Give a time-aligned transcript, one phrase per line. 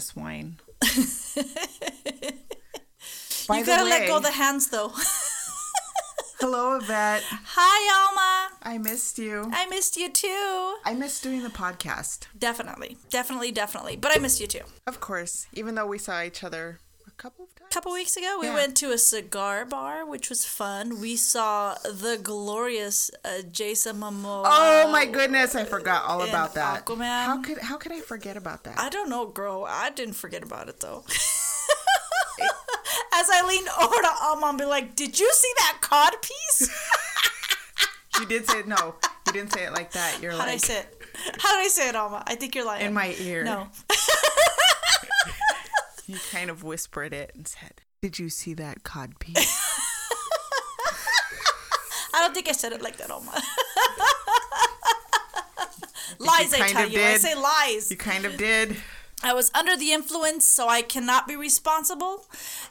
[0.00, 0.56] this wine.
[3.46, 4.88] By you gotta way, let go of the hands though.
[6.40, 7.22] hello, Yvette.
[7.28, 8.56] Hi, Alma.
[8.62, 9.50] I missed you.
[9.52, 10.76] I missed you too.
[10.86, 12.28] I missed doing the podcast.
[12.38, 13.96] Definitely, definitely, definitely.
[13.96, 14.64] But I missed you too.
[14.86, 17.68] Of course, even though we saw each other a couple of times.
[17.70, 18.54] A couple weeks ago, we yeah.
[18.54, 21.00] went to a cigar bar, which was fun.
[21.00, 24.42] We saw the glorious uh, Jason Momoa.
[24.46, 26.84] Oh my goodness, I forgot all about that.
[26.84, 27.24] Aquaman.
[27.26, 28.78] How could how could I forget about that?
[28.78, 29.64] I don't know, girl.
[29.68, 31.04] I didn't forget about it though.
[33.12, 36.70] As I leaned over to Alma and be like, "Did you see that cod piece?"
[38.20, 38.68] you did say it.
[38.68, 38.94] No,
[39.26, 40.18] you didn't say it like that.
[40.22, 40.46] You're How like.
[40.46, 40.96] How did I say it?
[41.38, 42.22] How did I say it, Alma?
[42.26, 42.86] I think you're lying.
[42.86, 43.44] In my ear.
[43.44, 43.68] No.
[46.06, 49.69] you kind of whispered it and said, "Did you see that cod piece?"
[52.30, 53.32] I don't think I said it like that, Alma.
[56.20, 56.98] lies, I tell you.
[56.98, 57.14] Did.
[57.14, 57.90] I say lies.
[57.90, 58.76] You kind of did.
[59.20, 62.26] I was under the influence, so I cannot be responsible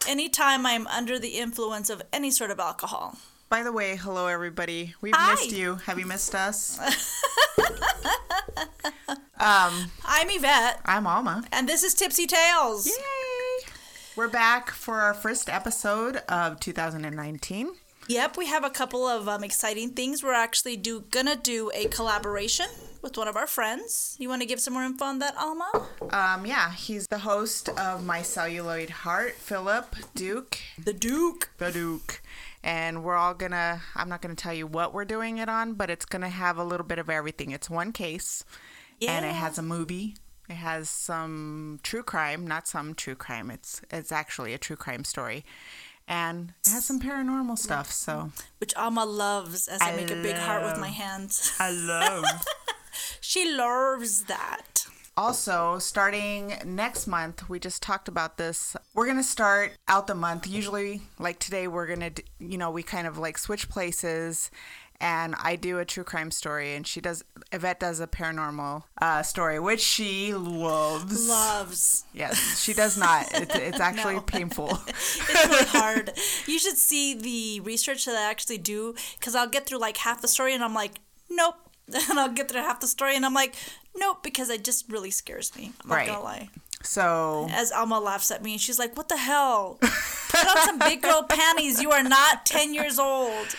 [0.08, 3.18] anytime I'm under the influence of any sort of alcohol.
[3.50, 4.96] By the way, hello everybody.
[5.02, 5.32] We've Hi.
[5.32, 5.76] missed you.
[5.76, 6.80] Have you missed us?
[9.10, 10.80] um, I'm Yvette.
[10.86, 11.44] I'm Alma.
[11.52, 12.88] And this is Tipsy Tales.
[12.88, 12.94] Yay!
[14.16, 17.72] We're back for our first episode of 2019.
[18.10, 20.24] Yep, we have a couple of um, exciting things.
[20.24, 22.66] We're actually do gonna do a collaboration
[23.04, 24.16] with one of our friends.
[24.18, 25.70] You want to give some more info on that, Alma?
[26.10, 30.58] Um, yeah, he's the host of My Celluloid Heart, Philip Duke.
[30.84, 31.52] The Duke.
[31.60, 32.24] The Duke.
[32.64, 35.92] And we're all gonna, I'm not gonna tell you what we're doing it on, but
[35.92, 37.52] it's gonna have a little bit of everything.
[37.52, 38.44] It's one case,
[39.00, 39.12] yeah.
[39.12, 40.16] and it has a movie.
[40.50, 43.52] It has some true crime, not some true crime.
[43.52, 45.46] It's it's actually a true crime story
[46.09, 47.92] and it has some paranormal stuff.
[47.92, 51.53] So, which Alma loves, as I, I make a big heart with my hands.
[51.59, 52.25] I love.
[53.22, 54.88] she loves that.
[55.16, 58.75] Also, starting next month, we just talked about this.
[58.94, 60.48] We're going to start out the month.
[60.48, 64.50] Usually, like today, we're going to, you know, we kind of like switch places
[65.02, 67.24] and I do a true crime story, and she does.
[67.52, 71.30] Yvette does a paranormal uh, story, which she loves.
[71.30, 72.04] Loves.
[72.14, 73.28] Yes, she does not.
[73.40, 74.22] It's, it's actually no.
[74.22, 74.80] painful.
[74.88, 76.12] it's really hard.
[76.46, 80.22] You should see the research that I actually do, because I'll get through like half
[80.22, 81.00] the story, and I'm like,
[81.30, 81.56] nope.
[82.10, 83.56] And I'll get through half the story, and I'm like,
[83.96, 85.72] nope, because it just really scares me.
[85.81, 86.08] I'm not right.
[86.08, 86.50] gonna lie.
[86.84, 89.78] So as Alma laughs at me, and she's like, "What the hell?
[89.81, 91.81] Put on some big girl panties.
[91.81, 93.56] You are not ten years old."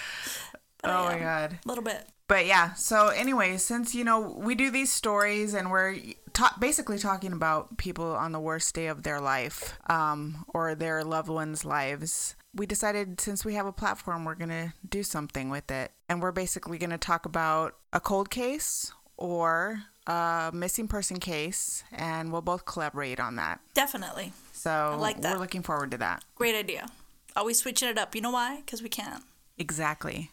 [0.82, 1.58] But oh my god.
[1.64, 2.06] A little bit.
[2.28, 5.96] But yeah, so anyway, since you know we do these stories and we're
[6.32, 11.02] ta- basically talking about people on the worst day of their life um, or their
[11.02, 15.72] loved ones' lives, we decided since we have a platform, we're gonna do something with
[15.72, 21.82] it, and we're basically gonna talk about a cold case or a missing person case,
[21.92, 23.60] and we'll both collaborate on that.
[23.74, 24.32] Definitely.
[24.52, 25.34] So I like that.
[25.34, 26.24] we're looking forward to that.
[26.36, 26.88] Great idea.
[27.34, 28.14] Always switching it up.
[28.14, 28.56] You know why?
[28.64, 29.22] Because we can.
[29.58, 30.30] Exactly.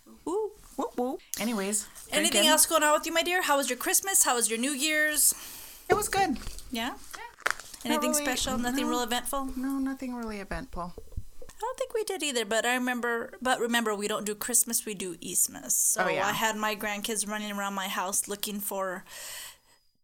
[0.77, 1.19] Whoop, whoop.
[1.39, 1.87] Anyways.
[2.11, 3.41] Anything else going on with you, my dear?
[3.41, 4.23] How was your Christmas?
[4.23, 5.33] How was your New Year's?
[5.89, 6.37] It was good.
[6.71, 6.93] Yeah?
[7.83, 8.57] Anything really, special?
[8.57, 9.49] Nothing no, real eventful?
[9.55, 10.93] No, nothing really eventful.
[10.95, 13.33] I don't think we did either, but I remember.
[13.41, 15.71] But remember, we don't do Christmas; we do Eastmas.
[15.71, 16.27] So oh, yeah.
[16.27, 19.03] I had my grandkids running around my house looking for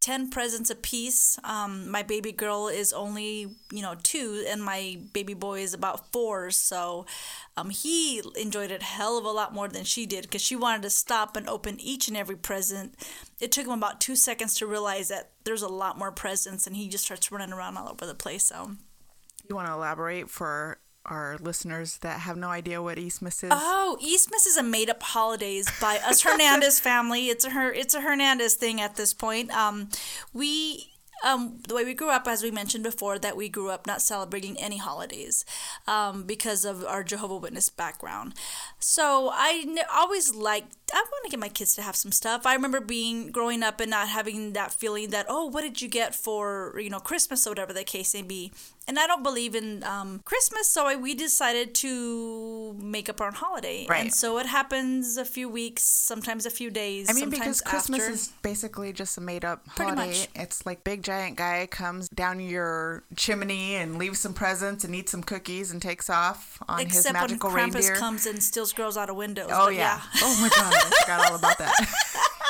[0.04, 1.38] 10 presents apiece.
[1.44, 6.12] Um, my baby girl is only, you know, two, and my baby boy is about
[6.12, 6.50] four.
[6.50, 7.06] So
[7.56, 10.82] um, he enjoyed it hell of a lot more than she did because she wanted
[10.82, 12.94] to stop and open each and every present.
[13.40, 16.76] It took him about two seconds to realize that there's a lot more presents, and
[16.76, 18.44] he just starts running around all over the place.
[18.44, 18.72] So,
[19.48, 23.50] you want to elaborate for our listeners that have no idea what Eastmas is?
[23.52, 27.28] Oh, Eastmas is a made-up holidays by us Hernandez family.
[27.28, 29.50] It's a her, it's a Hernandez thing at this point.
[29.50, 29.88] Um,
[30.32, 30.90] we
[31.24, 34.02] um, the way we grew up, as we mentioned before, that we grew up not
[34.02, 35.44] celebrating any holidays
[35.86, 38.34] um, because of our Jehovah Witness background.
[38.78, 40.76] So I n- always liked.
[40.92, 42.44] I want to get my kids to have some stuff.
[42.44, 45.88] I remember being growing up and not having that feeling that oh, what did you
[45.88, 48.52] get for you know Christmas or whatever the case may be
[48.86, 53.28] and I don't believe in um, Christmas, so I, we decided to make up our
[53.28, 53.86] own holiday.
[53.88, 54.02] Right.
[54.02, 57.08] And so it happens a few weeks, sometimes a few days.
[57.08, 58.12] I mean, because Christmas after.
[58.12, 60.06] is basically just a made up holiday.
[60.08, 60.28] Much.
[60.34, 65.12] It's like big giant guy comes down your chimney and leaves some presents and eats
[65.12, 67.96] some cookies and takes off on Except his magical when Krampus reindeer.
[67.96, 69.50] comes and steals girls out of windows.
[69.52, 70.00] Oh yeah.
[70.14, 70.20] yeah.
[70.22, 71.74] Oh my god, I forgot all about that.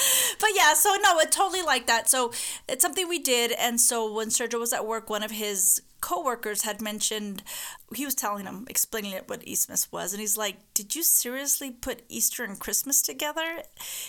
[0.40, 2.08] but yeah, so no, it totally like that.
[2.08, 2.32] So
[2.68, 6.62] it's something we did, and so when Sergio was at work, one of his coworkers
[6.62, 7.42] had mentioned
[7.94, 11.70] he was telling him explaining it what Eastmas was, and he's like, "Did you seriously
[11.70, 13.62] put Easter and Christmas together?"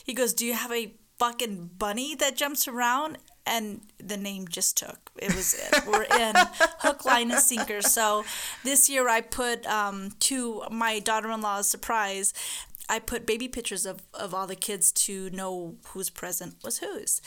[0.04, 3.18] He goes, "Do you have a fucking bunny that jumps around
[3.48, 5.10] and the name just took.
[5.18, 5.88] It was it.
[5.88, 6.36] We're in
[6.80, 7.82] hook, line, and sinker.
[7.82, 8.26] So
[8.64, 12.34] this year I put um, to my daughter-in-law's surprise.
[12.90, 17.22] I put baby pictures of, of all the kids to know whose present was whose.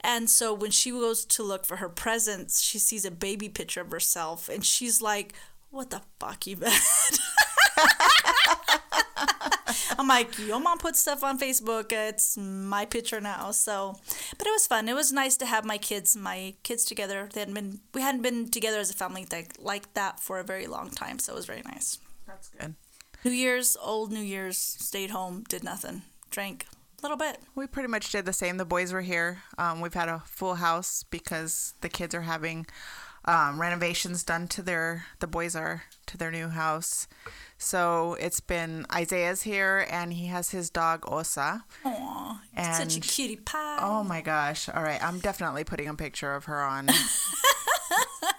[0.00, 3.80] And so when she goes to look for her presents, she sees a baby picture
[3.80, 5.32] of herself and she's like,
[5.70, 6.72] What the fuck, Yvette?
[9.98, 11.90] I'm like, your mom put stuff on Facebook.
[11.90, 13.50] It's my picture now.
[13.50, 13.96] So,
[14.36, 14.88] but it was fun.
[14.88, 17.28] It was nice to have my kids, my kids together.
[17.32, 20.44] They hadn't been, we hadn't been together as a family like, like that for a
[20.44, 21.18] very long time.
[21.18, 21.98] So it was very nice.
[22.26, 22.74] That's good.
[23.26, 27.38] New Year's, old New Year's, stayed home, did nothing, drank a little bit.
[27.56, 28.56] We pretty much did the same.
[28.56, 29.42] The boys were here.
[29.58, 32.66] Um, we've had a full house because the kids are having
[33.24, 35.06] um, renovations done to their.
[35.18, 37.08] The boys are to their new house.
[37.58, 41.64] So it's been Isaiah's here, and he has his dog Osa.
[41.84, 43.78] Aw, And- such a cutie pie.
[43.80, 44.68] Oh my gosh!
[44.68, 46.90] All right, I'm definitely putting a picture of her on.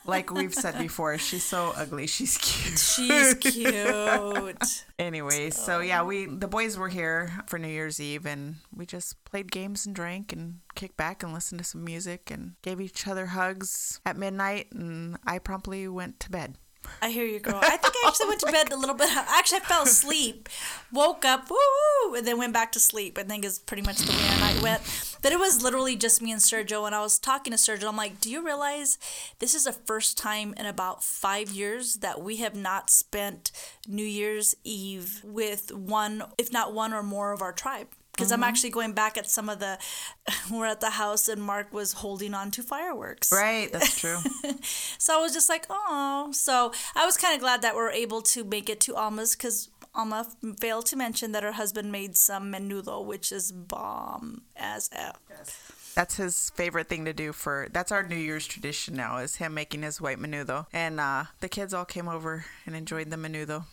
[0.06, 2.08] like we've said before, she's so ugly.
[2.08, 2.80] She's cute.
[2.80, 4.86] She's cute.
[5.00, 9.24] Anyway, so yeah, we the boys were here for New Year's Eve, and we just
[9.26, 13.08] played games and drank and kicked back and listened to some music and gave each
[13.08, 14.72] other hugs at midnight.
[14.72, 16.56] And I promptly went to bed.
[17.02, 17.60] I hear you, girl.
[17.62, 19.10] I think I actually went to oh bed a little bit.
[19.16, 20.50] Actually, I fell asleep,
[20.92, 21.58] woke up, woo,
[22.06, 23.18] woo, and then went back to sleep.
[23.18, 24.82] I think is pretty much the way our night went.
[25.22, 26.86] But it was literally just me and Sergio.
[26.86, 27.88] And I was talking to Sergio.
[27.88, 28.98] I'm like, "Do you realize
[29.40, 33.52] this is the first time in about five years that we have not spent
[33.88, 38.44] New Year's Eve with one, if not one or more of our tribe?" Because I'm
[38.44, 39.78] actually going back at some of the.
[40.52, 43.32] We're at the house and Mark was holding on to fireworks.
[43.32, 44.18] Right, that's true.
[45.00, 46.30] So I was just like, oh.
[46.34, 49.36] So I was kind of glad that we are able to make it to Alma's
[49.36, 50.28] because Alma
[50.60, 55.94] failed to mention that her husband made some menudo, which is bomb as f.
[55.96, 57.68] that's his favorite thing to do for.
[57.72, 61.50] That's our New Year's tradition now is him making his white menudo, and uh, the
[61.50, 63.66] kids all came over and enjoyed the menudo.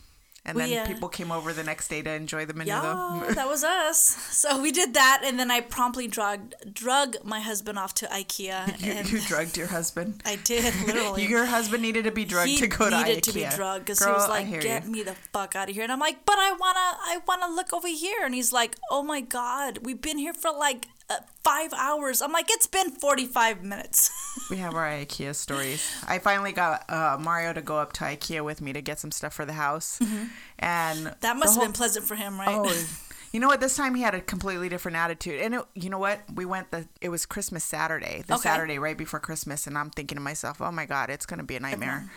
[0.46, 2.66] And then We, uh, people came over the next day to enjoy the menudo.
[2.66, 3.98] Yeah, that was us.
[3.98, 8.78] So we did that, and then I promptly drugged drug my husband off to IKEA,
[9.10, 10.22] You, you drugged your husband.
[10.26, 11.24] I did literally.
[11.26, 13.22] Your husband needed to be drugged he to go to needed IKEA.
[13.22, 14.90] to be drugged because he was like, "Get you.
[14.90, 17.72] me the fuck out of here!" And I'm like, "But I wanna, I wanna look
[17.72, 21.72] over here." And he's like, "Oh my god, we've been here for like uh, five
[21.74, 24.10] hours." I'm like, "It's been 45 minutes."
[24.50, 25.80] We have our IKEA stories.
[26.06, 29.10] I finally got uh, Mario to go up to IKEA with me to get some
[29.10, 29.98] stuff for the house,
[30.58, 31.08] and Mm-hmm.
[31.20, 32.48] that must have whole- been pleasant for him, right?
[32.50, 32.86] Oh,
[33.32, 33.60] you know what?
[33.60, 36.20] This time he had a completely different attitude, and it, you know what?
[36.34, 36.86] We went the.
[37.00, 38.42] It was Christmas Saturday, the Okay.
[38.42, 41.56] Saturday right before Christmas, and I'm thinking to myself, "Oh my God, it's gonna be
[41.56, 42.10] a nightmare."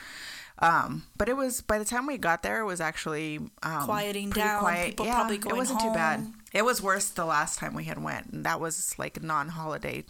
[0.60, 4.32] Um, but it was by the time we got there, it was actually um, Quieting
[4.32, 4.90] down, Quiet.
[4.90, 6.26] people yeah, probably it wasn't too bad.
[6.54, 10.06] It was worse the last time we had went, and that was like non-holiday.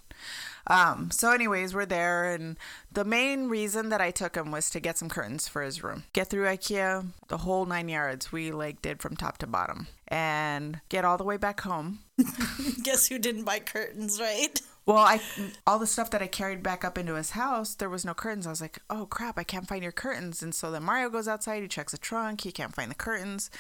[0.67, 2.57] Um, so, anyways, we're there, and
[2.91, 6.03] the main reason that I took him was to get some curtains for his room.
[6.13, 8.31] Get through IKEA, the whole nine yards.
[8.31, 11.99] We like did from top to bottom, and get all the way back home.
[12.83, 14.59] Guess who didn't buy curtains, right?
[14.87, 15.19] Well, I
[15.67, 18.47] all the stuff that I carried back up into his house, there was no curtains.
[18.47, 21.27] I was like, "Oh crap, I can't find your curtains." And so then Mario goes
[21.27, 23.51] outside, he checks the trunk, he can't find the curtains.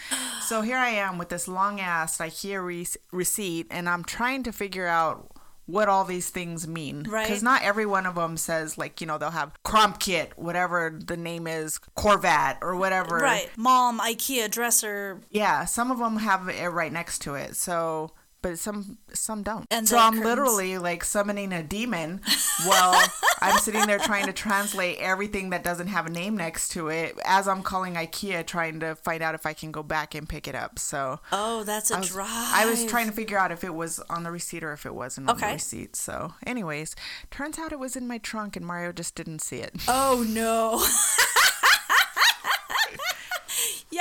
[0.41, 4.53] So here I am with this long ass IKEA re- receipt, and I'm trying to
[4.53, 5.29] figure out
[5.65, 7.03] what all these things mean.
[7.03, 7.27] Right.
[7.27, 10.97] Because not every one of them says like you know they'll have Crom Kit, whatever
[11.05, 13.17] the name is, Corvette or whatever.
[13.17, 13.49] Right.
[13.57, 15.19] Mom, IKEA dresser.
[15.29, 17.55] Yeah, some of them have it right next to it.
[17.55, 18.11] So,
[18.49, 19.65] but some some don't.
[19.71, 20.25] And so I'm curtains.
[20.25, 22.21] literally like summoning a demon
[22.65, 23.03] while
[23.41, 27.17] I'm sitting there trying to translate everything that doesn't have a name next to it
[27.25, 30.47] as I'm calling IKEA trying to find out if I can go back and pick
[30.47, 30.79] it up.
[30.79, 32.27] So Oh, that's a I was, drive.
[32.29, 34.95] I was trying to figure out if it was on the receipt or if it
[34.95, 35.47] wasn't on Okay.
[35.47, 35.95] the receipt.
[35.95, 36.95] So, anyways,
[37.31, 39.73] turns out it was in my trunk and Mario just didn't see it.
[39.87, 40.83] Oh no.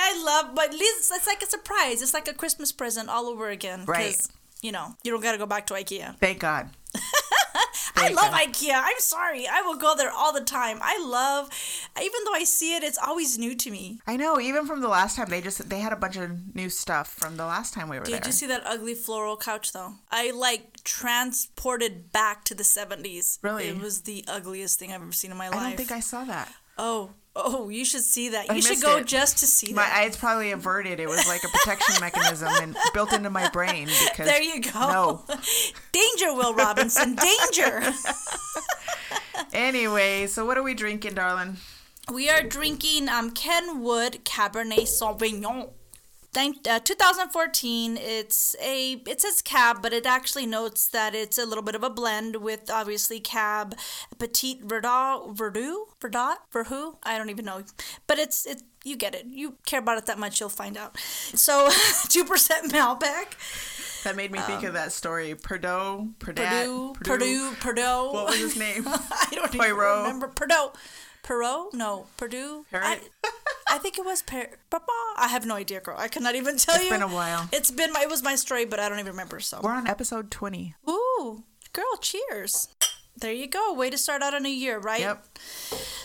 [0.06, 2.00] I love, but at least it's like a surprise.
[2.00, 3.84] It's like a Christmas present all over again.
[3.86, 4.16] Right.
[4.62, 6.16] You know, you don't got to go back to IKEA.
[6.18, 6.70] Thank God.
[7.96, 8.40] I love God.
[8.40, 8.74] IKEA.
[8.74, 9.46] I'm sorry.
[9.46, 10.78] I will go there all the time.
[10.82, 11.48] I love,
[12.00, 14.00] even though I see it, it's always new to me.
[14.06, 14.38] I know.
[14.38, 17.36] Even from the last time, they just they had a bunch of new stuff from
[17.36, 18.20] the last time we were Did there.
[18.20, 19.94] Did you see that ugly floral couch though?
[20.10, 23.38] I like transported back to the 70s.
[23.42, 23.68] Really?
[23.68, 25.58] It was the ugliest thing I've ever seen in my life.
[25.58, 26.52] I don't think I saw that.
[26.78, 28.54] Oh, oh, you should see that.
[28.54, 29.06] You should go it.
[29.06, 29.92] just to see My that.
[29.92, 30.98] My eyes probably averted.
[30.98, 34.80] It was like a protection mechanism and built into my brain because There you go.
[34.80, 35.24] No.
[35.92, 37.14] Danger, Will Robinson.
[37.16, 37.92] Danger.
[39.52, 41.56] Anyway, so what are we drinking, darling?
[42.12, 45.70] We are drinking um Kenwood Cabernet Sauvignon.
[46.36, 47.96] Uh, 2014.
[47.96, 51.82] It's a it says cab, but it actually notes that it's a little bit of
[51.82, 53.74] a blend with obviously cab,
[54.18, 56.96] petite verdot, verdot, verdot, verhu.
[57.02, 57.62] I don't even know,
[58.06, 58.62] but it's it.
[58.84, 59.26] You get it.
[59.26, 60.96] You care about it that much, you'll find out.
[61.00, 61.68] So,
[62.08, 64.02] two percent Malbec.
[64.04, 65.34] That made me think of that story.
[65.34, 68.12] Perdot, Perdat, Um, Purdue, Purdue, Purdue.
[68.12, 68.84] What was his name?
[68.86, 70.28] I don't even remember.
[70.28, 70.70] Purdue.
[71.24, 71.74] Perot?
[71.74, 72.64] No, Purdue.
[72.72, 73.10] I, Parrot?
[73.24, 73.30] I
[73.78, 74.92] think it was per- Papa.
[75.16, 75.96] I have no idea, girl.
[75.98, 76.90] I cannot even tell It's you.
[76.90, 77.48] It's been a while.
[77.52, 78.02] It's been my.
[78.02, 79.40] It was my story, but I don't even remember.
[79.40, 79.60] So.
[79.62, 80.74] We're on episode 20.
[80.88, 82.68] Ooh, girl, cheers.
[83.18, 83.72] There you go.
[83.72, 85.00] Way to start out a new year, right?
[85.00, 85.26] Yep.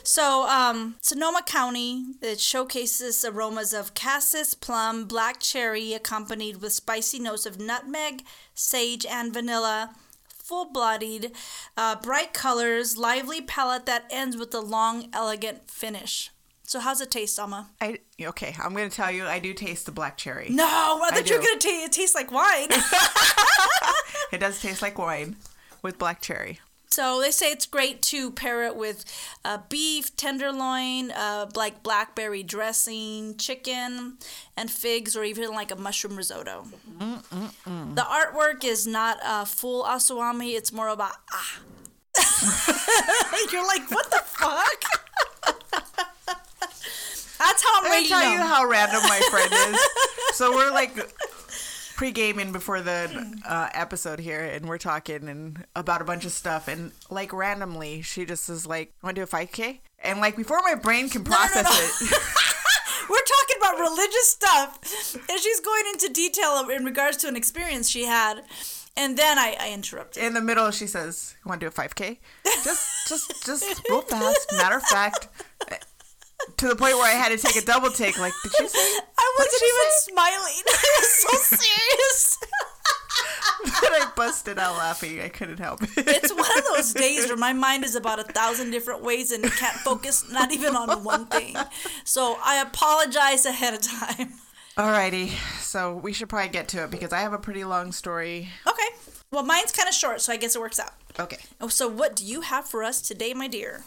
[0.03, 7.19] So, um, Sonoma County, it showcases aromas of cassis, plum, black cherry, accompanied with spicy
[7.19, 9.93] notes of nutmeg, sage, and vanilla.
[10.29, 11.33] Full bodied,
[11.77, 16.31] uh, bright colors, lively palate that ends with a long, elegant finish.
[16.71, 17.67] So, how's it taste, Alma?
[17.81, 18.55] I okay.
[18.57, 19.25] I'm gonna tell you.
[19.25, 20.47] I do taste the black cherry.
[20.49, 20.63] No,
[21.03, 22.69] I thought you were going to taste it tastes like wine.
[24.31, 25.35] It does taste like wine
[25.81, 26.61] with black cherry.
[26.89, 29.03] So they say it's great to pair it with
[29.43, 34.17] uh, beef, tenderloin, uh, like blackberry dressing, chicken,
[34.55, 36.67] and figs, or even like a mushroom risotto.
[36.97, 41.59] The artwork is not a full aswami; it's more about ah.
[43.51, 46.07] You're like, what the fuck?
[47.41, 49.79] That's how I'm gonna rating tell you how random my friend is.
[50.33, 50.95] So we're like
[51.97, 56.67] pre-gaming before the uh, episode here, and we're talking and about a bunch of stuff,
[56.69, 60.61] and like randomly, she just is like, "Want to do a 5K?" And like before
[60.63, 61.35] my brain can no, no.
[61.35, 62.11] process it,
[63.09, 67.89] We're talking about religious stuff, and she's going into detail in regards to an experience
[67.89, 68.43] she had.
[68.97, 70.23] And then I, I interrupted.
[70.23, 72.17] in the middle, she says, "You want to do a 5K?"
[72.63, 74.51] Just, just, just real fast.
[74.53, 75.27] Matter of fact,
[76.57, 78.19] to the point where I had to take a double take.
[78.19, 78.99] Like, did she say?
[79.17, 80.63] I wasn't even smiling.
[80.67, 82.37] I was so serious.
[83.63, 85.21] But I busted out laughing.
[85.21, 85.89] I couldn't help it.
[85.97, 89.43] it's one of those days where my mind is about a thousand different ways and
[89.43, 91.55] can't focus not even on one thing.
[92.03, 94.33] So I apologize ahead of time.
[94.77, 95.29] Alrighty,
[95.59, 98.49] so we should probably get to it because I have a pretty long story.
[98.65, 98.87] Okay.
[99.29, 100.93] Well, mine's kind of short, so I guess it works out.
[101.19, 101.37] Okay.
[101.59, 103.83] Oh, so what do you have for us today, my dear?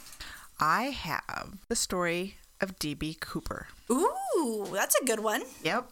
[0.61, 3.69] I have the story of DB Cooper.
[3.91, 5.43] Ooh, that's a good one.
[5.63, 5.89] Yep.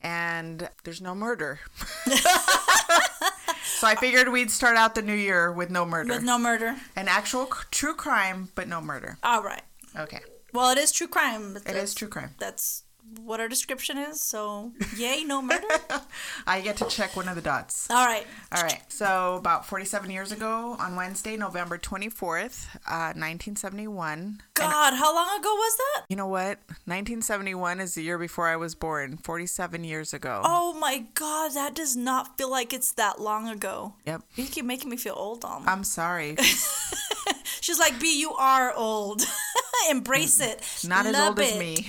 [0.00, 1.60] And there's no murder.
[2.06, 6.14] so I figured we'd start out the new year with no murder.
[6.14, 6.76] With no murder.
[6.96, 9.18] An actual c- true crime, but no murder.
[9.22, 9.62] All right.
[9.96, 10.20] Okay.
[10.52, 11.54] Well, it is true crime.
[11.54, 12.34] But It is true crime.
[12.38, 12.84] That's
[13.22, 14.20] what our description is.
[14.20, 15.66] So, yay, no murder.
[16.46, 17.90] I get to check one of the dots.
[17.90, 18.26] All right.
[18.52, 18.80] All right.
[18.88, 24.40] So about 47 years ago, on Wednesday, November 24th, uh, 1971.
[24.54, 26.04] God, how long ago was that?
[26.08, 26.58] You know what?
[26.86, 29.18] 1971 is the year before I was born.
[29.18, 30.42] 47 years ago.
[30.44, 33.94] Oh my God, that does not feel like it's that long ago.
[34.06, 34.22] Yep.
[34.36, 35.66] You keep making me feel old, Alma.
[35.70, 36.36] I'm sorry.
[37.60, 39.22] She's like, B, you are old.
[39.90, 40.62] Embrace it.
[40.86, 41.88] Not as Love old as me.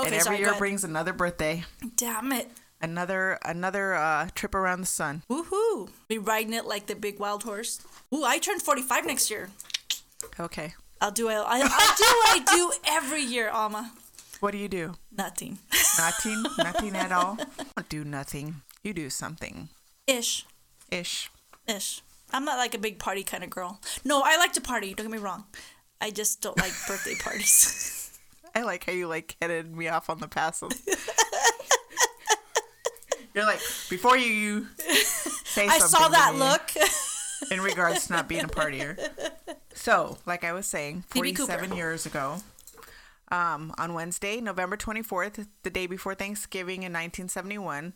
[0.00, 1.64] Okay, and every sorry, year brings another birthday,
[1.96, 2.48] Damn it.
[2.80, 5.22] another another uh, trip around the sun.
[5.28, 5.90] Woohoo.
[6.06, 7.80] Be riding it like the big wild horse.
[8.14, 9.50] Ooh, I turn 45 next year.
[10.38, 10.74] Okay.
[11.00, 13.92] I'll do, I'll, I'll do what I do every year, Alma.
[14.40, 14.94] What do you do?
[15.16, 15.58] Nothing.
[15.98, 16.42] Nothing.
[16.58, 17.36] nothing at all.
[17.76, 18.62] Don't do nothing.
[18.84, 19.68] You do something.
[20.06, 20.46] Ish.
[20.92, 21.30] Ish.
[21.66, 22.02] Ish.
[22.32, 23.80] I'm not like a big party kind of girl.
[24.04, 24.94] No, I like to party.
[24.94, 25.44] Don't get me wrong.
[26.00, 28.18] I just don't like birthday parties.
[28.54, 30.62] I like how you like headed me off on the pass.
[33.34, 34.66] You're like before you, you
[35.44, 36.72] say I saw that look.
[37.52, 38.96] in regards to not being a partier.
[39.74, 42.38] So, like I was saying, 47 years ago,
[43.30, 47.92] um, on Wednesday, November 24th, the day before Thanksgiving in 1971,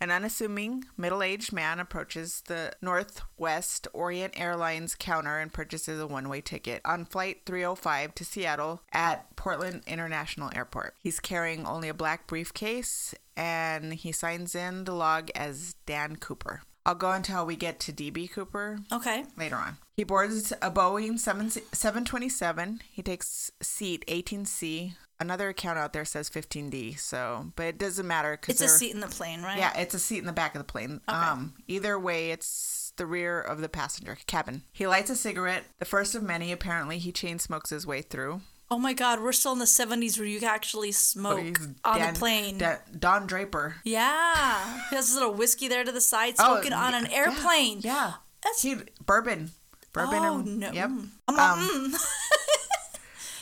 [0.00, 6.28] an unassuming middle aged man approaches the Northwest Orient Airlines counter and purchases a one
[6.28, 10.94] way ticket on Flight 305 to Seattle at Portland International Airport.
[11.02, 16.62] He's carrying only a black briefcase and he signs in the log as Dan Cooper.
[16.86, 19.24] I'll go until we get to DB Cooper okay.
[19.36, 19.78] later on.
[19.96, 22.80] He boards a Boeing 7, 727.
[22.88, 24.94] He takes seat 18C.
[25.18, 26.96] Another account out there says 15D.
[27.00, 29.58] So, but it doesn't matter because It's a seat in the plane, right?
[29.58, 31.00] Yeah, it's a seat in the back of the plane.
[31.08, 34.62] Um, either way, it's the rear of the passenger cabin.
[34.72, 36.52] He lights a cigarette, the first of many.
[36.52, 38.42] Apparently, he chain smokes his way through.
[38.70, 42.14] Oh my God, we're still in the 70s where you actually smoke He's on Dan-
[42.14, 42.62] the plane.
[42.98, 43.76] Don Draper.
[43.84, 44.80] yeah.
[44.90, 47.78] He has a little whiskey there to the side, Oh, smoking on an airplane.
[47.82, 49.52] Yeah, That's he bourbon,
[49.92, 50.18] bourbon.
[50.24, 50.72] Oh, and, no.
[50.72, 50.90] Yep.
[51.28, 51.60] I'm like, mm.
[51.60, 52.06] Um, mm.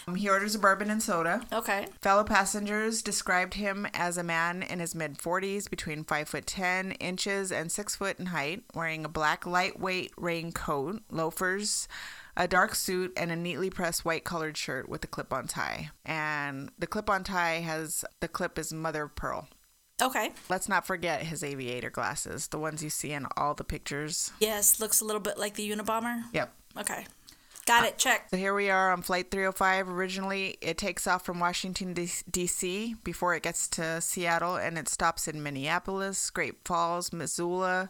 [0.06, 1.40] Um, he orders a bourbon and soda.
[1.50, 1.86] Okay.
[2.02, 6.92] Fellow passengers described him as a man in his mid 40s, between 5 foot 10
[6.92, 11.88] inches and 6 foot in height, wearing a black lightweight raincoat, loafers,
[12.36, 15.90] a dark suit, and a neatly pressed white colored shirt with a clip on tie.
[16.04, 19.48] And the clip on tie has the clip is mother of pearl.
[20.02, 20.32] Okay.
[20.48, 24.32] Let's not forget his aviator glasses, the ones you see in all the pictures.
[24.40, 26.24] Yes, looks a little bit like the Unabomber.
[26.32, 26.52] Yep.
[26.78, 27.06] Okay.
[27.66, 27.96] Got it.
[27.96, 28.28] Check.
[28.30, 29.88] So here we are on Flight 305.
[29.88, 32.96] Originally, it takes off from Washington, D.C.
[33.04, 37.88] before it gets to Seattle, and it stops in Minneapolis, Great Falls, Missoula,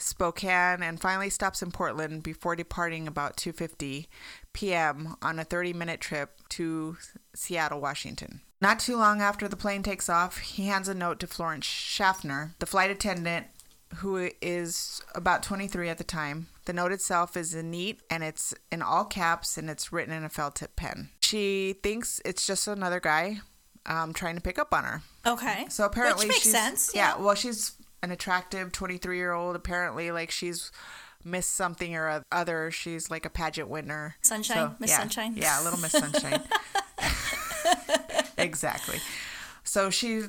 [0.00, 4.06] Spokane, and finally stops in Portland before departing about 2:50
[4.52, 5.16] p.m.
[5.22, 6.96] on a 30-minute trip to
[7.34, 8.40] Seattle, Washington.
[8.60, 12.54] Not too long after the plane takes off, he hands a note to Florence Schaffner,
[12.58, 13.46] the flight attendant
[13.96, 16.46] who is about 23 at the time.
[16.66, 20.28] The note itself is neat and it's in all caps and it's written in a
[20.28, 21.10] felt tip pen.
[21.20, 23.40] She thinks it's just another guy
[23.86, 25.02] um, trying to pick up on her.
[25.26, 25.66] Okay.
[25.68, 26.92] So apparently Which makes she's sense.
[26.94, 27.16] yeah.
[27.18, 29.56] Well, she's an attractive 23 year old.
[29.56, 30.70] Apparently, like she's
[31.24, 32.70] missed something or other.
[32.70, 34.16] She's like a pageant winner.
[34.22, 34.56] Sunshine?
[34.56, 35.34] So, Miss yeah, Sunshine?
[35.36, 36.42] Yeah, a little Miss Sunshine.
[38.38, 38.98] exactly.
[39.64, 40.22] So she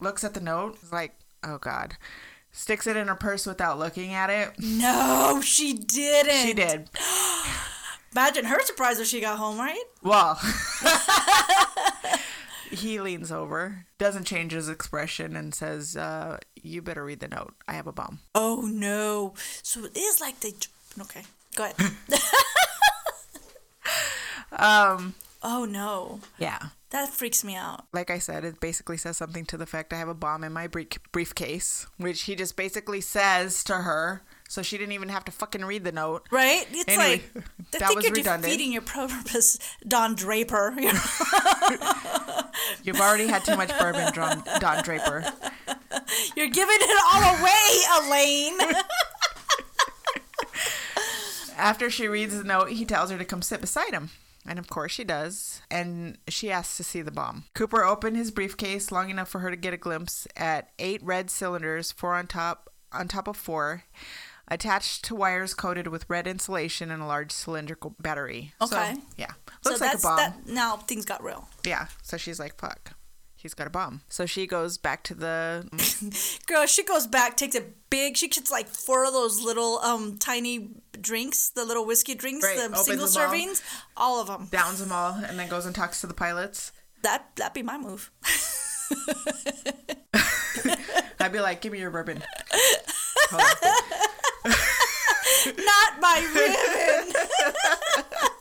[0.00, 1.96] looks at the note, like, oh God.
[2.56, 4.52] Sticks it in her purse without looking at it.
[4.60, 6.46] No, she didn't.
[6.46, 6.88] She did.
[8.12, 9.82] Imagine her surprise when she got home, right?
[10.04, 10.34] Well,
[12.74, 17.54] he leans over, doesn't change his expression, and says, uh, You better read the note.
[17.66, 18.20] I have a bomb.
[18.34, 19.34] Oh no.
[19.62, 20.52] So it is like they.
[21.00, 21.22] Okay.
[21.56, 21.92] Go ahead.
[24.56, 26.20] Um, oh no.
[26.38, 26.58] yeah.
[26.90, 27.86] That freaks me out.
[27.92, 30.52] Like I said, it basically says something to the effect I have a bomb in
[30.52, 34.22] my brief- briefcase, which he just basically says to her.
[34.54, 36.28] So she didn't even have to fucking read the note.
[36.30, 36.64] Right?
[36.70, 37.40] It's Anyway, like I
[37.72, 38.44] that think was you're redundant.
[38.44, 40.72] defeating your purpose, Don Draper.
[42.84, 45.24] You've already had too much bourbon, Don, Don Draper.
[46.36, 48.60] You're giving it all away, Elaine.
[51.56, 54.10] After she reads the note, he tells her to come sit beside him.
[54.46, 55.62] And of course she does.
[55.68, 57.42] And she asks to see the bomb.
[57.54, 61.28] Cooper opened his briefcase long enough for her to get a glimpse at eight red
[61.28, 63.82] cylinders, four on top on top of four,
[64.48, 68.52] attached to wires coated with red insulation and a large cylindrical battery.
[68.60, 68.96] So, Okay.
[69.16, 69.32] yeah.
[69.62, 70.16] so Looks like a bomb.
[70.18, 70.46] that.
[70.46, 71.48] Now things got real.
[71.64, 71.86] Yeah.
[72.02, 72.92] So she's like, fuck.
[73.36, 74.00] He's got a bomb.
[74.08, 78.16] So she goes back to the Girl, she goes back, takes a big.
[78.16, 82.56] She gets like four of those little um tiny drinks, the little whiskey drinks, Right,
[82.56, 83.28] the opens single them all.
[83.34, 83.62] servings,
[83.98, 84.48] all of them.
[84.50, 86.72] downs them all and then goes and talks to the pilots.
[87.02, 88.10] That that'd be my move.
[91.20, 92.22] I'd be like, give me your bourbon.
[95.46, 97.12] Not my ribbon.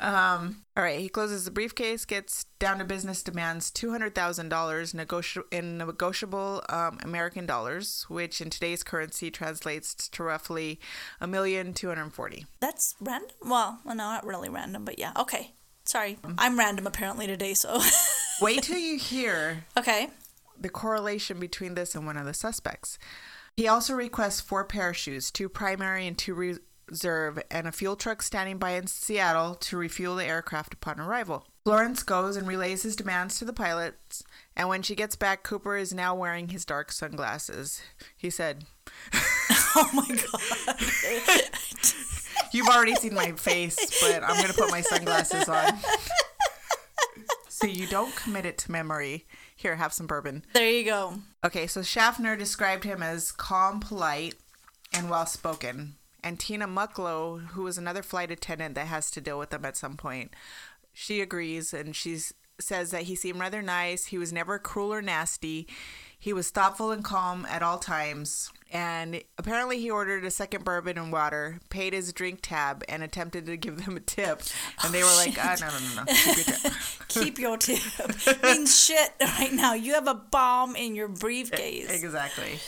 [0.00, 4.48] Um, all right, he closes the briefcase, gets down to business, demands two hundred thousand
[4.48, 10.78] dollars in negotiable um, American dollars, which in today's currency translates to roughly
[11.20, 12.46] a million two hundred forty.
[12.60, 13.30] That's random.
[13.42, 15.12] Well, well, no, not really random, but yeah.
[15.16, 15.52] Okay.
[15.84, 17.54] Sorry, I'm random apparently today.
[17.54, 17.80] So,
[18.42, 20.10] Wait till you hear okay.
[20.60, 22.98] the correlation between this and one of the suspects.
[23.58, 28.56] He also requests four parachutes, two primary and two reserve, and a fuel truck standing
[28.56, 31.44] by in Seattle to refuel the aircraft upon arrival.
[31.64, 34.22] Florence goes and relays his demands to the pilots,
[34.54, 37.82] and when she gets back, Cooper is now wearing his dark sunglasses.
[38.16, 38.64] He said,
[39.74, 40.76] Oh my god.
[42.52, 45.76] You've already seen my face, but I'm going to put my sunglasses on.
[47.48, 49.26] so you don't commit it to memory.
[49.58, 50.44] Here, have some bourbon.
[50.52, 51.14] There you go.
[51.44, 54.36] Okay, so Schaffner described him as calm, polite,
[54.92, 55.96] and well spoken.
[56.22, 59.76] And Tina Mucklow, who was another flight attendant that has to deal with them at
[59.76, 60.32] some point,
[60.92, 62.20] she agrees and she
[62.60, 64.06] says that he seemed rather nice.
[64.06, 65.66] He was never cruel or nasty.
[66.18, 68.50] He was thoughtful and calm at all times.
[68.70, 73.46] And apparently, he ordered a second bourbon and water, paid his drink tab, and attempted
[73.46, 74.42] to give them a tip.
[74.84, 76.70] And they were like, ah, no, no, no, no.
[77.08, 77.78] Keep your tip.
[77.78, 78.42] Keep your tip.
[78.42, 79.72] means shit right now.
[79.72, 81.90] You have a bomb in your briefcase.
[81.90, 82.58] Exactly.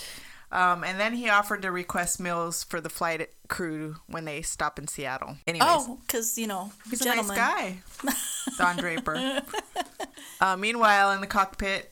[0.52, 4.78] Um, and then he offered to request meals for the flight crew when they stop
[4.78, 5.36] in Seattle.
[5.46, 7.36] Anyways, Oh, because you know, he's gentlemen.
[7.36, 7.74] a nice
[8.06, 8.14] guy,
[8.58, 9.42] Don Draper.
[10.40, 11.89] uh, meanwhile, in the cockpit,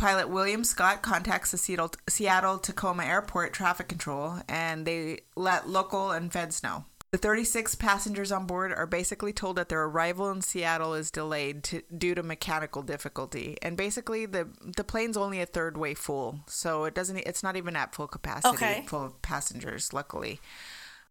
[0.00, 6.10] pilot William Scott contacts the Seattle, Seattle Tacoma Airport traffic control, and they let local
[6.10, 6.84] and feds know.
[7.12, 11.64] The 36 passengers on board are basically told that their arrival in Seattle is delayed
[11.64, 16.40] to, due to mechanical difficulty, and basically the the plane's only a third way full,
[16.46, 18.84] so it doesn't it's not even at full capacity, Okay.
[18.86, 19.92] full of passengers.
[19.92, 20.40] Luckily,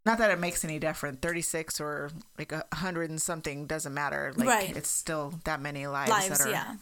[0.06, 1.20] Not that it makes any difference.
[1.22, 4.32] 36 or like a 100 and something doesn't matter.
[4.38, 4.78] Like Right.
[4.78, 6.50] it's still that many lives, Lives, that are.
[6.50, 6.76] yeah.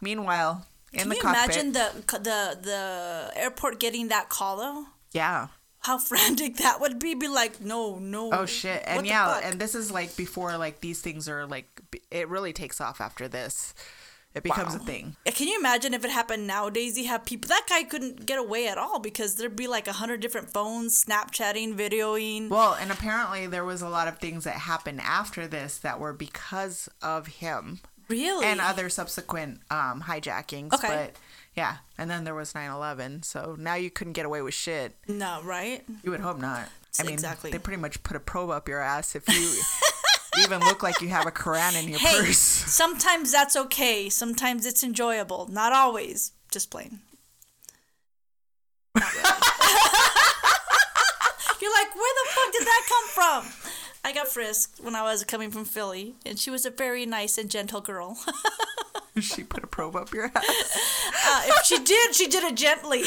[0.00, 1.56] Meanwhile, in Can the you cockpit.
[1.56, 4.86] imagine the the the airport getting that call though?
[5.12, 5.48] yeah.
[5.84, 7.14] How frantic that would be!
[7.14, 8.30] Be like, no, no.
[8.32, 8.82] Oh shit.
[8.86, 9.44] And yeah, fuck?
[9.46, 13.28] and this is like before like these things are like it really takes off after
[13.28, 13.72] this.
[14.34, 15.16] It becomes a thing.
[15.24, 16.96] Can you imagine if it happened nowadays?
[16.98, 17.48] You have people.
[17.48, 21.02] That guy couldn't get away at all because there'd be like a hundred different phones,
[21.04, 22.48] Snapchatting, videoing.
[22.50, 26.12] Well, and apparently there was a lot of things that happened after this that were
[26.12, 28.44] because of him really?
[28.46, 30.72] and other subsequent um, hijackings.
[30.74, 30.88] Okay.
[30.88, 31.16] But
[31.56, 34.94] yeah, and then there was 9/11, so now you couldn't get away with shit.
[35.08, 35.82] no, right?
[36.04, 36.68] You would hope not.
[36.98, 37.50] I mean, Exactly.
[37.52, 39.54] they pretty much put a probe up your ass if you
[40.42, 42.36] even look like you have a Quran in your Hey, purse.
[42.38, 44.08] sometimes that's okay.
[44.08, 45.46] Sometimes it's enjoyable.
[45.50, 46.32] Not always.
[46.50, 46.98] Just plain.
[51.60, 53.44] You're like, where the fuck did that come from?
[54.10, 57.38] I got frisked when I was coming from Philly, and she was a very nice
[57.38, 58.18] and gentle girl.
[59.20, 60.34] she put a probe up your ass.
[60.34, 63.02] Uh, if she did, she did it gently.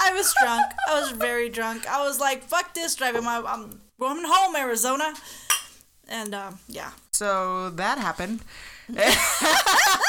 [0.00, 0.66] I was drunk.
[0.88, 1.88] I was very drunk.
[1.88, 5.12] I was like, "Fuck this driving my I'm going home, Arizona."
[6.08, 8.42] And um, yeah, So that happened.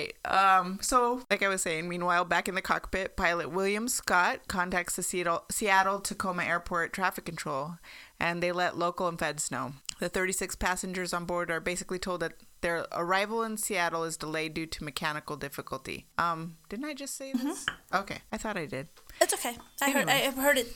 [0.00, 0.14] Right.
[0.24, 4.96] Um, so, like I was saying, meanwhile, back in the cockpit, pilot William Scott contacts
[4.96, 7.76] the Seattle, Seattle Tacoma Airport traffic control,
[8.18, 9.72] and they let local and feds know.
[9.98, 12.32] The 36 passengers on board are basically told that
[12.62, 16.06] their arrival in Seattle is delayed due to mechanical difficulty.
[16.16, 17.66] Um, didn't I just say this?
[17.92, 18.88] Okay, I thought I did.
[19.20, 19.56] it's okay.
[19.82, 20.08] I heard.
[20.08, 20.12] Anyway.
[20.12, 20.68] I have heard it.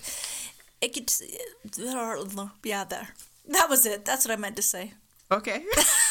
[0.80, 1.22] It gets.
[2.62, 3.08] Yeah, there.
[3.48, 4.04] That was it.
[4.04, 4.92] That's what I meant to say.
[5.30, 5.62] Okay.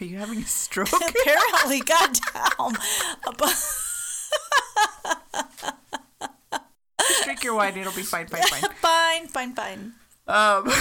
[0.00, 0.88] are you having a stroke?
[0.92, 2.76] Apparently, goddamn.
[7.00, 8.70] Just drink your wine; it'll be fine, fine, fine.
[8.80, 9.92] fine, fine, fine.
[10.26, 10.64] Um,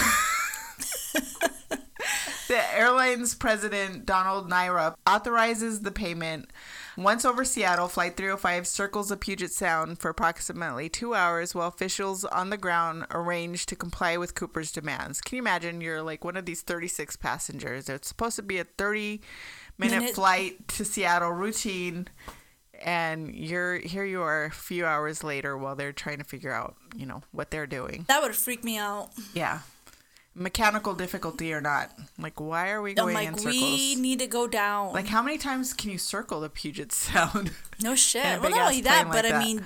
[2.48, 6.52] the airline's president, Donald Nyrop, authorizes the payment.
[6.98, 12.26] Once over Seattle, Flight 305 circles the Puget Sound for approximately two hours while officials
[12.26, 15.22] on the ground arrange to comply with Cooper's demands.
[15.22, 17.88] Can you imagine you're like one of these 36 passengers?
[17.88, 19.22] It's supposed to be a 30
[19.78, 20.16] minute Minute.
[20.16, 22.08] flight to Seattle routine.
[22.84, 26.76] And you're here you are a few hours later while they're trying to figure out,
[26.96, 28.06] you know, what they're doing.
[28.08, 29.10] That would freak me out.
[29.34, 29.60] Yeah.
[30.38, 31.92] Mechanical difficulty or not.
[32.20, 33.56] Like, why are we going like, in circles?
[33.56, 34.94] we need to go down.
[34.94, 37.52] Like, how many times can you circle the Puget Sound?
[37.82, 38.40] no shit.
[38.42, 39.64] Well, not only that, plane but like I mean,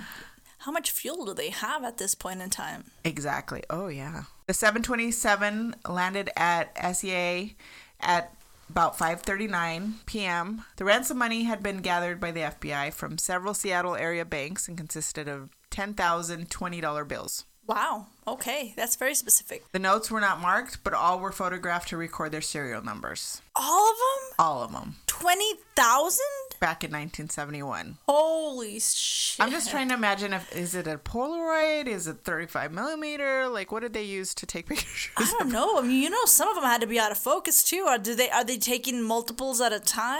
[0.59, 2.85] how much fuel do they have at this point in time?
[3.03, 3.63] exactly.
[3.69, 4.23] Oh, yeah.
[4.47, 7.55] The 727 landed at SEA
[7.99, 8.33] at
[8.69, 10.63] about 5:39 p.m.
[10.77, 14.77] The ransom money had been gathered by the FBI from several Seattle area banks and
[14.77, 17.45] consisted of $10,000 $20 bills.
[17.67, 18.07] Wow.
[18.27, 19.63] Okay, that's very specific.
[19.71, 23.41] The notes were not marked, but all were photographed to record their serial numbers.
[23.55, 24.35] All of them?
[24.39, 24.95] All of them.
[25.07, 26.25] Twenty thousand?
[26.59, 27.97] Back in 1971.
[28.07, 29.43] Holy shit!
[29.43, 31.87] I'm just trying to imagine if is it a Polaroid?
[31.87, 33.47] Is it 35 millimeter?
[33.47, 35.09] Like, what did they use to take pictures?
[35.17, 35.77] I don't know.
[35.79, 37.85] I mean, you know, some of them had to be out of focus too.
[37.87, 38.29] Or do they?
[38.29, 40.19] Are they taking multiples at a time?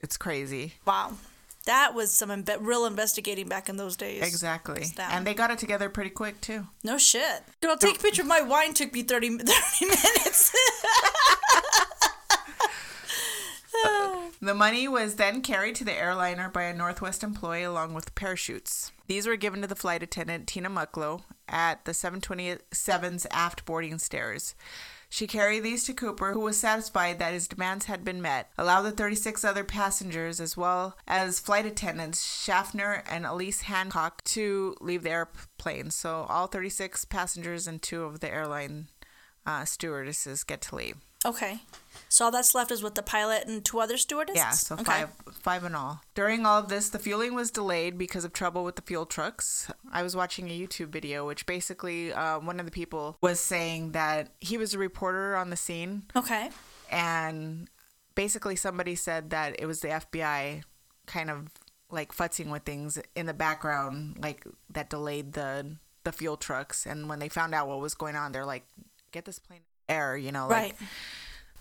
[0.00, 0.74] It's crazy.
[0.86, 1.12] Wow,
[1.68, 4.22] that was some imbe- real investigating back in those days.
[4.26, 4.86] Exactly.
[4.98, 6.66] And they got it together pretty quick too.
[6.82, 7.42] No shit.
[7.60, 8.72] Girl, take a picture of my wine.
[8.74, 9.46] Took me 30, 30
[9.86, 10.52] minutes.
[14.40, 18.92] The money was then carried to the airliner by a Northwest employee along with parachutes.
[19.08, 24.54] These were given to the flight attendant, Tina Mucklow, at the 727's aft boarding stairs.
[25.10, 28.82] She carried these to Cooper, who was satisfied that his demands had been met, allowed
[28.82, 35.02] the 36 other passengers, as well as flight attendants Schaffner and Elise Hancock, to leave
[35.02, 35.90] the airplane.
[35.90, 38.88] So all 36 passengers and two of the airline
[39.46, 40.96] uh, stewardesses get to leave.
[41.24, 41.60] Okay,
[42.08, 44.36] so all that's left is with the pilot and two other stewardesses.
[44.36, 44.84] Yeah, so Okay.
[44.84, 45.10] five
[45.42, 46.00] five in all.
[46.14, 49.70] During all of this, the fueling was delayed because of trouble with the fuel trucks.
[49.92, 53.92] I was watching a YouTube video, which basically uh, one of the people was saying
[53.92, 56.50] that he was a reporter on the scene, Okay.
[56.90, 57.68] and
[58.14, 60.62] basically somebody said that it was the FBI
[61.06, 61.48] kind of
[61.90, 66.86] like futzing with things in the background, like that delayed the the fuel trucks.
[66.86, 68.64] And when they found out what was going on, they're like,
[69.12, 70.88] "Get this plane air," you know, like Right.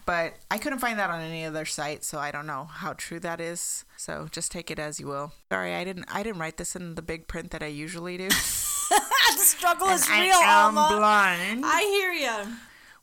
[0.06, 3.20] but I couldn't find that on any other site, so I don't know how true
[3.22, 3.84] that is.
[3.98, 5.34] So just take it as you will.
[5.52, 8.30] Sorry, I didn't I didn't write this in the big print that I usually do.
[8.90, 10.98] the struggle and is I am Alma.
[10.98, 11.64] blind.
[11.66, 12.54] I hear you.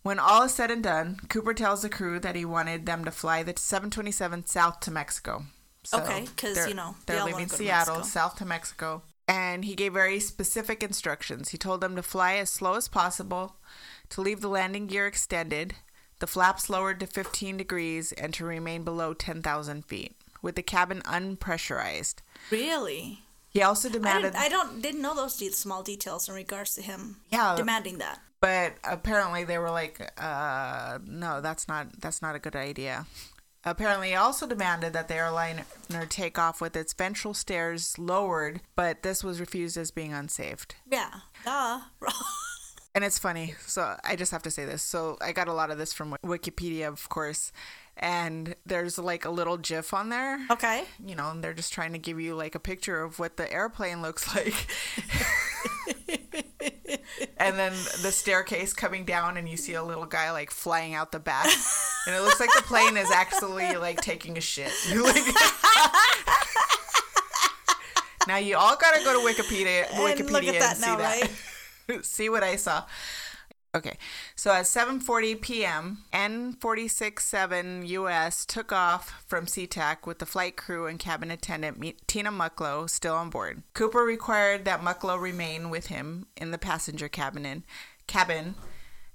[0.02, 3.10] When all is said and done, Cooper tells the crew that he wanted them to
[3.10, 5.44] fly the 727 south to Mexico.
[5.82, 9.02] So Okay, 'cause, they're- you know, they they're leaving go to Seattle south to Mexico,
[9.28, 11.50] and he gave very specific instructions.
[11.50, 13.56] He told them to fly as slow as possible,
[14.14, 15.74] to leave the landing gear extended,
[16.20, 21.02] the flaps lowered to 15 degrees, and to remain below 10,000 feet, with the cabin
[21.02, 22.16] unpressurized.
[22.50, 23.20] Really?
[23.48, 26.74] He also I, demanded, didn't, I don't didn't know those de- small details in regards
[26.76, 27.54] to him Yeah.
[27.56, 28.20] demanding that.
[28.40, 33.06] but apparently they were like, uh, "No, that's not that's not a good idea."
[33.64, 35.64] Apparently, he also demanded that the airliner
[36.10, 40.66] take off with its ventral stairs lowered, but this was refused as being unsafe.
[40.86, 41.10] Yeah.
[41.44, 41.80] Duh.
[42.94, 43.54] And it's funny.
[43.66, 44.80] So I just have to say this.
[44.82, 47.50] So I got a lot of this from Wikipedia, of course.
[47.96, 50.38] And there's like a little GIF on there.
[50.50, 50.84] okay.
[51.04, 53.52] You know, and they're just trying to give you like a picture of what the
[53.52, 54.68] airplane looks like.
[57.36, 61.10] and then the staircase coming down, and you see a little guy like flying out
[61.12, 61.46] the back.
[62.06, 64.72] And it looks like the plane is actually like taking a shit.
[68.26, 71.02] Now you all gotta go to Wikipedia, Wikipedia And look at that and now, see
[71.02, 71.30] that.
[72.02, 72.84] see what I saw.
[73.74, 73.98] Okay,
[74.36, 80.96] so at 7:40 p.m., N467 US took off from SeaTac with the flight crew and
[80.96, 83.64] cabin attendant Tina Mucklow still on board.
[83.72, 87.44] Cooper required that Mucklow remain with him in the passenger cabin.
[87.44, 87.64] In,
[88.06, 88.54] cabin.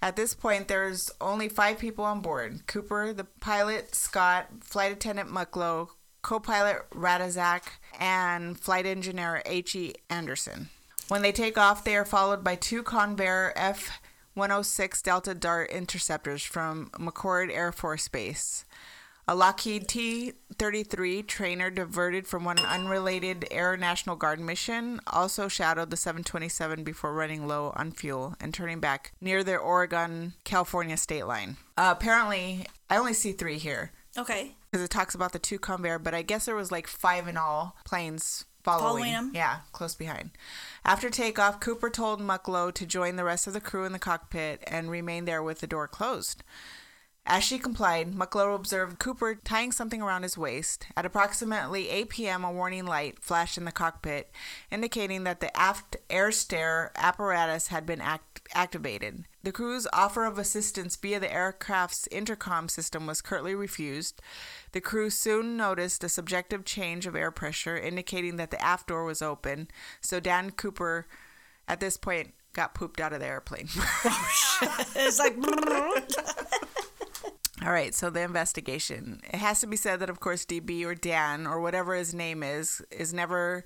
[0.01, 5.29] At this point, there's only five people on board: Cooper, the pilot, Scott, flight attendant
[5.29, 5.87] Mucklow,
[6.21, 7.63] co-pilot Rataczak,
[7.97, 9.95] and flight engineer H.E.
[10.09, 10.69] Anderson.
[11.09, 13.99] When they take off, they are followed by two Convair F
[14.35, 18.63] 106 Delta Dart interceptors from McChord Air Force Base.
[19.27, 25.89] A Lockheed T 33 trainer diverted from one unrelated Air National Guard mission also shadowed
[25.89, 31.25] the 727 before running low on fuel and turning back near the Oregon California state
[31.25, 31.57] line.
[31.77, 34.55] Uh, apparently, I only see three here Okay.
[34.71, 37.37] because it talks about the two Convair, but I guess there was like five in
[37.37, 38.45] all planes
[38.77, 39.05] following.
[39.05, 40.31] him, Yeah, close behind.
[40.85, 44.63] After takeoff, Cooper told Mucklow to join the rest of the crew in the cockpit
[44.67, 46.43] and remain there with the door closed.
[47.25, 50.87] As she complied, Mucklow observed Cooper tying something around his waist.
[50.97, 54.31] At approximately 8 p.m., a warning light flashed in the cockpit,
[54.71, 59.25] indicating that the aft air stair apparatus had been act- activated.
[59.43, 64.21] The crew's offer of assistance via the aircraft's intercom system was curtly refused.
[64.71, 69.03] The crew soon noticed a subjective change of air pressure, indicating that the aft door
[69.03, 69.67] was open.
[70.01, 71.07] So Dan Cooper,
[71.67, 73.69] at this point, got pooped out of the airplane.
[74.61, 75.37] Oh, it's like
[77.65, 79.21] All right, so the investigation.
[79.25, 82.43] It has to be said that, of course, DB or Dan or whatever his name
[82.43, 83.63] is is never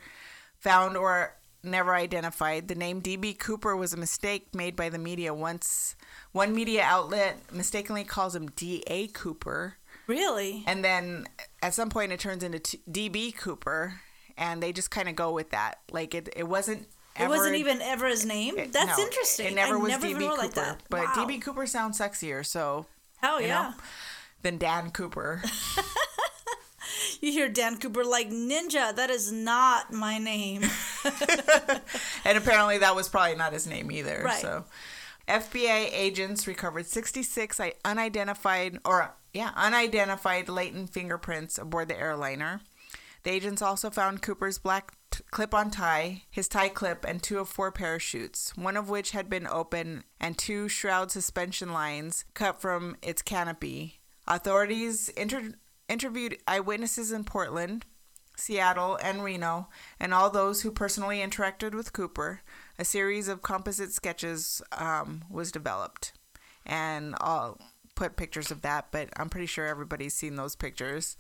[0.59, 2.67] found or never identified.
[2.67, 5.95] The name DB Cooper was a mistake made by the media once.
[6.31, 10.63] One media outlet mistakenly calls him DA Cooper, really.
[10.67, 11.25] and then
[11.61, 14.01] at some point it turns into t- DB Cooper,
[14.37, 15.79] and they just kind of go with that.
[15.91, 16.87] Like it, it wasn't.
[17.19, 18.57] It wasn't even ever his name.
[18.57, 19.47] it- That's no, interesting.
[19.47, 20.81] It never I was never DB Cooper, like that.
[20.89, 21.13] but Wow.
[21.27, 22.87] DB Cooper sounds sexier, so
[23.17, 23.47] Hell yeah.
[23.47, 23.73] know,
[24.41, 25.41] than Dan Cooper.
[27.21, 28.93] You hear Dan Cooper like Ninja.
[28.93, 30.63] That is not my name.
[32.25, 34.21] And apparently that was probably not his name either.
[34.25, 34.41] Right.
[34.41, 34.65] So
[35.27, 42.61] FBI agents recovered 66 i- unidentified or yeah, unidentified latent fingerprints aboard the airliner.
[43.23, 47.49] The agents also found Cooper's black t- clip-on tie, his tie clip, and two of
[47.49, 52.97] four parachutes, one of which had been open, and two shroud suspension lines cut from
[53.01, 54.01] its canopy.
[54.27, 55.53] Authorities inter-
[55.89, 57.85] interviewed eyewitnesses in Portland,
[58.35, 59.69] Seattle, and Reno,
[59.99, 62.41] and all those who personally interacted with Cooper.
[62.77, 66.13] A series of composite sketches um, was developed,
[66.65, 67.59] and I'll
[67.95, 68.87] put pictures of that.
[68.91, 71.17] But I'm pretty sure everybody's seen those pictures.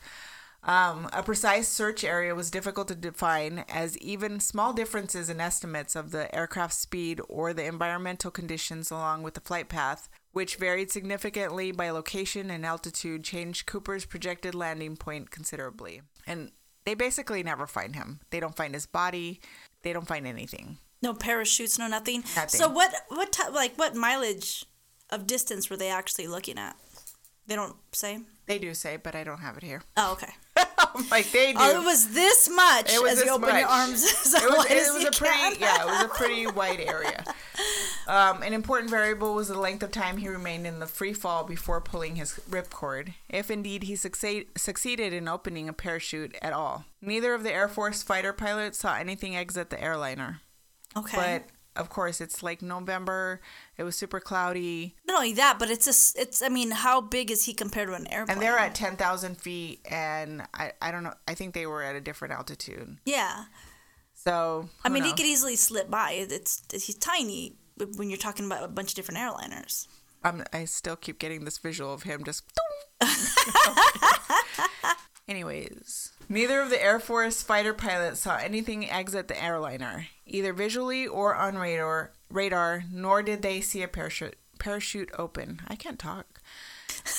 [0.65, 5.93] Um, a precise search area was difficult to define, as even small differences in estimates
[5.95, 10.89] of the aircraft speed or the environmental conditions along with the flight path, which varied
[10.89, 16.01] significantly by location and altitude, changed Cooper's projected landing point considerably.
[16.25, 16.51] And
[16.85, 18.21] they basically never find him.
[18.29, 19.41] They don't find his body.
[19.81, 20.77] They don't find anything.
[21.01, 22.23] No parachutes, no nothing.
[22.37, 22.59] Nothing.
[22.59, 22.93] So what?
[23.09, 24.65] What ti like what mileage
[25.13, 26.75] of distance were they actually looking at?
[27.47, 28.19] They don't say.
[28.45, 29.81] They do say, but I don't have it here.
[29.97, 30.33] Oh, okay.
[31.11, 31.59] like they do.
[31.61, 33.59] Oh, it was this much It was as you open much.
[33.59, 34.03] your arms.
[34.05, 37.23] it was, it was a pretty yeah it was a pretty wide area
[38.07, 41.43] um, an important variable was the length of time he remained in the free fall
[41.43, 46.85] before pulling his ripcord if indeed he succeed, succeeded in opening a parachute at all
[47.01, 50.41] neither of the air force fighter pilots saw anything exit the airliner
[50.95, 51.17] Okay.
[51.17, 51.43] but
[51.75, 53.41] of course, it's like November.
[53.77, 56.41] It was super cloudy, Not only that, but it's a, it's.
[56.41, 58.37] I mean, how big is he compared to an airplane?
[58.37, 61.13] and they're at ten thousand feet, and I, I don't know.
[61.27, 62.97] I think they were at a different altitude.
[63.05, 63.45] yeah.
[64.15, 66.11] So I mean, he could easily slip by.
[66.11, 67.57] It's, it's he's tiny
[67.97, 69.87] when you're talking about a bunch of different airliners.
[70.23, 72.43] I'm, I still keep getting this visual of him just.
[75.27, 81.07] Anyways, neither of the Air Force fighter pilots saw anything exit the airliner, either visually
[81.07, 82.11] or on radar.
[82.29, 85.61] Radar, nor did they see a parachute parachute open.
[85.67, 86.41] I can't talk.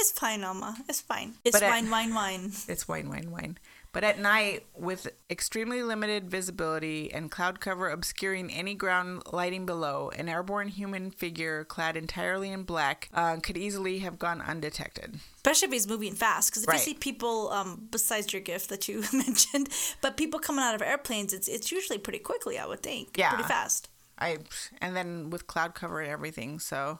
[0.00, 0.76] It's fine, Alma.
[0.88, 1.34] It's fine.
[1.44, 2.52] It's But wine, wine, wine.
[2.68, 3.58] It's wine, wine, wine.
[3.92, 10.10] But at night, with extremely limited visibility and cloud cover obscuring any ground lighting below,
[10.16, 15.18] an airborne human figure clad entirely in black uh, could easily have gone undetected.
[15.36, 16.50] Especially if he's moving fast.
[16.50, 16.78] Because if Right.
[16.78, 19.70] you see people, um, besides your gift that you mentioned,
[20.02, 22.58] but people coming out of airplanes, it's it's usually pretty quickly.
[22.58, 23.16] I would think.
[23.16, 23.30] Yeah.
[23.30, 23.88] Pretty fast.
[24.18, 24.38] I
[24.82, 26.58] and then with cloud cover and everything.
[26.58, 26.98] So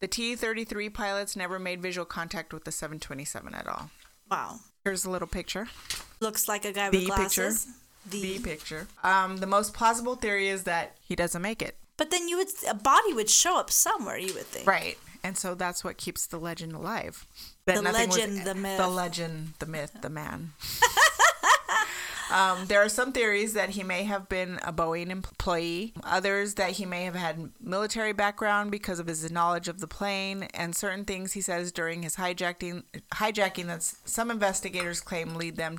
[0.00, 3.90] the T-33 pilots never made visual contact with the 727 at all.
[4.30, 4.60] Wow.
[4.84, 5.68] Here's a little picture.
[6.20, 7.42] Looks like a guy The with picture.
[7.48, 7.66] glasses.
[8.08, 8.86] The picture.
[9.04, 11.76] Um, the most plausible theory is that he doesn't make it.
[11.96, 14.16] But then you would a body would show up somewhere.
[14.18, 14.66] You would think.
[14.66, 14.96] Right.
[15.24, 17.26] And so that's what keeps the legend alive.
[17.66, 18.78] That The nothing was- legend, the myth.
[18.78, 20.52] The legend, the myth, the man.
[22.30, 26.72] um, there are some theories that he may have been a Boeing employee, others that
[26.72, 31.04] he may have had military background because of his knowledge of the plane, and certain
[31.04, 32.82] things he says during his hijacking
[33.14, 35.78] hijacking that some investigators claim lead them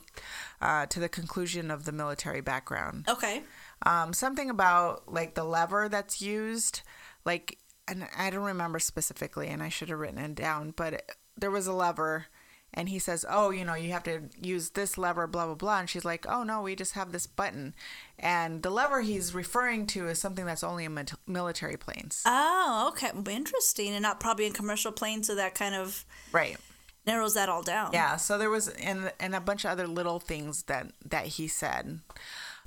[0.62, 3.06] uh, to the conclusion of the military background.
[3.08, 3.44] Okay.
[3.86, 6.82] um, something about like the lever that's used
[7.26, 7.58] like
[7.88, 11.68] and i don't remember specifically and i should have written it down but there was
[11.68, 12.26] a lever
[12.74, 15.80] and he says oh you know you have to use this lever blah blah blah
[15.80, 17.74] and she's like oh no we just have this button
[18.18, 23.12] and the lever he's referring to is something that's only in military planes Oh, okay.
[23.32, 26.58] Interesting, and not probably in commercial planes, so that kind of right
[27.06, 27.92] narrows that all down.
[27.94, 31.48] Yeah, so there was and and a bunch of other little things that that he
[31.48, 32.00] said.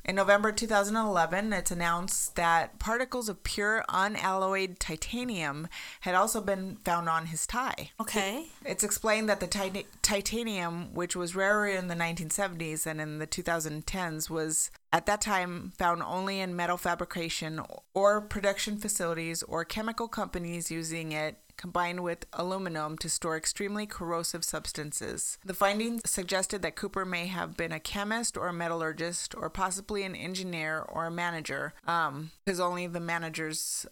[0.05, 5.69] In November 2011, it's announced that particles of pure unalloyed titanium
[6.01, 7.91] had also been found on his tie.
[8.01, 8.47] Okay.
[8.65, 13.29] It's explained that the tit- titanium, which was rarer in the 1970s than in the
[13.29, 17.61] 2010s, was at that time found only in metal fabrication
[17.95, 24.45] or production facilities or chemical companies using it combined with aluminum to store extremely corrosive
[24.45, 25.39] substances.
[25.45, 30.03] The findings suggested that Cooper may have been a chemist or a metallurgist or possibly
[30.03, 33.87] an engineer or a manager, um, because only the managers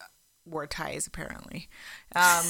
[0.50, 1.68] wore ties apparently.
[2.14, 2.44] Um,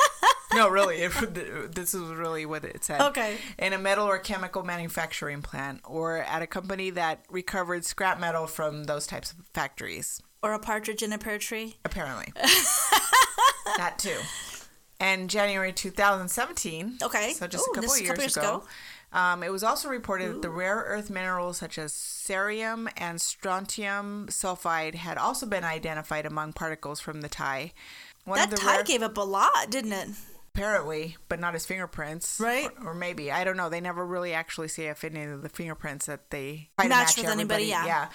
[0.54, 1.10] no, really, it,
[1.74, 3.00] this is really what it said.
[3.00, 3.36] Okay.
[3.58, 8.46] In a metal or chemical manufacturing plant, or at a company that recovered scrap metal
[8.46, 10.20] from those types of factories.
[10.42, 11.76] Or a partridge in a pear tree.
[11.84, 12.32] Apparently,
[13.76, 14.16] that too.
[14.98, 16.98] And January 2017.
[17.02, 17.32] Okay.
[17.32, 18.56] So just Ooh, a couple years, couple years ago.
[18.56, 18.64] ago.
[19.12, 24.26] Um, it was also reported that the rare earth minerals such as cerium and strontium
[24.30, 27.72] sulfide had also been identified among particles from the tie.
[28.24, 30.08] One That the tie rare, gave up a lot, didn't it?
[30.54, 32.68] apparently, but not his fingerprints, Right.
[32.82, 33.68] Or, or maybe I don't know.
[33.68, 37.16] They never really actually say if any of the fingerprints that they try to Match
[37.16, 37.86] with anybody, yeah.
[37.86, 38.08] yeah.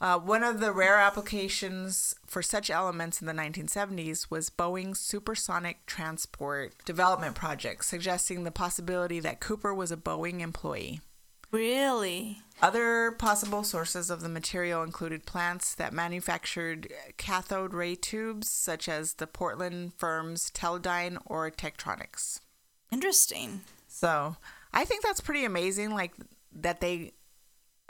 [0.00, 5.84] Uh, one of the rare applications for such elements in the 1970s was Boeing's supersonic
[5.86, 11.00] transport development project, suggesting the possibility that Cooper was a Boeing employee.
[11.50, 12.42] Really?
[12.60, 19.14] Other possible sources of the material included plants that manufactured cathode ray tubes, such as
[19.14, 22.40] the Portland firms Teledyne or Tektronix.
[22.92, 23.62] Interesting.
[23.86, 24.36] So
[24.72, 25.90] I think that's pretty amazing.
[25.90, 26.12] Like
[26.52, 27.12] that they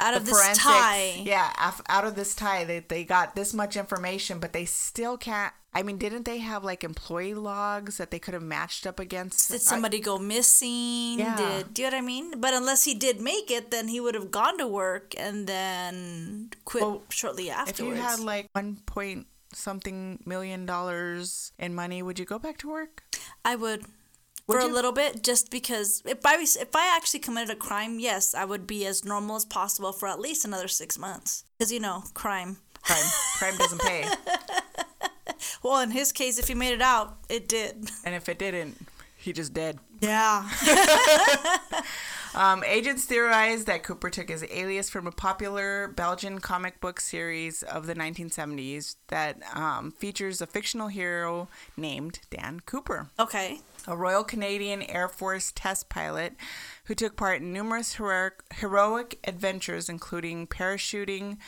[0.01, 1.21] Out of this tie.
[1.25, 5.17] yeah, af- out of this tie, they they got this much information, but they still
[5.19, 5.53] can't.
[5.75, 9.51] I mean, didn't they have like employee logs that they could have matched up against?
[9.51, 11.19] Did somebody go missing?
[11.19, 11.37] Yeah.
[11.37, 12.41] Did do you know what I mean?
[12.41, 16.51] But unless he did make it, then he would have gone to work and then
[16.65, 17.81] quit Well, shortly afterwards.
[17.81, 22.59] if you had like one point something million dollars in money, would you go back
[22.59, 23.03] to work?
[23.45, 23.85] I would.
[24.55, 24.67] For you?
[24.67, 28.35] a little bit, just because if I was, if I actually committed a crime, yes,
[28.35, 31.45] I would be as normal as possible for at least another six months.
[31.59, 32.59] Because you know, crime.
[32.83, 33.05] Crime,
[33.39, 34.07] crime doesn't pay,
[35.63, 37.91] Well, in his case, if he made it out, it did.
[38.05, 38.87] and if it didn't,
[39.17, 39.79] he just dead.
[40.01, 40.49] Yeah.
[42.35, 47.63] Um, agents theorized that Cooper took his alias from a popular Belgian comic book series
[47.63, 53.61] of the 1970s that um, features a fictional hero named Dan Cooper, Okay.
[53.87, 56.35] A Royal Canadian Air Force test pilot
[56.85, 61.39] who took part in numerous heroic, heroic adventures, including parachuting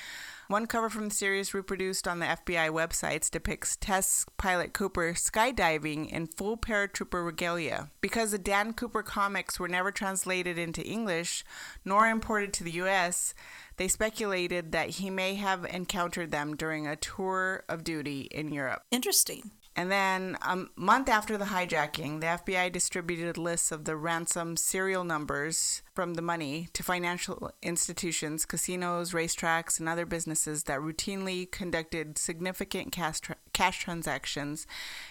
[0.51, 6.11] One cover from the series reproduced on the FBI websites depicts test pilot Cooper skydiving
[6.11, 7.89] in full paratrooper regalia.
[8.01, 11.45] Because the Dan Cooper comics were never translated into English
[11.85, 13.33] nor imported to the US,
[13.77, 18.83] they speculated that he may have encountered them during a tour of duty in Europe.
[18.91, 19.53] Interesting.
[19.77, 25.05] And then a month after the hijacking, the FBI distributed lists of the ransom serial
[25.05, 32.19] numbers from the money to financial institutions, casinos, racetracks, and other businesses that routinely conducted
[32.19, 34.67] significant cash, tra- cash transactions,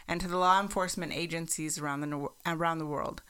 [0.07, 3.21] and to the law enforcement agencies around the, around the world.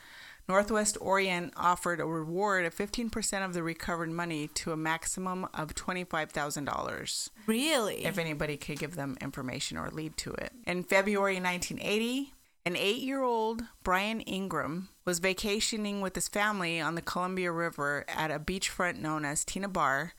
[0.49, 5.75] Northwest Orient offered a reward of 15% of the recovered money to a maximum of
[5.75, 8.03] $25,000 Really?
[8.03, 10.51] if anybody could give them information or lead to it.
[10.65, 12.33] In February 1980,
[12.65, 18.03] an eight year old Brian Ingram was vacationing with his family on the Columbia River
[18.07, 20.13] at a beachfront known as Tena Bar,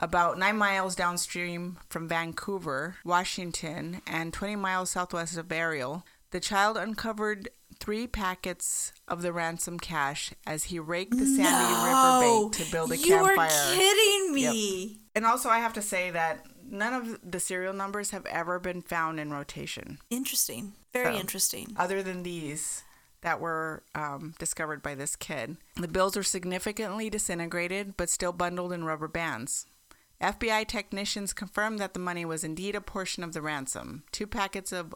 [0.00, 6.04] about nine miles downstream from Vancouver, Washington, and 20 miles southwest of Ariel.
[6.32, 7.48] The child uncovered
[7.78, 12.72] three packets of the ransom cash as he raked the sandy no, river bait to
[12.72, 13.48] build a you campfire.
[13.50, 15.00] are kidding me.
[15.14, 18.82] And also, I have to say that none of the serial numbers have ever been
[18.82, 20.74] found in rotation, Interesting.
[20.92, 21.74] Very So- interesting.
[21.76, 22.82] other than these
[23.22, 25.56] that were um, discovered by this kid.
[25.74, 29.66] The bills were significantly disintegrated, but still bundled in rubber bands.
[30.20, 34.04] FBI technicians confirmed that the money was indeed a portion of the ransom.
[34.12, 34.94] Two packets of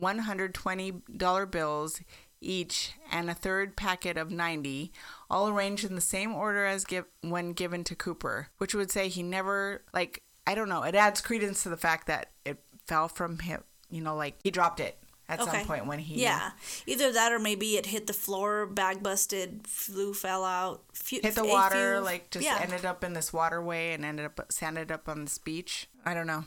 [0.00, 2.00] $120 bills
[2.42, 4.92] each and a third packet of 90
[5.28, 9.08] all arranged in the same order as give, when given to Cooper which would say
[9.08, 13.08] he never like I don't know it adds credence to the fact that it fell
[13.08, 14.96] from him you know like he dropped it
[15.28, 15.58] at Okay.
[15.58, 16.52] some point when he Yeah.
[16.86, 20.82] Either that or maybe it hit the floor, bag busted, flew, fell out.
[20.92, 22.58] Few, hit the water few- like just yeah.
[22.60, 26.26] ended up in this waterway and ended up sanded up on this beach I don't
[26.26, 26.46] know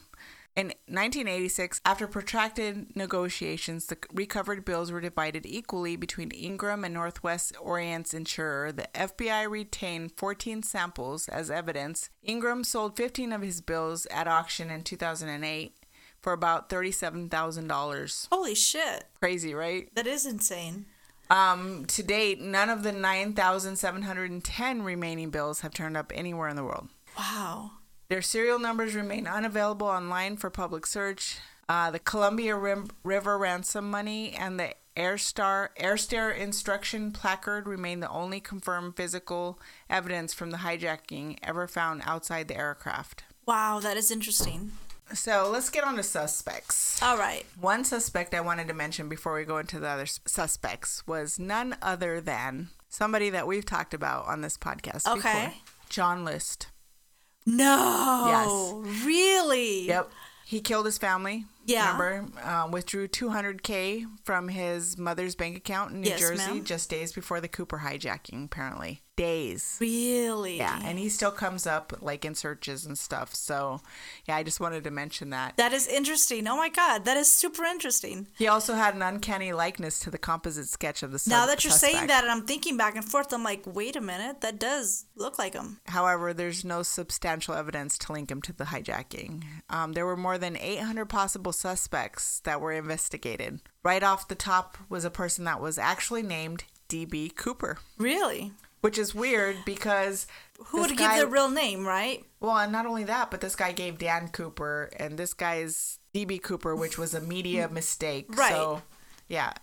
[0.55, 7.55] in 1986, after protracted negotiations, the recovered bills were divided equally between Ingram and Northwest
[7.59, 8.71] Orient's insurer.
[8.71, 12.11] The FBI retained 14 samples as evidence.
[12.21, 15.75] Ingram sold 15 of his bills at auction in 2008
[16.21, 18.27] for about $37,000.
[18.31, 19.05] Holy shit.
[19.19, 19.89] Crazy, right?
[19.95, 20.85] That is insane.
[21.31, 26.63] Um, to date, none of the 9,710 remaining bills have turned up anywhere in the
[26.63, 26.89] world.
[27.17, 27.71] Wow.
[28.13, 31.39] Their serial numbers remain unavailable online for public search.
[31.67, 38.09] Uh, the Columbia Rim- River ransom money and the Airstar Airstair instruction placard remain the
[38.11, 39.59] only confirmed physical
[39.89, 43.23] evidence from the hijacking ever found outside the aircraft.
[43.47, 44.73] Wow, that is interesting.
[45.15, 47.01] So let's get on to suspects.
[47.01, 47.47] All right.
[47.59, 51.77] One suspect I wanted to mention before we go into the other suspects was none
[51.81, 55.45] other than somebody that we've talked about on this podcast Okay.
[55.45, 55.53] before.
[55.89, 56.67] John List.
[57.45, 58.83] No.
[58.85, 59.03] Yes.
[59.05, 59.87] Really?
[59.87, 60.11] Yep.
[60.45, 61.45] He killed his family.
[61.65, 61.97] Yeah.
[61.97, 66.63] Remember, um, withdrew 200k from his mother's bank account in New Yes, Jersey ma'am.
[66.63, 68.45] just days before the Cooper hijacking.
[68.45, 69.77] Apparently, days.
[69.79, 70.57] Really?
[70.57, 73.33] Yeah, and he still comes up like in searches and stuff.
[73.35, 73.81] So,
[74.25, 75.55] yeah, I just wanted to mention that.
[75.57, 76.47] That is interesting.
[76.47, 78.27] Oh my god, that is super interesting.
[78.37, 81.19] He also had an uncanny likeness to the composite sketch of the.
[81.19, 83.95] Sub- now that you're saying that and I'm thinking back and forth, I'm like, wait
[83.95, 85.79] a minute, that does look like him.
[85.85, 89.43] However, there's no substantial evidence to link him to the hijacking.
[89.69, 93.61] Um, there were more than 800 possible suspects that were investigated.
[93.83, 97.29] Right off the top was a person that was actually named D.B.
[97.35, 98.51] Cooper, Really?
[98.81, 100.27] which is weird because
[100.67, 102.25] Who would guy- give their real name, right?
[102.39, 106.39] Well, and not only that, but this guy gave Dan Cooper, and this guy's D.B.
[106.39, 108.25] Cooper, which was a media mistake.
[108.37, 108.51] Right.
[108.51, 108.81] So,
[109.29, 109.53] yeah,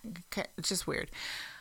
[0.56, 1.10] it's just weird.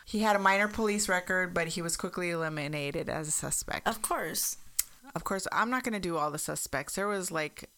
[0.06, 3.86] He had a minor police record, but he was quickly eliminated as a suspect.
[3.86, 4.56] Of course.
[5.14, 6.94] Of course, I'm not going to do all the suspects.
[6.96, 7.68] There was like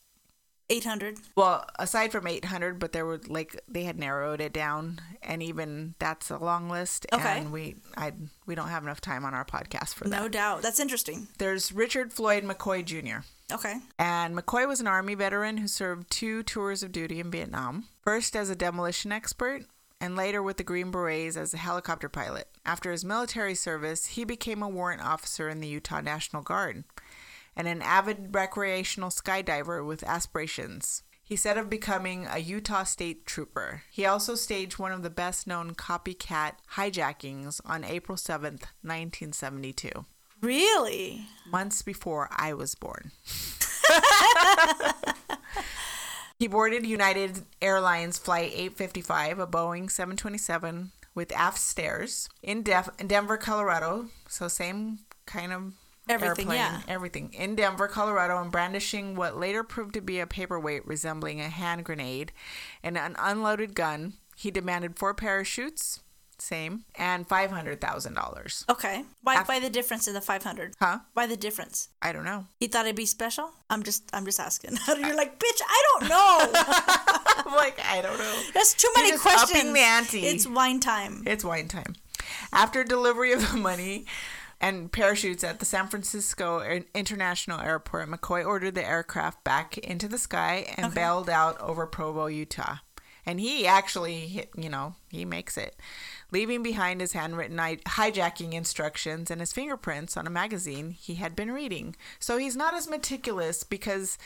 [0.72, 1.18] 800.
[1.36, 5.94] Well, aside from 800, but there were like they had narrowed it down, and even
[5.98, 7.06] that's a long list.
[7.12, 7.38] Okay.
[7.38, 8.12] And we, I,
[8.46, 10.20] we don't have enough time on our podcast for that.
[10.20, 10.62] No doubt.
[10.62, 11.28] That's interesting.
[11.38, 13.26] There's Richard Floyd McCoy Jr.
[13.52, 13.74] Okay.
[13.98, 17.84] And McCoy was an Army veteran who served two tours of duty in Vietnam.
[18.00, 19.66] First as a demolition expert,
[20.00, 22.48] and later with the Green Berets as a helicopter pilot.
[22.64, 26.84] After his military service, he became a warrant officer in the Utah National Guard
[27.57, 31.03] and an avid recreational skydiver with aspirations.
[31.24, 33.82] He said of becoming a Utah State Trooper.
[33.90, 40.05] He also staged one of the best known copycat hijackings on April 7th, 1972,
[40.40, 41.26] Really?
[41.50, 43.12] months before I was born.
[46.38, 53.36] he boarded United Airlines Flight 855, a Boeing 727 with aft stairs in Def- Denver,
[53.36, 54.07] Colorado.
[54.28, 55.72] So, same kind of
[56.09, 56.80] Everything, airplane, yeah.
[56.88, 61.48] everything in Denver, Colorado, and brandishing what later proved to be a paperweight resembling a
[61.48, 62.32] hand grenade
[62.82, 64.14] and an unloaded gun.
[64.36, 66.00] He demanded four parachutes,
[66.38, 68.64] same, and five hundred thousand dollars.
[68.68, 69.05] Okay.
[69.22, 69.40] Why?
[69.40, 70.74] Af- why the difference in the five hundred?
[70.80, 70.98] Huh?
[71.12, 71.90] Why the difference?
[72.03, 72.46] I don't know.
[72.59, 73.53] He thought it'd be special.
[73.70, 74.03] I'm just.
[74.12, 74.78] I'm just asking.
[74.88, 75.61] You're like, bitch.
[75.64, 76.50] I don't know.
[77.46, 78.42] I'm like, I don't know.
[78.55, 79.53] That's too many questions.
[79.53, 80.26] upping the ante.
[80.26, 81.22] It's wine time.
[81.26, 81.94] It's wine time.
[82.53, 84.07] After delivery of the money
[84.62, 86.60] and parachutes at the San Francisco
[86.94, 92.26] International Airport, McCoy ordered the aircraft back into the sky and bailed out over Provo,
[92.26, 92.76] Utah.
[93.26, 95.76] And he actually, you know, he makes it,
[96.30, 101.50] leaving behind his handwritten hijacking instructions and his fingerprints on a magazine he had been
[101.50, 101.94] reading.
[102.18, 104.16] So he's not as meticulous because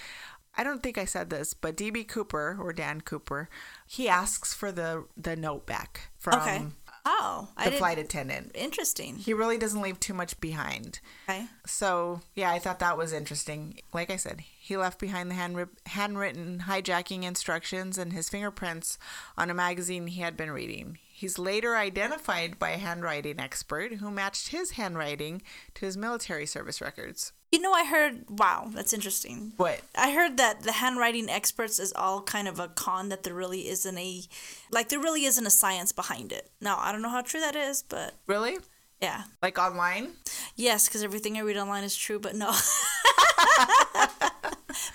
[0.56, 3.48] I don't think I said this, but DB Cooper or Dan Cooper,
[3.86, 6.66] he asks for the the note back from Okay.
[7.08, 8.50] Oh, the flight attendant.
[8.54, 9.14] Interesting.
[9.14, 10.98] He really doesn't leave too much behind.
[11.28, 11.46] Okay.
[11.64, 13.78] So, yeah, I thought that was interesting.
[13.94, 18.98] Like I said, he left behind the handwri- handwritten hijacking instructions and his fingerprints
[19.38, 20.98] on a magazine he had been reading.
[21.08, 25.42] He's later identified by a handwriting expert who matched his handwriting
[25.74, 27.32] to his military service records.
[27.56, 28.28] You know, I heard.
[28.28, 29.54] Wow, that's interesting.
[29.56, 29.80] What?
[29.96, 33.66] I heard that the handwriting experts is all kind of a con that there really
[33.68, 34.24] isn't a
[34.70, 36.50] like there really isn't a science behind it.
[36.60, 38.58] Now I don't know how true that is, but Really?
[39.00, 40.12] yeah, Like online?
[40.54, 42.52] yes, because everything I read online is true, but no.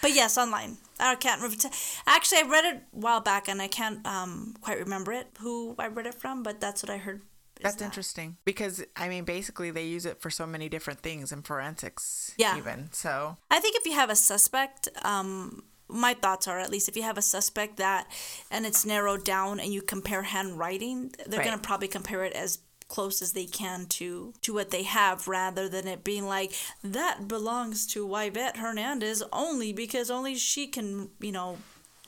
[0.04, 0.78] but yes, online.
[1.00, 1.64] I can't remember.
[2.06, 5.74] Actually, I read it a while back, and I can't um, quite remember it who
[5.80, 7.24] I read it from, but that's what I heard.
[7.64, 7.86] That's that.
[7.86, 12.34] interesting because I mean, basically, they use it for so many different things in forensics.
[12.38, 12.58] Yeah.
[12.58, 16.88] Even so, I think if you have a suspect, um, my thoughts are at least
[16.88, 18.08] if you have a suspect that
[18.50, 21.46] and it's narrowed down and you compare handwriting, they're Right.
[21.46, 25.26] going to probably compare it as close as they can to to what they have
[25.28, 26.52] rather than it being like
[26.84, 31.58] that belongs to Yvette Hernandez only because only she can, you know,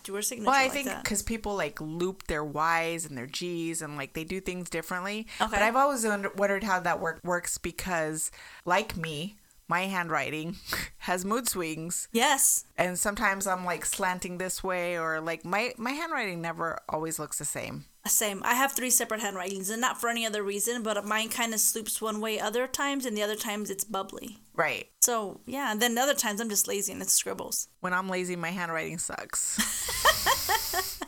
[0.04, 3.26] do her signature well, I like think because people like loop their Y's and their
[3.28, 5.28] G's and like they do things differently.
[5.42, 5.50] Okay.
[5.52, 8.32] But I've always wondered how that work works because,
[8.66, 9.38] like me,
[9.68, 10.58] my handwriting
[11.00, 12.66] has mood swings, Yes.
[12.78, 17.38] and sometimes I'm like slanting this way or like my my handwriting never always looks
[17.40, 17.86] the same.
[18.06, 18.42] Same.
[18.44, 21.60] I have three separate handwritings, and not for any other reason, but mine kind of
[21.62, 24.40] sloops one way other times, and the other times it's bubbly.
[24.54, 24.88] Right.
[25.02, 27.70] So yeah, and then other times I'm just lazy and it's scribbles.
[27.80, 29.58] When I'm lazy, my handwriting sucks.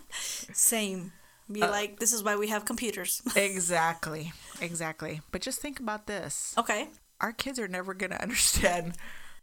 [0.53, 1.11] Same.
[1.51, 3.21] Be Uh, like, this is why we have computers.
[3.35, 4.31] exactly.
[4.61, 5.21] Exactly.
[5.31, 6.55] But just think about this.
[6.57, 6.87] okay.
[7.21, 8.93] our kids are never going to understand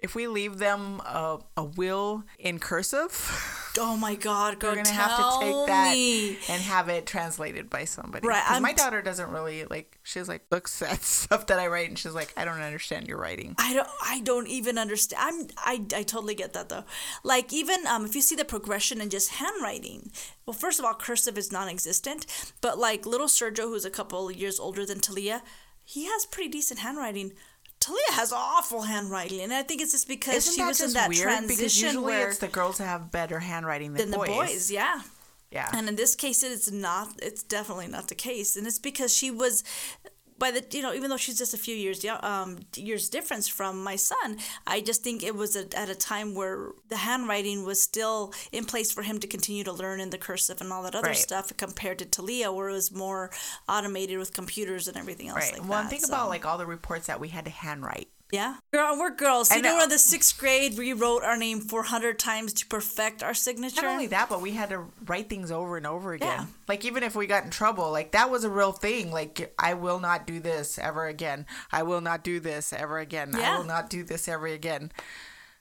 [0.03, 3.49] if we leave them a, a will in cursive.
[3.79, 6.37] Oh my God, girl, We're gonna have to take that me.
[6.51, 8.29] and have it translated by somebody.
[8.29, 9.99] Right, my daughter doesn't really like.
[10.03, 13.17] She's like looks at stuff that I write and she's like, I don't understand your
[13.17, 13.55] writing.
[13.57, 13.89] I don't.
[14.05, 15.23] I don't even understand.
[15.25, 15.47] I'm.
[15.57, 15.99] I.
[15.99, 16.85] I totally get that though.
[17.25, 20.13] Like even um, if you see the progression in just handwriting.
[20.45, 22.27] Well, first of all, cursive is non-existent.
[22.61, 25.43] But like little Sergio, who's a couple years older than Talia,
[25.83, 27.33] he has pretty decent handwriting.
[27.83, 31.09] Talia has awful handwriting, and I think it's just because Isn't she was in that
[31.09, 31.26] weird?
[31.43, 34.70] Because transition usually where it's the girls that have better handwriting than, than the boys.
[34.70, 35.03] Yeah.
[35.51, 35.68] Yeah.
[35.74, 37.09] And in this case, it's not.
[37.20, 39.64] It's definitely not the case, and it's because she was,
[40.43, 43.82] by the you know, even though she's just a few years um, years difference from
[43.90, 44.28] my son,
[44.66, 48.64] I just think it was a, at a time where the handwriting was still in
[48.64, 51.16] place for him to continue to learn in the cursive and all that other Right.
[51.16, 53.30] stuff, compared to Talia, where it was more
[53.68, 55.53] automated with computers and everything else right.
[55.53, 55.80] like well, that.
[55.82, 58.09] and think so- about like all the reports that we had to handwrite.
[58.33, 59.51] Yeah, girl, we're girls.
[59.51, 62.66] You I know, in the sixth grade, we wrote our name four hundred times to
[62.66, 63.83] perfect our signature.
[63.83, 66.28] Not only that, but we had to write things over and over again.
[66.28, 66.47] Yeah.
[66.66, 69.12] Like even if we got in trouble, like that was a real thing.
[69.12, 71.45] Like I will not do this ever again.
[71.70, 73.35] I will not do this ever again.
[73.35, 74.91] I will not do this ever again.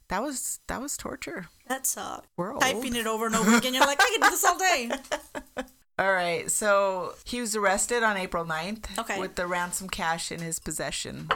[0.07, 1.47] That was that was torture.
[1.67, 2.27] That sucked.
[2.37, 3.73] We're Typing it over and over again.
[3.73, 4.91] You're like, I can do this all day.
[5.99, 9.19] All right, so he was arrested on April 9th Okay.
[9.19, 11.29] with the ransom cash in his possession.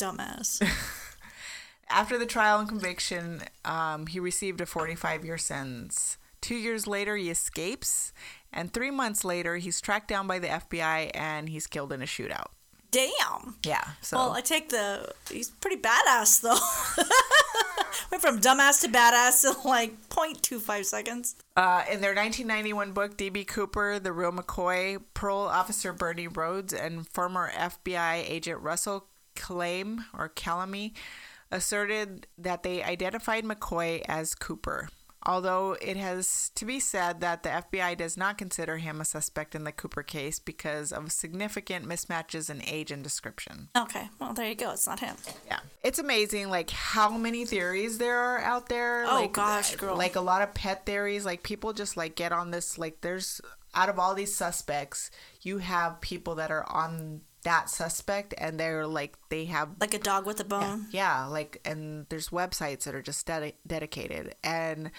[0.00, 0.62] Dumbass.
[1.90, 6.16] After the trial and conviction, um, he received a 45 year sentence.
[6.40, 8.12] Two years later, he escapes,
[8.52, 12.06] and three months later, he's tracked down by the FBI and he's killed in a
[12.06, 12.46] shootout.
[12.90, 13.56] Damn.
[13.64, 15.12] Yeah, so Well, I take the.
[15.30, 17.04] He's pretty badass though.
[18.10, 21.36] Went from dumbass to badass in like 0.25 seconds.
[21.56, 23.44] uh, in their 1991 book, D.B.
[23.44, 29.06] Cooper, The Real McCoy, parole officer Bernie Rhodes, and former FBI agent Russell
[29.40, 30.92] Claim or Calame
[31.50, 34.88] asserted that they identified McCoy as Cooper.
[35.26, 39.54] although it has to be said that the FBI does not consider him a suspect
[39.54, 43.68] in the Cooper case because of significant mismatches in age and description.
[43.76, 44.70] Okay, well there you go.
[44.70, 45.16] It's not him.
[45.46, 45.60] Yeah.
[45.82, 49.04] It's amazing like how many theories there are out there.
[49.06, 49.96] Oh, like, gosh, girl.
[49.96, 51.26] Like a lot of pet theories.
[51.26, 53.40] Like people just like get on this like there's
[53.74, 55.10] out of all these suspects,
[55.42, 59.98] you have people that are on that suspect and they're like they have Like a
[59.98, 60.86] dog with a bone.
[60.90, 64.90] yeah like and there's websites that are just dedi- dedicated and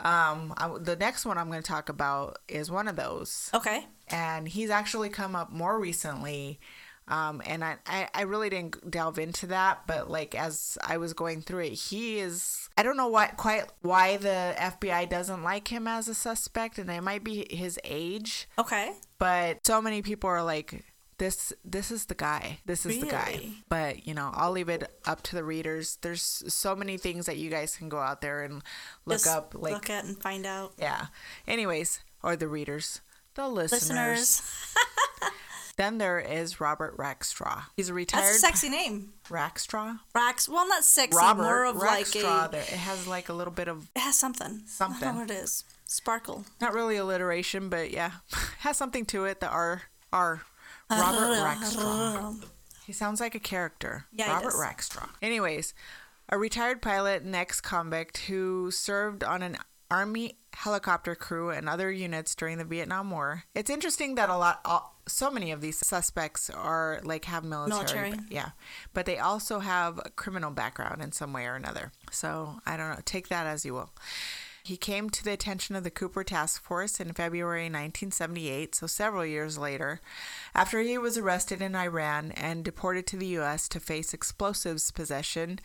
[0.00, 3.86] um I, the next one i'm going to talk about is one of those Okay.
[4.08, 6.58] and he's actually come up more recently
[7.06, 11.12] um, and I, I, I really didn't delve into that but like as i was
[11.12, 15.68] going through it he is i don't know what quite why the fbi doesn't like
[15.68, 18.94] him as a suspect and it might be his age Okay.
[19.18, 20.82] but so many people are like
[21.18, 24.90] this this is the guy this is the guy but you know i'll leave it
[25.06, 28.42] up to the readers there's so many things that you guys can go out there
[28.42, 28.62] and
[29.06, 30.72] look Just up like look at and find out.
[30.78, 31.06] yeah
[31.46, 33.00] anyways or the readers
[33.34, 34.42] the listeners, Listeners,
[35.76, 39.12] then there is robert rackstraw he's a that's retired a sexy name.
[39.28, 40.48] rackstraw Rax.
[40.48, 41.16] Well, not sexy.
[41.16, 42.52] robert more of rackstraw like a.
[42.52, 44.46] there it has like a little bit of It has something.
[44.46, 45.08] I don't Something.
[45.14, 45.64] know what it is.
[45.84, 46.44] Sparkle.
[46.60, 48.10] not really alliteration but yeah
[48.60, 50.42] has something to it the r r
[50.90, 52.34] robert rackstraw
[52.86, 54.04] He sounds like a character.
[54.12, 54.60] Yeah, Robert does.
[54.60, 55.08] Rackstraw.
[55.22, 55.72] Anyways,
[56.28, 59.56] a retired pilot and ex convict who served on an
[59.90, 63.44] Army helicopter crew and other units during the Vietnam War.
[63.54, 67.78] It's interesting that a lot, all, so many of these suspects are like have military.
[67.78, 68.10] Military.
[68.10, 68.48] but- yeah.
[68.92, 71.90] But they also have a criminal background in some way or another.
[72.10, 73.00] So I don't know.
[73.04, 73.90] Take that as you will.
[74.64, 79.26] He came to the attention of the Cooper Task Force in February 1978, so several
[79.26, 80.00] years later,
[80.54, 83.68] after he was arrested in Iran and deported to the U.S.
[83.68, 85.58] to face explosives possession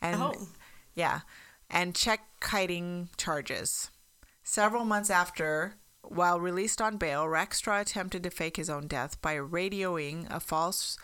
[0.00, 0.48] and Oh.
[0.94, 1.20] yeah,
[1.68, 3.90] and check kiting charges.
[4.42, 9.34] Several months after, while released on bail, Rackstraw attempted to fake his own death by
[9.36, 10.96] radioing a false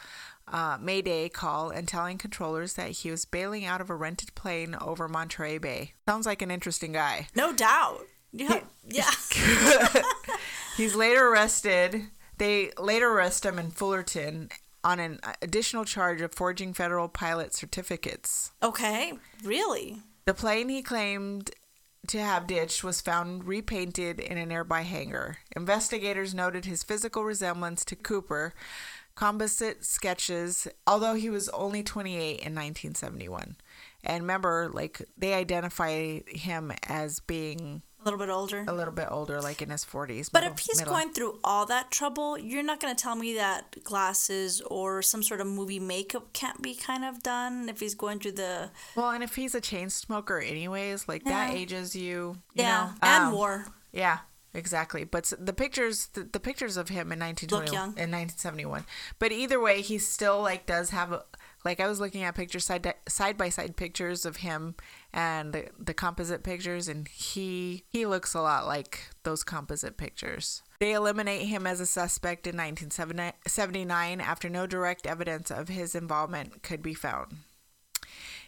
[0.49, 4.77] uh, Mayday call and telling controllers that he was bailing out of a rented plane
[4.81, 5.93] over Monterey Bay.
[6.09, 7.29] Sounds like an interesting guy.
[7.35, 8.07] No doubt.
[8.33, 8.61] Yeah.
[8.89, 9.11] Yeah.
[10.77, 12.09] He's later arrested.
[12.39, 14.51] They later arrest him in Fullerton
[14.85, 18.53] on an additional charge of forging federal pilot certificates.
[18.63, 19.13] Okay.
[19.45, 20.01] Really?
[20.25, 21.51] The plane he claimed
[22.09, 25.39] to have ditched was found repainted in a nearby hangar.
[25.55, 28.55] Investigators noted his physical resemblance to Cooper,
[29.15, 33.57] composite sketches, although he was only 28 in 1971.
[34.05, 38.65] And remember, like, they identify him as being A little bit older.
[38.67, 40.29] a little bit older, like in his 40s.
[40.29, 40.93] But middle- if he's middle.
[40.95, 45.23] going through all that trouble, you're not going to tell me that glasses or some
[45.23, 49.11] sort of movie makeup can't be kind of done if he's going through the Well,
[49.11, 52.39] and if he's a chain smoker, anyways, like that ages you.
[52.55, 52.95] you yeah know?
[53.03, 53.67] and Um, war.
[53.93, 54.19] Yeah,
[54.55, 55.05] exactly.
[55.05, 57.89] But the pictures, the, the pictures of him in 1920, Look young.
[57.91, 58.85] in 1971.
[59.19, 61.25] But either way, he still like does have a.
[61.65, 64.75] Like I was looking at pictures side side by side pictures of him
[65.13, 70.63] and the, the composite pictures, and he he looks a lot like those composite pictures.
[70.81, 76.65] They eliminate him as a suspect in 1979 after no direct evidence of his involvement
[76.65, 77.37] could be found.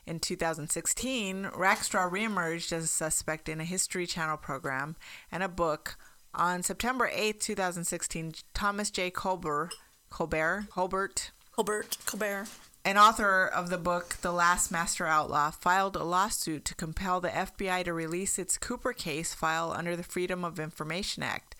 [0.06, 4.96] In 2016, Rackstraw reemerged as a suspect in a History Channel program
[5.32, 5.96] and a book.
[6.34, 9.10] On September 8, 2016, Thomas J.
[9.10, 9.70] Colbert,
[10.10, 12.48] Colbert, Colbert, Colbert, Colbert.
[12.84, 17.28] an author of the book The Last Master Outlaw, filed a lawsuit to compel the
[17.28, 21.54] FBI to release its Cooper case file under the Freedom of Information Act.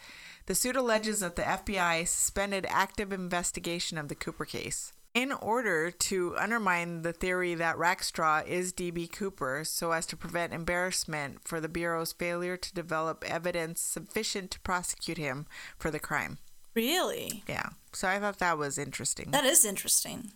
[0.47, 4.92] The suit alleges that the FBI suspended active investigation of the Cooper case.
[5.14, 9.06] In order to undermine the theory that Rackstraw is D.B.
[9.06, 14.60] Cooper so as to prevent embarrassment for the Bureau's failure to develop evidence sufficient to
[14.60, 15.46] prosecute him
[15.78, 16.38] for the crime.
[16.74, 17.44] Really?
[17.48, 17.68] Yeah.
[17.92, 19.30] So I thought that was interesting.
[19.30, 20.32] That is interesting.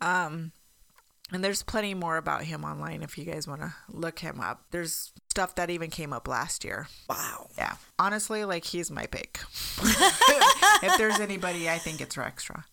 [0.00, 0.52] Um,
[1.30, 4.64] and there's plenty more about him online if you guys want to look him up.
[4.70, 6.88] There's stuff that even came up last year.
[7.08, 7.48] Wow.
[7.56, 7.74] Yeah.
[7.98, 9.40] Honestly, like he's my pick.
[10.82, 12.64] if there's anybody, I think it's Rackstraw.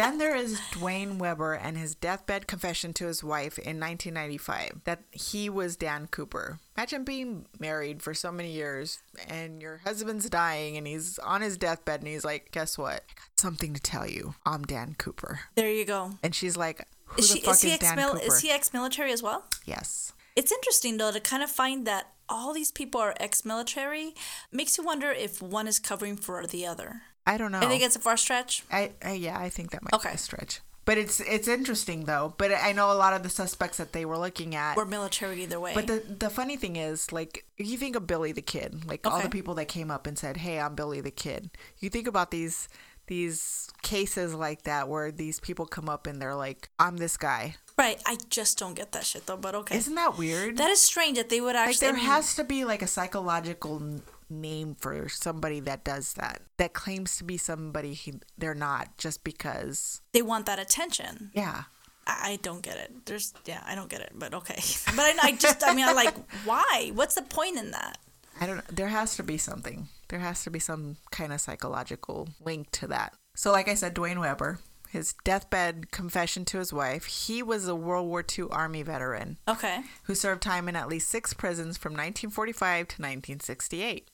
[0.00, 5.02] Then there is Duane Weber and his deathbed confession to his wife in 1995 that
[5.10, 6.58] he was Dan Cooper.
[6.74, 11.58] Imagine being married for so many years and your husband's dying and he's on his
[11.58, 13.04] deathbed and he's like, Guess what?
[13.10, 14.34] I got something to tell you.
[14.46, 15.40] I'm Dan Cooper.
[15.54, 16.12] There you go.
[16.22, 18.24] And she's like, Who Is the she fuck is he is Dan ex Cooper?
[18.24, 19.44] is he ex-military as well?
[19.66, 20.14] yes.
[20.34, 24.14] It's interesting though to kind of find that all these people are ex-military.
[24.50, 27.02] Makes you wonder if one is covering for the other.
[27.26, 27.60] I don't know.
[27.60, 28.64] I think it's a far stretch.
[28.72, 30.10] I, I yeah, I think that might Okay.
[30.10, 30.60] be a stretch.
[30.86, 32.34] But it's it's interesting though.
[32.38, 35.42] But I know a lot of the suspects that they were looking at Or military
[35.42, 35.72] either way.
[35.74, 39.20] But the the funny thing is, like, you think of Billy the Kid, like all
[39.20, 42.30] the people that came up and said, "Hey, I'm Billy the Kid." You think about
[42.32, 42.68] these
[43.06, 47.56] these cases like that where these people come up and they're like, "I'm this guy."
[47.76, 48.00] right.
[48.04, 49.36] I just don't get that shit though.
[49.36, 49.76] But okay.
[49.76, 50.56] Isn't that weird?
[50.56, 51.72] that is strange that they would actually.
[51.72, 54.00] like there I mean, has to be like a psychological
[54.30, 56.42] name for somebody that does that.
[56.58, 60.00] That claims to be somebody he, they're not just because.
[60.12, 61.30] they want that attention.
[61.34, 61.64] Yeah.
[62.06, 63.06] I don't get it.
[63.06, 64.12] There's yeah, I don't get it.
[64.14, 64.58] But okay.
[64.96, 66.14] But I, I just I mean I like
[66.44, 66.90] why?
[66.94, 67.98] What's the point in that?
[68.40, 68.62] I don't know.
[68.72, 69.88] There has to be something.
[70.08, 73.12] There has to be some kind of psychological link to that.
[73.36, 74.58] So, like I said, Duane Weber,
[74.88, 79.82] his deathbed confession to his wife, he was a World War II Army veteran Okay.
[80.04, 84.08] who served time in at least six prisons from 1945 to 1968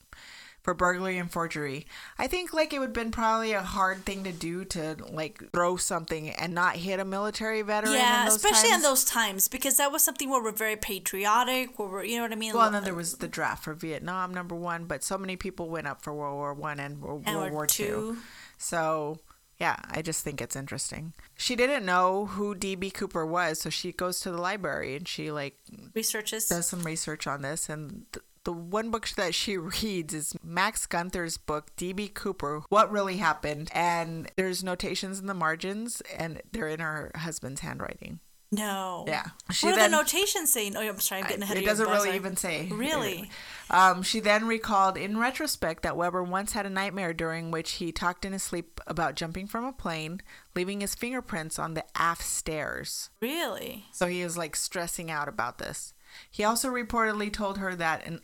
[0.66, 1.86] for burglary and forgery.
[2.18, 5.52] I think like it would have been probably a hard thing to do to like
[5.52, 7.94] throw something and not hit a military veteran.
[7.94, 11.78] Yeah, in those especially in those times because that was something where we're very patriotic.
[11.78, 12.52] Where we're, you know what I mean?
[12.52, 15.68] Well, and then there was the draft for Vietnam, number one, but so many people
[15.68, 17.66] went up for World War One and World And World War.
[17.68, 18.16] Two.
[18.58, 19.20] So
[19.60, 21.12] yeah, I just think it's interesting.
[21.36, 25.30] She didn't know who DB Cooper was, so she goes to the library and she
[25.30, 25.58] like
[25.94, 26.48] researches.
[26.48, 30.86] does some research on this and th- the one book that she reads is Max
[30.86, 36.68] Gunther's book DB Cooper What Really Happened and there's notations in the margins and they're
[36.68, 38.20] in her husband's handwriting.
[38.52, 39.04] no.
[39.08, 39.24] Yeah.
[39.50, 40.76] She what are then- the notations saying?
[40.76, 41.64] Oh, I'm sorry, I'm getting ahead it of.
[41.64, 42.68] It doesn't I really even say.
[42.70, 43.28] Really?
[43.68, 47.90] Um, she then recalled in retrospect that Weber once had a nightmare during which he
[47.90, 50.20] talked in his sleep about jumping from a plane,
[50.54, 53.10] leaving his fingerprints on the aft stairs.
[53.20, 53.86] Really?
[53.90, 55.92] So he was like stressing out about this.
[56.30, 58.20] He also reportedly told her that, and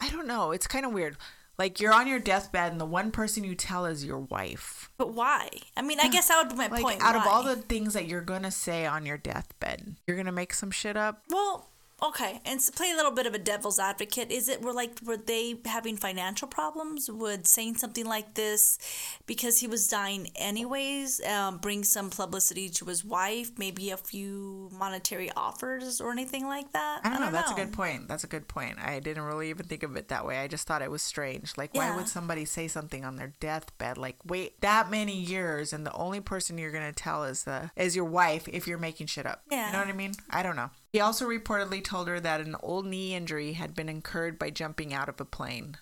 [0.00, 1.16] I don't know, it's kind of weird.
[1.58, 4.90] Like you're on your deathbed, and the one person you tell is your wife.
[4.96, 5.50] But why?
[5.76, 7.02] I mean, I guess that would be my Like point.
[7.02, 10.54] out of all the things that you're gonna say on your deathbed, you're gonna make
[10.54, 11.22] some shit up.
[11.28, 11.68] Well,
[12.02, 14.98] okay, and to play a little bit of a devil's advocate, is it were like
[15.04, 17.10] were they having financial problems?
[17.10, 18.78] Would saying something like this
[19.26, 23.50] because he was dying anyways um, bring some publicity to his wife?
[23.58, 27.00] Maybe a few monetary offers or anything like that.
[27.04, 27.30] I don't know.
[27.30, 28.08] That's a good point.
[28.08, 28.78] That's a good point.
[28.78, 30.38] I didn't really even think of it that way.
[30.38, 31.56] I just thought it was strange.
[31.56, 31.96] Like, why Yeah.
[31.96, 33.98] would somebody say something on their deathbed?
[33.98, 37.94] Like, wait that many years, and the only person you're gonna tell is the is
[37.96, 39.42] your wife if you're making shit up.
[39.50, 39.66] Yeah.
[39.66, 40.12] You know what I mean?
[40.30, 40.70] I don't know.
[40.92, 44.92] He also reportedly told her that an old knee injury had been incurred by jumping
[44.92, 45.76] out of a plane,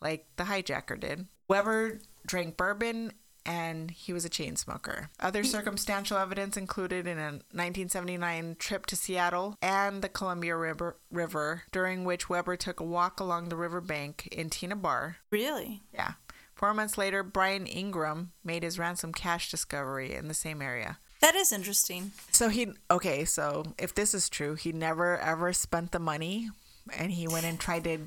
[0.00, 1.26] like the hijacker did.
[1.48, 3.12] Weber drank bourbon
[3.46, 5.08] and he was a chain smoker.
[5.20, 11.62] Other circumstantial evidence included in a 1979 trip to Seattle and the Columbia River, River
[11.70, 15.18] during which Weber took a walk along the riverbank in Tena Bar.
[15.30, 15.82] Really?
[15.94, 16.12] Yeah.
[16.56, 20.98] Four months later, Brian Ingram made his ransom cash discovery in the same area.
[21.20, 22.12] That is interesting.
[22.30, 26.50] So he, okay, so if this is true, he never ever spent the money
[26.96, 27.98] and he went and tried to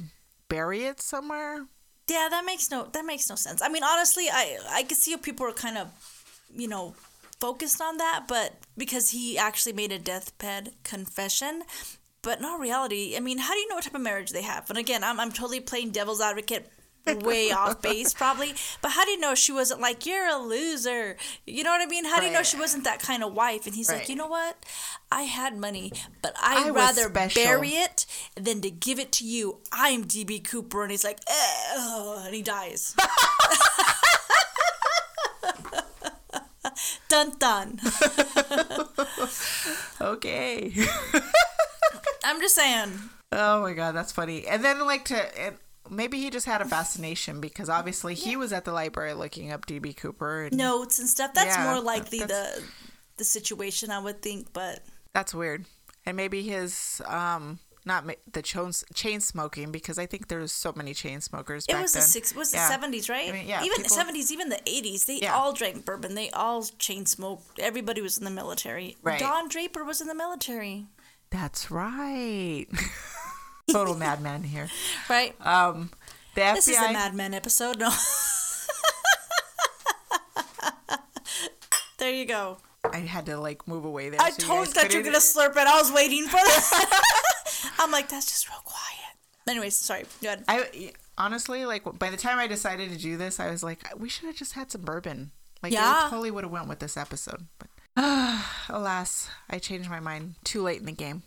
[0.47, 1.65] bury it somewhere.
[2.09, 3.61] Yeah, that makes no that makes no sense.
[3.61, 5.87] I mean, honestly, I I could see people are kind of,
[6.55, 6.95] you know,
[7.39, 11.63] focused on that, but because he actually made a deathbed confession,
[12.21, 14.69] but not reality, I mean, how do you know what type of marriage they have?
[14.69, 16.71] And again, I'm I'm totally playing devil's advocate.
[17.15, 18.53] Way off base probably.
[18.81, 21.17] But how do you know she wasn't like you're a loser.
[21.45, 22.05] You know what i mean?
[22.05, 23.65] How do you know she wasn't that kind of wife?
[23.65, 24.65] And he's like you know what?
[25.11, 25.91] I had money
[26.21, 28.05] but i'd I rather bury it
[28.35, 29.59] than to give it to you.
[29.71, 30.83] I'm db cooper.
[30.83, 31.19] And he's like
[31.77, 32.95] "Ugh," and he dies.
[37.09, 37.79] Dun dun.
[40.01, 40.71] Okay.
[42.23, 42.93] i'm just saying.
[43.31, 44.47] Oh my god, that's funny.
[44.47, 45.57] And then like to and
[45.89, 49.65] maybe he just had a fascination because obviously he was at the library looking up
[49.65, 52.63] DB Cooper and notes and stuff that's Yeah, more likely the
[53.17, 54.79] the situation i would think but
[55.13, 55.65] that's weird.
[56.05, 60.71] And maybe his um not ma- the chain chain smoking because I think there's so
[60.75, 62.01] many chain smokers It back was then.
[62.03, 62.67] the six, was Yeah.
[62.67, 63.29] the seventies, right?
[63.29, 65.05] I mean, yeah, even people- the seventies, even the eighties.
[65.05, 65.33] They Yeah.
[65.35, 66.13] all drank bourbon.
[66.15, 67.57] They all chain smoked.
[67.59, 68.97] Everybody was in the military.
[69.01, 69.19] Right.
[69.19, 70.87] Don Draper was in the military,
[71.31, 72.67] That's right.
[73.71, 74.69] Total madman here.
[75.09, 75.35] right?
[75.45, 75.91] Um,
[76.35, 76.53] the FBI.
[76.55, 77.79] this is a Mad Men episode.
[77.79, 77.91] No.
[81.97, 82.57] there you go.
[82.91, 84.21] I had to like move away there.
[84.21, 85.67] I so you that you were couldn't- gonna slurp it.
[85.67, 87.01] I was waiting for that.
[87.79, 89.15] I'm like, that's just real quiet.
[89.47, 90.05] Anyways, sorry.
[90.21, 90.43] Good.
[90.47, 94.07] I honestly like by the time I decided to do this, I was like, we
[94.09, 95.31] should have just had some bourbon.
[95.61, 96.07] Like, Yeah.
[96.07, 97.47] it totally would have went with this episode.
[97.59, 97.67] But
[98.69, 101.23] alas, I changed my mind too late in the game.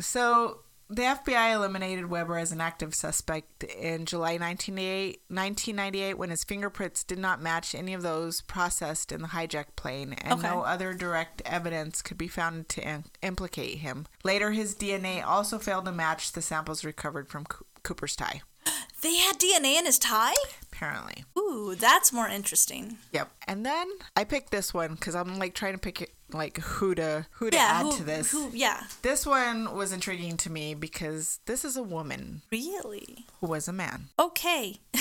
[0.00, 6.44] So the FBI eliminated Weber as an active suspect in July 1998, 1998 when his
[6.44, 10.48] fingerprints did not match any of those processed in the hijacked plane and Okay.
[10.48, 14.06] no other direct evidence could be found to im- implicate him.
[14.24, 18.40] Later, his DNA also failed to match the samples recovered from Co- Cooper's tie,
[19.02, 20.34] They had DNA in his tie?
[20.72, 21.24] apparently.
[21.36, 22.98] Ooh, that's more interesting.
[23.12, 23.30] Yep.
[23.48, 26.94] And then I picked this one because I'm like trying to pick it, like who
[26.94, 28.30] to who to Yeah, add who, to this.
[28.30, 28.84] who yeah.
[29.02, 33.26] This one was intriguing to me because this is a woman Really?
[33.40, 34.08] who was a man.
[34.20, 34.78] Okay.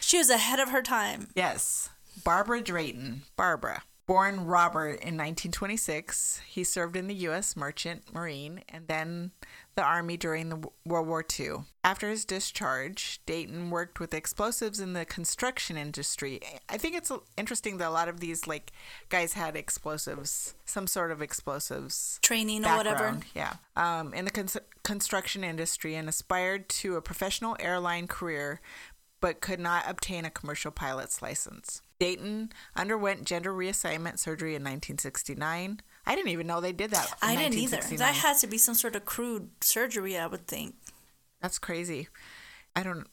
[0.00, 1.28] she was ahead of her time.
[1.34, 1.90] Yes,
[2.22, 3.22] Barbara Drayton.
[3.36, 3.82] Barbara.
[4.06, 7.56] Born Robert in 1926, he served in the U.S.
[7.56, 9.30] Merchant Marine and then
[9.74, 11.64] the Army during the World War II.
[11.82, 16.40] After his discharge, Dayton worked with explosives in the construction industry.
[16.68, 18.72] I think it's interesting that a lot of these like
[19.08, 23.18] guys had explosives, some sort of explosives Training or whatever.
[23.34, 23.54] Yeah.
[23.76, 28.60] Um, in the cons- construction industry and aspired to a professional airline career,
[29.20, 31.80] but could not obtain a commercial pilot's license.
[31.98, 35.80] Dayton underwent gender reassignment surgery in 1969.
[36.06, 37.12] I didn't even know they did that.
[37.22, 37.80] I didn't either.
[37.96, 40.74] That had to be some sort of crude surgery, I would think.
[41.40, 42.08] That's crazy.
[42.76, 43.06] I don't.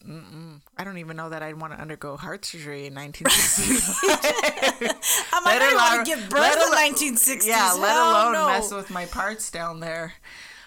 [0.78, 4.90] I don't even know that I'd want to undergo heart surgery in 1969.
[5.34, 7.46] I'm like, I didn't want to give birth let in alo- 1960s.
[7.46, 8.48] Yeah, let Hell alone no.
[8.48, 10.14] mess with my parts down there.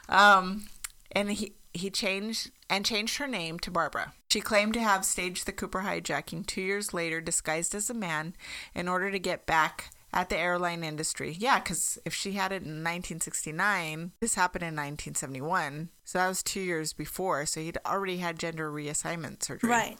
[0.08, 0.66] Um,
[1.10, 4.12] and he he changed and changed her name to Barbara.
[4.30, 8.34] She claimed to have staged the Cooper hijacking two years later, disguised as a man,
[8.74, 11.34] in order to get back at the airline industry.
[11.38, 16.42] Yeah, because if she had it in 1969, this happened in 1971, so that was
[16.42, 17.44] two years before.
[17.44, 19.68] So he'd already had gender reassignment surgery.
[19.68, 19.98] Right.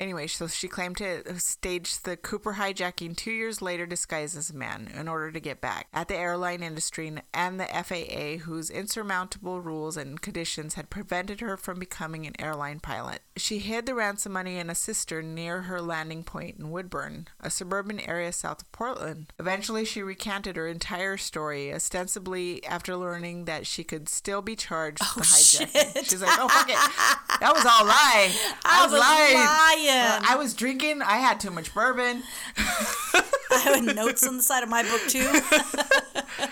[0.00, 4.56] Anyway, so she claimed to stage the Cooper hijacking two years later disguised as a
[4.56, 9.60] man in order to get back at the airline industry and the FAA, whose insurmountable
[9.60, 13.20] rules and conditions had prevented her from becoming an airline pilot.
[13.36, 17.50] She hid the ransom money in a cistern near her landing point in Woodburn, a
[17.50, 19.32] suburban area south of Portland.
[19.38, 25.02] Eventually, she recanted her entire story, ostensibly after learning that she could still be charged
[25.02, 25.92] oh, with the hijacking.
[25.94, 26.06] shit.
[26.06, 28.32] She's like, "Oh fuck it, that was all lie.
[28.64, 29.34] I, was, was lying.
[29.34, 29.89] lying.
[29.90, 31.02] Uh, I was drinking.
[31.02, 32.22] I had too much bourbon.
[32.56, 35.30] I have notes on the side of my book too.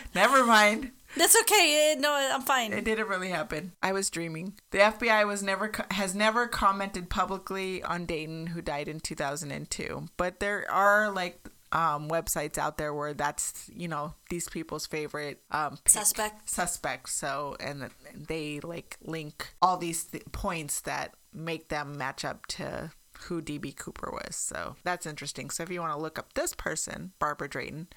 [0.15, 0.91] Never mind.
[1.17, 1.93] That's okay.
[1.97, 2.73] eh, No, I'm fine.
[2.73, 3.73] It didn't really happen.
[3.83, 4.55] I was dreaming.
[4.71, 10.07] The FBI was never co- has never commented publicly on Dayton, who died in 2002.
[10.17, 11.41] But there are like
[11.73, 16.49] um, websites out there where that's you know these people's favorite um, Suspect.
[16.49, 17.15] suspects.
[17.15, 22.91] So and they like link all these th- points that make them match up to
[23.27, 24.37] who DB Cooper was.
[24.37, 25.51] So that's interesting.
[25.51, 27.89] So if you want to look up this person, Barbara Drayton,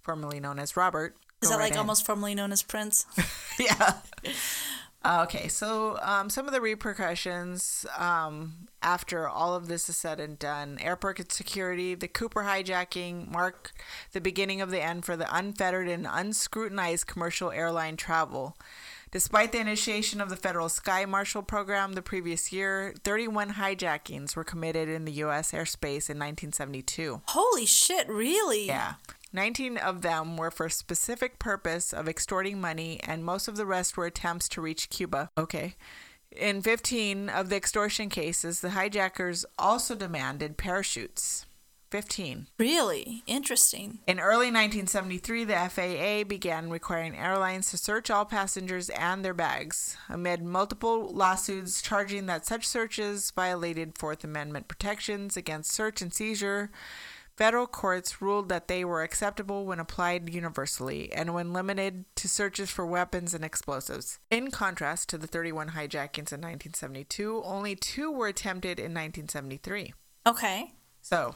[0.00, 1.16] formerly known as Robert.
[1.42, 1.80] Is that right like ahead.
[1.80, 3.06] almost formerly known as Prince?
[3.58, 3.94] yeah.
[5.04, 10.38] Okay, so um, some of the repercussions um, after all of this is said and
[10.38, 13.72] done airport security, the Cooper hijacking mark
[14.12, 18.56] the beginning of the end for the unfettered and unscrutinized commercial airline travel.
[19.12, 24.42] Despite the initiation of the federal Sky Marshal program the previous year, 31 hijackings were
[24.42, 25.52] committed in the U.S.
[25.52, 27.20] airspace in 1972.
[27.28, 28.08] Holy shit!
[28.08, 28.66] Really?
[28.66, 28.94] Yeah.
[29.34, 33.98] 19 of them were for specific purpose of extorting money and most of the rest
[33.98, 35.28] were attempts to reach Cuba.
[35.36, 35.74] Okay.
[36.34, 41.44] In 15 of the extortion cases, the hijackers also demanded parachutes.
[41.92, 42.46] 15.
[42.58, 43.98] Really interesting.
[44.06, 49.98] In early 1973, the FAA began requiring airlines to search all passengers and their bags,
[50.08, 56.70] amid multiple lawsuits charging that such searches violated Fourth Amendment protections against search and seizure.
[57.36, 62.70] Federal courts ruled that they were acceptable when applied universally and when limited to searches
[62.70, 64.18] for weapons and explosives.
[64.30, 69.92] In contrast to the 31 hijackings in 1972, only two were attempted in 1973.
[70.26, 70.72] Okay.
[71.02, 71.34] So,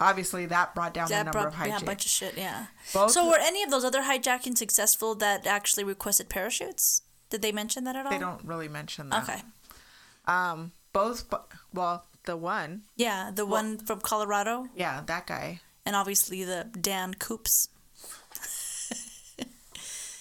[0.00, 1.68] obviously, that brought down the number brought of hijackings.
[1.68, 2.36] yeah, a bunch of shit.
[2.36, 2.66] Yeah.
[2.92, 7.02] Both- so were any of those other hijacking successful that actually requested parachutes?
[7.30, 8.12] Did they mention that at all?
[8.12, 9.22] They don't really mention that.
[9.24, 9.42] Okay.
[10.26, 11.24] Um, both,
[11.72, 15.60] well, the one, Yeah, the one from Colorado, yeah, that guy.
[15.84, 17.68] and obviously the Dan Coops.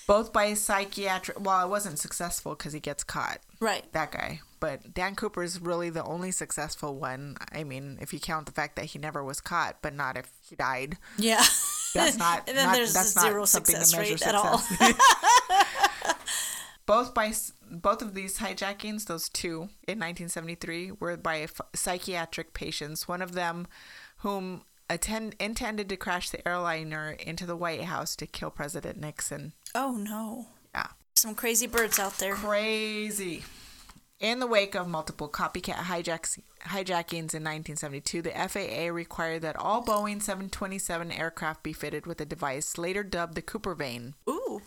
[0.07, 1.39] Both by psychiatric.
[1.39, 3.39] Well, it wasn't successful because he gets caught.
[3.59, 3.91] Right.
[3.93, 4.41] That guy.
[4.59, 7.37] But Dan Cooper is really the only successful one.
[7.51, 10.31] I mean, if you count the fact that he never was caught, but not if
[10.47, 10.97] he died.
[11.17, 11.43] Yeah.
[11.93, 12.47] That's not.
[12.47, 14.63] and then not- there's that's zero not something to success rate at all.
[16.85, 17.33] both by
[17.71, 23.07] both of these hijackings, those two in 1973, were by f- psychiatric patients.
[23.07, 23.67] One of them,
[24.17, 29.53] whom attend intended to crash the airliner into the White House to kill President Nixon.
[29.73, 30.47] oh no.
[30.73, 30.87] Yeah.
[31.15, 32.35] some crazy birds out there.
[32.35, 33.43] Crazy.
[34.25, 39.83] In the wake of multiple copycat hijacks, hijackings in 1972, the FAA required that all
[39.83, 44.63] Boeing 727 aircraft be fitted with a device later dubbed the Cooper vane Ooh,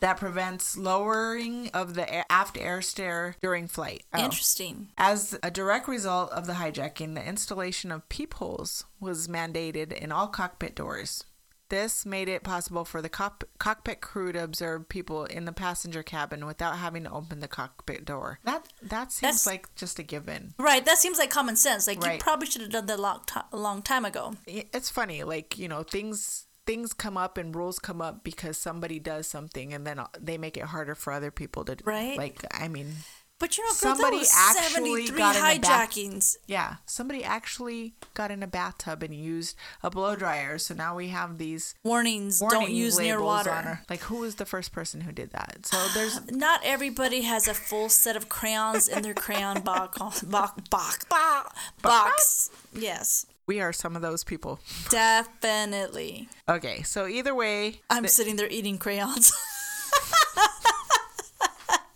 [0.00, 4.04] that prevents lowering of the aft air stair during flight.
[4.12, 4.22] Oh.
[4.22, 4.88] interesting.
[4.98, 10.26] As a direct result of the hijacking, the installation of peepholes was mandated in all
[10.26, 11.24] cockpit doors.
[11.68, 16.02] This made it possible for the cop- cockpit crew to observe people in the passenger
[16.02, 18.38] cabin without having to open the cockpit door.
[18.44, 20.54] That that seems That's- like just a given.
[20.58, 21.86] Right, that seems like common sense.
[21.86, 23.20] Like you probably should have done that a long,
[23.52, 24.34] a long time ago.
[24.46, 28.98] It's funny, like you know, things things come up and rules come up because somebody
[28.98, 31.76] does something, and then uh, they make it harder for other people to.
[31.84, 32.16] Right.
[32.16, 32.92] Like I mean,
[33.40, 35.94] But you know, girl, Somebody actually 73 got in a back-
[36.48, 40.58] Yeah, somebody actually got in a bathtub and used a blow dryer.
[40.58, 43.80] So now we have these Warnings, warning don't use near water.
[43.88, 45.66] Like, who was the first person who did that?
[45.66, 49.98] So there's Not everybody has a full set of crayons in their crayon box.
[50.22, 50.22] box,
[50.68, 52.50] box, box, box.
[52.74, 54.58] Yes, we are some of those people.
[54.90, 56.28] definitely.
[56.48, 59.32] Okay, so either way, I'm sitting there eating crayons.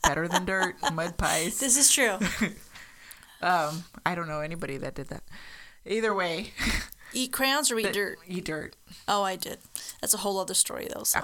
[0.03, 1.59] better than dirt, mud pies.
[1.61, 2.19] this is true.
[3.45, 5.25] Um, I don't know anybody that did that.
[5.85, 6.53] Either way,
[7.13, 8.21] Eat crayons or eat dirt?
[8.29, 8.77] eat dirt.
[9.09, 9.59] Oh, I did.
[10.01, 11.03] That's a whole other story, though.
[11.03, 11.23] So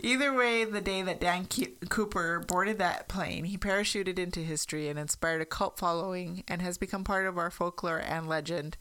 [0.00, 1.46] Either way, the day that Dan
[1.90, 6.78] Cooper boarded that plane, he parachuted into history and inspired a cult following and has
[6.78, 8.76] become part of our folklore and legend.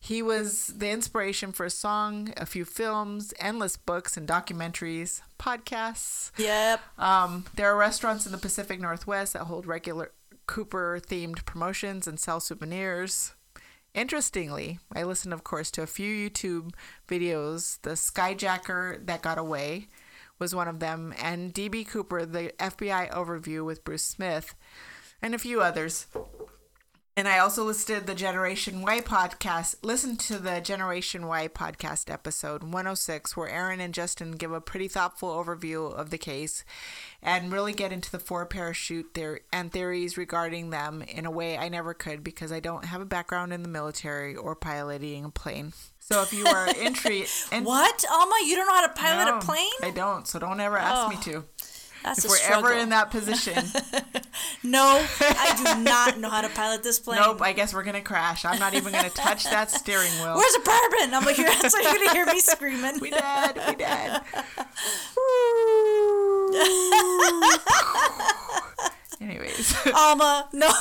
[0.00, 6.32] He was the inspiration for a song, a few films, endless books and documentaries, podcasts.
[6.38, 6.80] yep.
[6.98, 10.12] Um, there are restaurants in the Pacific Northwest that hold regular
[10.46, 13.34] Cooper themed promotions and sell souvenirs.
[13.94, 16.72] Interestingly, I listened, of course, to a few YouTube
[17.06, 17.80] videos.
[17.82, 19.88] The Skyjacker That Got Away
[20.38, 24.54] was one of them, and DB Cooper, the FBI overview with Bruce Smith,
[25.20, 26.06] and a few others.
[27.20, 29.74] And I also listed the Generation Why podcast.
[29.82, 34.88] Listen to the Generation Why podcast episode 106, where Aaron and Justin give a pretty
[34.88, 36.64] thoughtful overview of the case
[37.22, 41.58] and really get into the four parachute theory and theories regarding them in a way
[41.58, 45.28] I never could because I don't have a background in the military or piloting a
[45.28, 45.74] plane.
[45.98, 48.34] So if you are intrigued, and What, Alma?
[48.46, 49.68] You don't know how to pilot No, a plane?
[49.82, 50.26] I don't.
[50.26, 51.32] So don't ever ask me oh.
[51.32, 51.44] to.
[52.02, 52.70] That's If we're struggle.
[52.70, 53.62] ever in that position,
[54.62, 57.20] No, I do not know how to pilot this plane.
[57.20, 57.42] nope.
[57.42, 58.44] I guess we're gonna crash.
[58.44, 60.34] I'm not even gonna touch that steering wheel.
[60.36, 61.14] Where's the bourbon?
[61.14, 62.98] I'm like, you're, so you're gonna hear me screaming.
[63.00, 63.60] We dead.
[63.68, 64.22] We dead.
[69.20, 70.66] Anyways, Alma, no.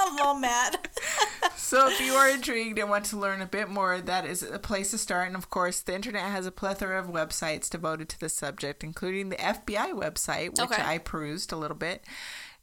[0.00, 0.88] I'm all mad.
[1.56, 4.58] so if you are intrigued and want to learn a bit more, that is a
[4.58, 5.26] place to start.
[5.28, 9.28] And of course, the internet has a plethora of websites devoted to the subject, including
[9.28, 10.82] the FBI website, which Okay.
[10.82, 12.04] I perused a little bit.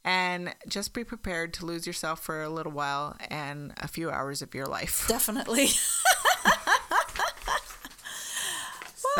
[0.04, 4.40] And just be prepared to lose yourself for a little while and a few hours
[4.42, 5.06] of your life.
[5.08, 5.68] Definitely.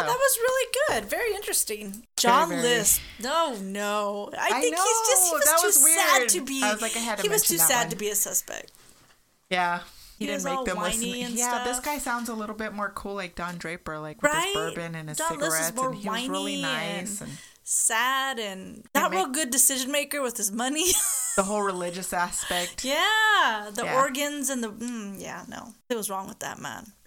[0.00, 1.04] So- That was really good.
[1.06, 2.06] Very interesting.
[2.16, 2.62] John very.
[2.62, 3.00] List.
[3.22, 4.30] No, no.
[4.38, 6.62] I, I think he's just he was that too was sad to be.
[6.62, 7.90] I was like, I had to he was too sad one.
[7.90, 8.72] to be a suspect.
[9.50, 9.80] Yeah.
[10.18, 11.08] He, He didn't make them listen.
[11.36, 14.46] Yeah, this guy sounds a little bit more cool like Don Draper, like with Right?
[14.46, 17.20] his bourbon and his Don cigarettes, and he was really nice.
[17.20, 17.38] and- And
[17.70, 20.86] Sad and not make- real good decision maker with his money.
[21.36, 22.82] the whole religious aspect.
[22.82, 23.94] yeah, the Yeah.
[23.96, 25.44] organs and the mm, yeah.
[25.48, 26.86] No, it was wrong with that man.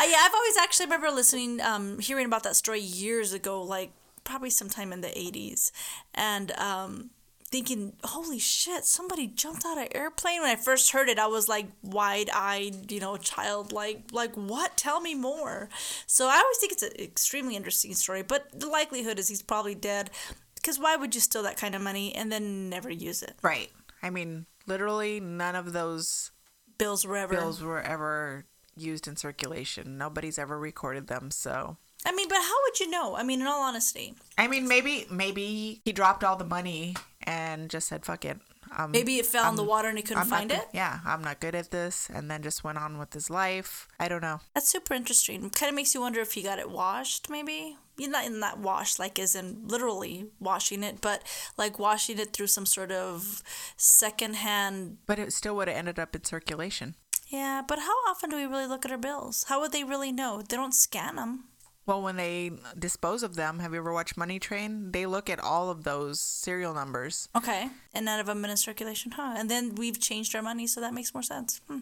[0.00, 3.92] I, yeah, I've always actually remember listening, um, hearing about that story years ago, like
[4.24, 5.72] probably sometime in the '80s,
[6.14, 7.10] and um,
[7.50, 8.86] thinking, "Holy shit!
[8.86, 12.90] Somebody jumped out of an airplane." When I first heard it, I was like wide-eyed,
[12.90, 14.78] you know, childlike, like, "What?
[14.78, 15.68] Tell me more."
[16.06, 19.74] So I always think it's an extremely interesting story, but the likelihood is he's probably
[19.74, 20.10] dead.
[20.54, 23.34] Because why would you steal that kind of money and then never use it?
[23.42, 23.70] Right.
[24.02, 26.30] I mean, literally none of those
[26.78, 27.34] Bills were ever.
[27.34, 28.46] bills were ever
[28.80, 29.98] used in circulation.
[29.98, 33.16] Nobody's ever recorded them, so I mean, but how would you know?
[33.16, 37.68] I mean, in all honesty, I mean, maybe maybe he dropped all the money and
[37.68, 38.38] just said, "Fuck it."
[38.76, 40.68] Um, maybe it fell in the water and he couldn't I'm find it.
[40.72, 43.88] Yeah, I'm not good at this, and then just went on with his life.
[43.98, 44.40] I don't know.
[44.54, 45.50] That's super interesting.
[45.50, 47.76] Kind of makes you wonder if he got it washed, maybe.
[47.98, 51.22] You not in that wash, like as in literally washing it, but
[51.58, 53.42] like washing it through some sort of
[53.76, 54.98] secondhand.
[55.06, 56.94] But it still would have ended up in circulation.
[57.30, 59.44] Yeah, but how often do we really look at our bills?
[59.48, 60.42] How would they really know?
[60.42, 61.44] They don't scan them.
[61.86, 64.90] Well, when they dispose of them, have you ever watched Money Train?
[64.92, 67.28] They look at all of those serial numbers.
[67.36, 69.34] Okay, and none of them in circulation, huh?
[69.36, 71.60] And then we've changed our money, so that makes more sense.
[71.68, 71.78] Hmm.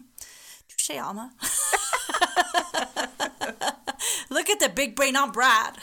[0.67, 1.33] Touche, Alma.
[4.29, 5.77] Look at the big brain on Brad.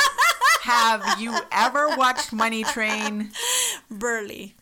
[0.62, 3.32] Have you ever watched Money Train?
[3.90, 4.54] Burley.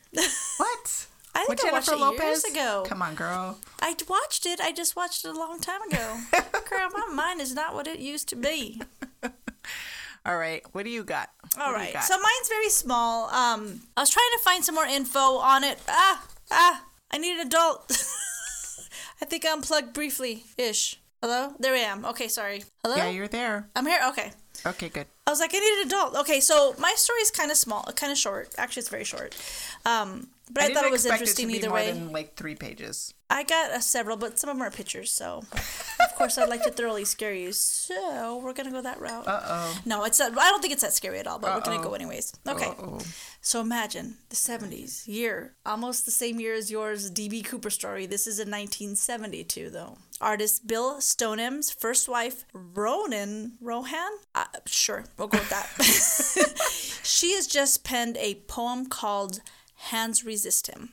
[0.57, 1.07] What?
[1.37, 2.85] I think I watched it years ago.
[2.87, 3.59] Come on, girl.
[3.81, 4.61] I watched it.
[4.61, 6.17] I just watched it a long time ago.
[6.71, 8.81] Girl, my mind is not what it used to be.
[10.27, 11.31] All right, what do you got?
[11.61, 11.93] All What right.
[11.93, 12.03] got?
[12.05, 13.27] So mine's very small.
[13.31, 15.79] Um, I was trying to find some more info on it.
[15.89, 17.87] Ah, ah, I need an adult.
[19.23, 21.01] I think I unplugged briefly ish.
[21.23, 21.55] Hello?
[21.61, 22.05] There I am.
[22.07, 22.65] Okay, sorry.
[22.83, 22.97] Hello?
[22.97, 23.69] yeah, you're there.
[23.77, 24.01] I'm here.
[24.09, 24.33] Okay.
[24.67, 25.07] Okay, good.
[25.27, 26.17] I was like, I need an adult.
[26.17, 28.55] Okay, so my story is kind of small, kind of short.
[28.59, 29.37] Actually, it's very short.
[29.85, 31.91] Um, but I, didn't thought it was interesting be either way.
[31.91, 33.13] Than like three pages.
[33.29, 35.11] I got uh, several, but some of them are pictures.
[35.11, 37.53] So, of course, I'd like to thoroughly scare you.
[37.53, 39.27] So we're gonna go that route.
[39.27, 39.79] Uh oh.
[39.85, 41.95] No, it's not, I don't think it's that scary at all, but we're gonna go
[41.95, 42.33] anyways.
[42.47, 42.67] Okay.
[42.67, 43.01] Uh-oh.
[43.41, 48.07] So imagine the 70s year, almost the same year as yours, DB Cooper story.
[48.07, 49.99] This is in 1972, though.
[50.21, 54.11] Artist Bill Stoneham's first wife, Ronan Rohan.
[54.35, 55.69] Uh, sure, we'll go with that.
[57.03, 59.41] she has just penned a poem called
[59.87, 60.91] "Hands Resist Him."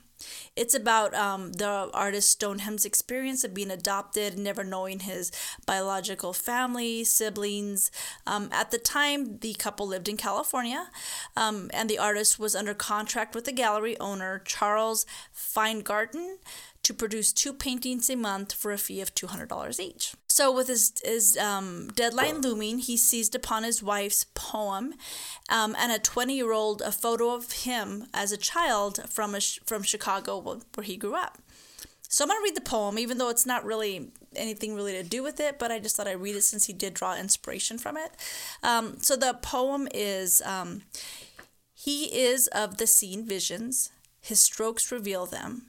[0.55, 5.31] It's about um, the artist Stoneham's experience of being adopted, never knowing his
[5.65, 7.91] biological family, siblings.
[8.27, 10.89] Um, at the time, the couple lived in California,
[11.35, 16.37] um, and the artist was under contract with the gallery owner, Charles Feingarten,
[16.83, 20.13] to produce two paintings a month for a fee of $200 each.
[20.27, 24.93] So, with his, his um, deadline looming, he seized upon his wife's poem
[25.49, 29.39] um, and a 20 year old a photo of him as a child from, a,
[29.39, 31.37] from Chicago, where he grew up.
[32.09, 35.03] So, I'm going to read the poem, even though it's not really anything really to
[35.03, 37.77] do with it, but I just thought I'd read it since he did draw inspiration
[37.77, 38.11] from it.
[38.61, 40.81] Um, so, the poem is um,
[41.73, 45.67] He is of the seen visions, his strokes reveal them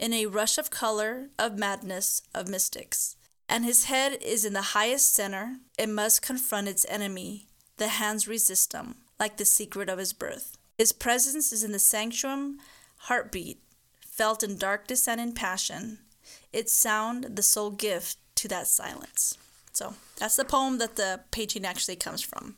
[0.00, 3.16] in a rush of color, of madness, of mystics.
[3.48, 5.56] And his head is in the highest center.
[5.78, 7.46] It must confront its enemy.
[7.76, 10.56] The hands resist him, like the secret of his birth.
[10.78, 12.58] His presence is in the sanctum,
[12.96, 13.60] heartbeat,
[14.00, 15.98] felt in darkness and in passion.
[16.52, 19.36] Its sound, the sole gift to that silence.
[19.74, 22.56] So that's the poem that the painting actually comes from.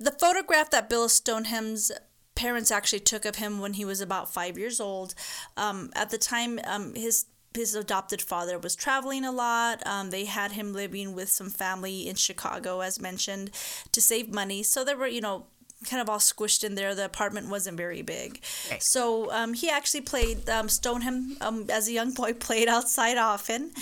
[0.00, 1.92] The photograph that Bill Stoneham's
[2.38, 5.14] parents actually took of him when he was about five years old.
[5.56, 9.84] Um, at the time, um, his his adopted father was traveling a lot.
[9.84, 13.50] Um, they had him living with some family in Chicago, as mentioned,
[13.90, 14.62] to save money.
[14.62, 15.46] So they were, you know,
[15.88, 16.94] kind of all squished in there.
[16.94, 18.40] The apartment wasn't very big.
[18.78, 23.72] So um, he actually played, um, Stoneham, um, as a young boy, played outside often.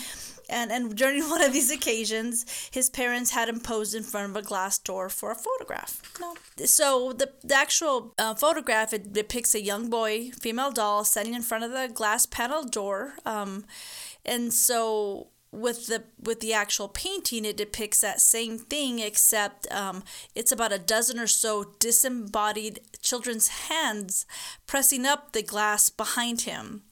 [0.49, 4.35] And, and during one of these occasions, his parents had him posed in front of
[4.35, 6.01] a glass door for a photograph.
[6.19, 6.35] No.
[6.65, 11.41] So the, the actual uh, photograph, it depicts a young boy, female doll, standing in
[11.41, 13.15] front of the glass panel door.
[13.25, 13.65] Um,
[14.25, 20.03] and so with the with the actual painting it depicts that same thing except um,
[20.35, 24.25] it's about a dozen or so disembodied children's hands
[24.65, 26.83] pressing up the glass behind him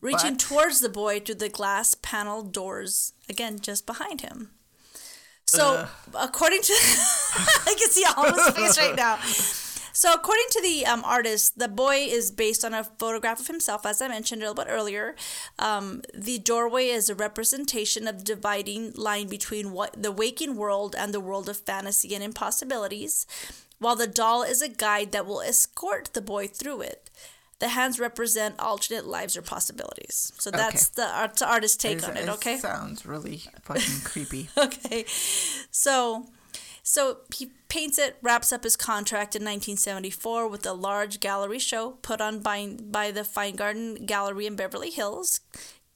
[0.00, 0.40] reaching What?
[0.40, 4.50] towards the boy through the glass panel doors again just behind him
[5.44, 6.72] so according to
[7.66, 9.18] i can see all his face right now
[9.96, 13.86] so, according to the um, artist, the boy is based on a photograph of himself,
[13.86, 15.16] as I mentioned a little bit earlier.
[15.58, 20.94] Um, the doorway is a representation of the dividing line between what the waking world
[20.98, 23.26] and the world of fantasy and impossibilities,
[23.78, 27.08] while the doll is a guide that will escort the boy through it.
[27.58, 30.32] The hands represent alternate lives or possibilities.
[30.38, 32.28] So that's the art, artist's take on it.
[32.28, 32.58] Okay.
[32.58, 34.50] sounds really fucking creepy.
[34.58, 35.06] okay.
[35.70, 36.26] So
[36.88, 41.92] so he paints it, wraps up his contract in 1974 with a large gallery show
[42.02, 45.40] put on by, by the Feingarten Gallery in Beverly Hills,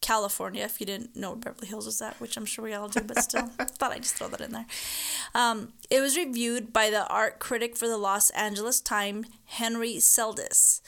[0.01, 0.65] California.
[0.65, 3.23] If you didn't know Beverly Hills is at, which I'm sure we all do, but
[3.23, 4.67] still, thought I'd just throw that in there.
[5.35, 10.81] Um, it was reviewed by the art critic for the Los Angeles Times, Henry Seldis.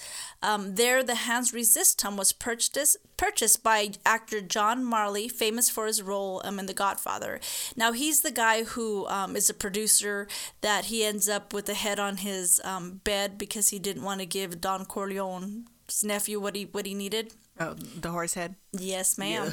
[0.42, 5.86] Um, there, the Hands Resist Him was purchased purchased by actor John Marley, famous for
[5.86, 7.38] his role um, in The Godfather.
[7.76, 10.26] Now, he's the guy who um, is a producer
[10.60, 14.18] that he ends up with a head on his um, bed because he didn't want
[14.18, 17.32] to give Don Corleone's nephew what he what he needed.
[17.60, 18.56] Oh, the horse head.
[18.72, 19.52] Yes, ma'am.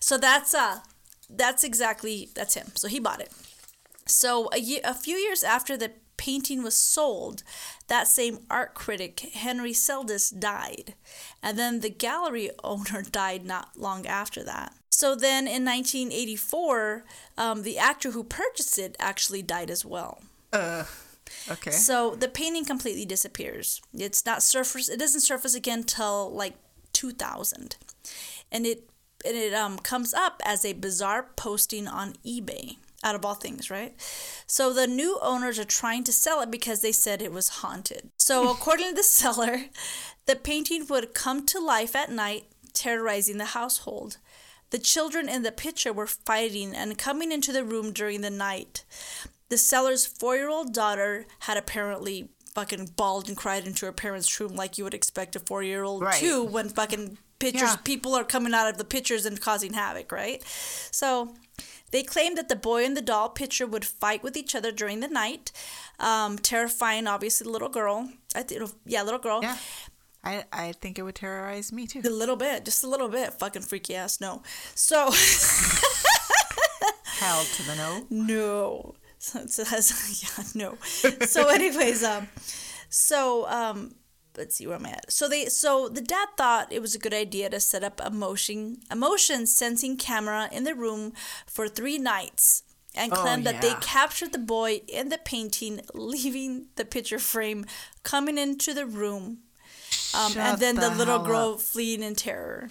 [0.00, 0.80] So that's uh
[1.30, 2.68] that's exactly that's him.
[2.74, 3.32] So he bought it.
[4.06, 7.42] So a, ye- a few years after the painting was sold,
[7.88, 10.94] that same art critic Henry Seldis died,
[11.42, 14.72] and then the gallery owner died not long after that.
[14.90, 17.04] So then in 1984,
[17.36, 20.22] um, the actor who purchased it actually died as well.
[20.52, 20.84] Uh,
[21.50, 21.70] okay.
[21.72, 23.82] So the painting completely disappears.
[23.92, 24.88] It's not surface.
[24.88, 26.54] It doesn't surface again till like
[26.96, 27.76] 2000,
[28.50, 28.88] and it
[29.24, 32.76] and it um comes up as a bizarre posting on eBay.
[33.04, 33.92] out of all things, right?
[34.46, 38.10] So the new owners are trying to sell it because they said it was haunted.
[38.16, 39.56] So according to the seller,
[40.26, 44.16] the painting would come to life at night, terrorizing the household.
[44.70, 48.84] The children in the picture were fighting and coming into the room during the night.
[49.50, 54.40] The seller's four year old daughter had apparently fucking bawled and cried into her parents'
[54.40, 56.18] room like you would expect a four year old Right.
[56.20, 57.76] to when fucking pictures Yeah.
[57.92, 60.42] people are coming out of the pictures and causing havoc, right?
[60.90, 61.34] So
[61.92, 65.00] they claimed that the boy and the doll picture would fight with each other during
[65.00, 65.52] the night,
[66.00, 68.08] um, terrifying obviously the little girl.
[68.34, 69.40] I think, yeah, little girl.
[69.42, 69.58] Yeah.
[70.24, 72.00] I, I think it would terrorize me too.
[72.04, 73.34] A little bit, just a little bit.
[73.38, 74.18] Fucking freaky ass.
[74.20, 74.42] No.
[74.74, 75.10] So
[77.20, 78.06] Hell to the no.
[78.10, 78.94] no.
[79.34, 80.76] So it says, yeah, no.
[81.26, 82.28] So, anyways, um,
[82.88, 83.94] so um,
[84.36, 85.12] let's see where am I at.
[85.12, 88.10] So they, so the dad thought it was a good idea to set up a
[88.10, 91.12] motion, a motion sensing camera in the room
[91.46, 92.62] for three nights.
[92.98, 97.66] And Oh, claimed that they captured the boy in the painting, leaving the picture frame,
[98.04, 99.40] coming into the room,
[100.14, 101.60] um, and then the, the little girl up.
[101.60, 102.70] fleeing in terror.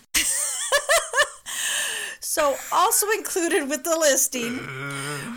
[2.20, 4.58] so, also included with the listing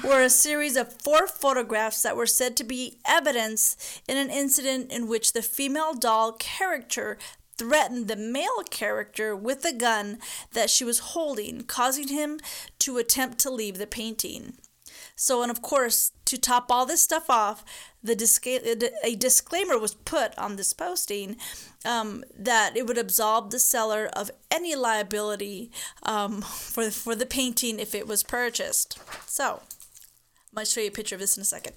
[0.04, 4.92] were a series of four photographs that were said to be evidence in an incident
[4.92, 7.18] in which the female doll character
[7.56, 10.18] threatened the male character with a gun
[10.52, 12.38] that she was holding, causing him
[12.78, 14.54] to attempt to leave the painting.
[15.16, 17.64] So, and of course, to top all this stuff off,
[18.02, 21.36] the disca- a disclaimer was put on this posting
[21.84, 25.72] um, that it would absolve the seller of any liability
[26.04, 28.98] um, for for the painting if it was purchased.
[29.26, 29.62] So,
[30.58, 31.74] Gonna show you a picture of this in a second.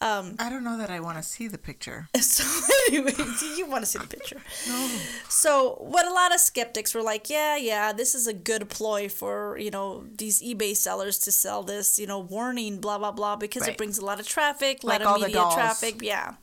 [0.00, 2.08] Um, I don't know that I want to see the picture.
[2.20, 2.44] so
[2.88, 3.12] anyway,
[3.56, 4.36] you want to see the picture?
[4.68, 4.88] no.
[5.28, 9.10] So what a lot of skeptics were like, yeah, yeah, this is a good ploy
[9.10, 13.36] for you know these eBay sellers to sell this, you know, warning, blah blah blah,
[13.36, 16.00] because it brings a lot of traffic, a Like lot all of the media traffic,
[16.02, 16.34] yeah.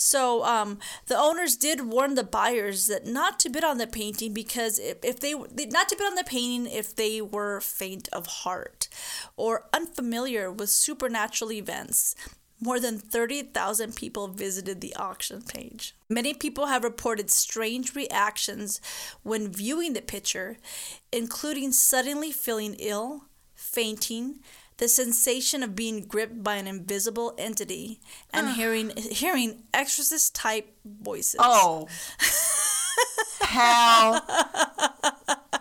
[0.00, 0.78] So um,
[1.08, 5.04] the owners did warn the buyers that not to bid on the painting because if,
[5.04, 8.88] if they not to bid on the painting if they were faint of heart
[9.36, 12.16] or unfamiliar with supernatural events.
[12.62, 15.94] More than 30,000 people visited the auction page.
[16.08, 18.80] Many people have reported strange reactions
[19.22, 20.56] when viewing the picture,
[21.12, 23.24] including suddenly feeling ill,
[23.54, 24.40] fainting,
[24.80, 28.00] the sensation of being gripped by an invisible entity,
[28.32, 31.38] and hearing hearing exorcist type voices.
[31.38, 31.86] Oh.
[33.42, 34.24] Hell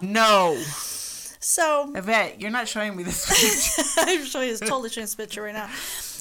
[0.02, 0.58] no.
[1.42, 3.26] So Yvette, you're not showing me this
[3.98, 4.10] picture.
[4.10, 5.70] I'm showing you totally showing this picture right now.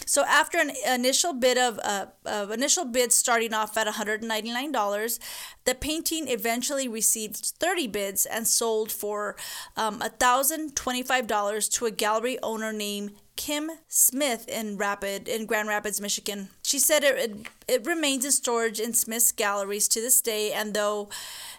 [0.08, 5.18] So after an initial bid of uh, uh, initial bid starting off at $199,
[5.66, 9.36] the painting eventually received 30 bids and sold for
[9.76, 16.48] um, $1,025 to a gallery owner named Kim Smith in Rapid in Grand Rapids, Michigan.
[16.62, 17.36] She said it, it,
[17.68, 21.10] it remains in storage in Smith's galleries to this day, and though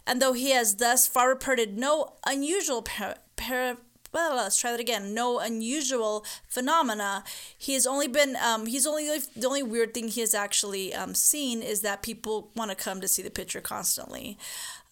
[0.08, 3.78] and though he has thus far reported no unusual par- par-
[4.12, 5.14] well, let's try that again.
[5.14, 7.24] No unusual phenomena.
[7.58, 8.36] He has only been.
[8.38, 12.52] Um, he's only the only weird thing he has actually um, seen is that people
[12.56, 14.38] want to come to see the picture constantly.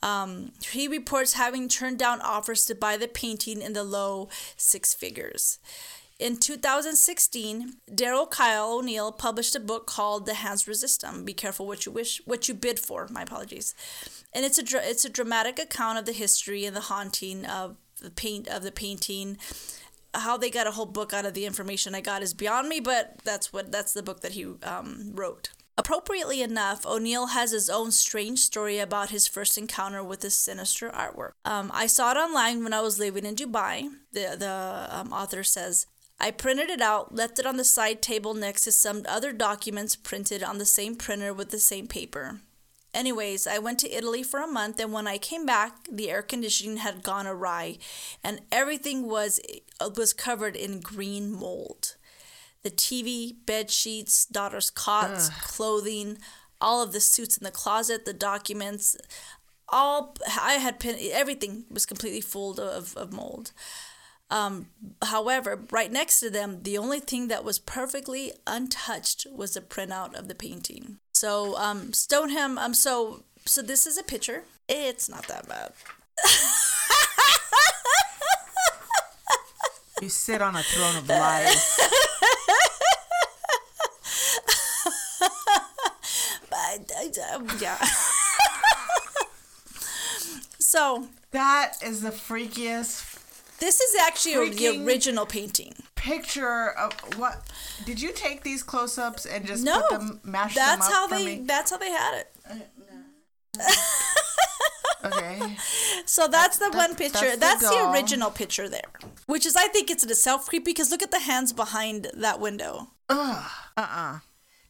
[0.04, 4.94] Um, he reports having turned down offers to buy the painting in the low six
[4.94, 5.60] figures.
[6.20, 11.68] In 2016, Daryl Kyle O'Neill published a book called "The Hands Resist Him." Be careful
[11.68, 13.08] what you wish, what you bid for.
[13.10, 13.76] My apologies.
[14.34, 18.12] And it's a it's a dramatic account of the history and the haunting of the
[18.12, 19.38] paint of the painting.
[20.14, 22.80] How they got a whole book out of the information I got is beyond me,
[22.80, 25.50] but that's what that's the book that he um, wrote.
[25.80, 30.90] Appropriately enough, O'Neill has his own strange story about his first encounter with this sinister
[30.90, 31.32] artwork.
[31.46, 33.90] Um, I saw it online when I was living in Dubai.
[34.12, 35.86] The the um, author says.
[36.20, 39.96] I printed it out, left it on the side table next to some other documents
[39.96, 42.42] printed on the same printer with the same paper.
[42.94, 46.22] Anyways, I went to Italy for a month, and when I came back, the air
[46.22, 47.78] conditioning had gone awry,
[48.24, 49.40] and everything was
[49.96, 51.96] was covered in green mold.
[52.64, 56.18] The TV, bed sheets, daughter's cots, clothing,
[56.60, 58.98] all of the suits in the closet, the documents,
[59.70, 63.52] all I had pin everything was completely full of, of mold.
[64.30, 64.68] Um,
[65.04, 70.16] however, right next to them, the only thing that was perfectly untouched was the printout
[70.16, 71.00] of the painting.
[71.18, 72.60] So um, Stoneham.
[72.60, 74.44] Um, so so this is a picture.
[74.70, 75.74] It's not that bad.
[80.00, 81.80] You sit on a throne of lies.
[86.52, 87.78] But I- um, yeah.
[90.60, 93.16] so That is the freakiest
[93.60, 95.74] this is actually the original painting.
[95.96, 97.42] picture of what?
[97.86, 101.08] Did you take these close-ups and just No, put them, mash them that's up how
[101.08, 101.26] for they.
[101.38, 101.44] me?
[101.46, 102.34] That's how they had it.
[105.06, 105.58] Okay.
[106.06, 107.32] So that's the one that's picture.
[107.32, 108.90] the That's the, original picture there,
[109.26, 112.40] which is I think it's in itself creepy because look at the hands behind that
[112.40, 112.88] window.
[113.10, 114.20] Uh-uh.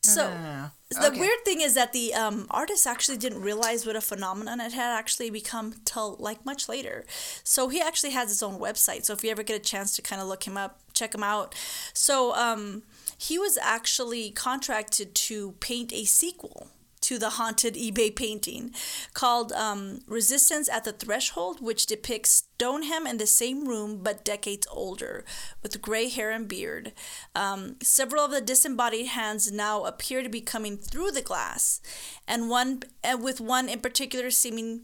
[0.01, 0.71] So no, no, no.
[1.01, 1.19] the Okay.
[1.19, 4.97] weird thing is that the um, artist actually didn't realize what a phenomenon it had
[4.97, 7.05] actually become till like much later.
[7.43, 9.05] So he actually has his own website.
[9.05, 11.23] So if you ever get a chance to kind of look him up, check him
[11.23, 11.53] out.
[11.93, 12.83] So um,
[13.17, 16.69] he was actually contracted to paint a sequel
[16.99, 18.73] to the haunted eBay painting
[19.13, 24.67] called um, Resistance at the Threshold, which depicts Stoneham in the same room but decades
[24.69, 25.23] older,
[25.63, 26.91] with gray hair and beard.
[27.35, 31.81] Um, several of the disembodied hands now appear to be coming through the glass,
[32.27, 34.83] and one, and with one in particular seeming,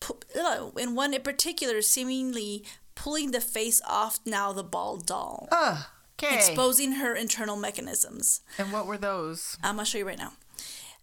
[0.00, 5.48] pu- uh, in one in particular seemingly pulling the face off now the bald doll,
[5.50, 5.84] Ugh.
[6.26, 6.36] Okay.
[6.36, 8.40] exposing her internal mechanisms.
[8.58, 9.56] and what were those?
[9.62, 10.32] I'm going to show you right now.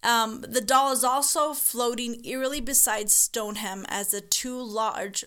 [0.04, 5.24] Um, the doll is also floating eerily beside Stoneham as the two large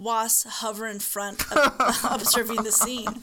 [0.00, 3.22] wasps hover in front of observing the scene.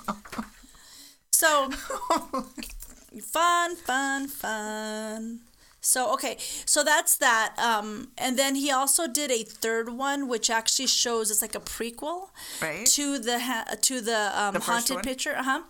[1.31, 1.69] So,
[3.21, 5.39] fun, fun, fun.
[5.83, 7.55] So okay, so that's that.
[7.57, 11.59] Um, and then he also did a third one, which actually shows it's like a
[11.59, 12.29] prequel
[12.61, 12.85] Right.
[12.85, 15.03] to the ha- to the, um, first haunted one?
[15.03, 15.35] picture.
[15.35, 15.61] Uh huh.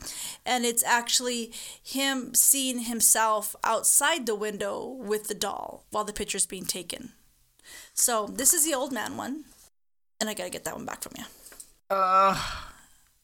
[0.46, 6.46] And it's actually him seeing himself outside the window with the doll while the picture's
[6.46, 7.14] being taken.
[7.94, 9.46] So this is the old man one,
[10.20, 11.26] and I gotta get that one back from you.
[11.90, 12.36] Uh,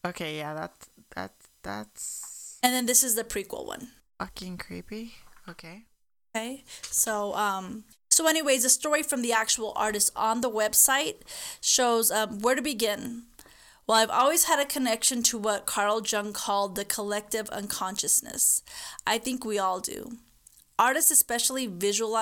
[0.05, 3.89] Okay, yeah, that's that's that's And then this is the prequel one.
[4.19, 5.15] fucking creepy.
[5.49, 5.83] Okay.
[6.37, 6.63] Okay.
[6.83, 11.15] So, um, so anyways, the story from the actual artist on the website
[11.61, 13.23] shows um, where to begin.
[13.87, 18.61] Well, I've always had a connection to what Carl Jung called the collective unconsciousness.
[19.07, 20.17] I think we all do.
[20.77, 22.13] Artists, especially visual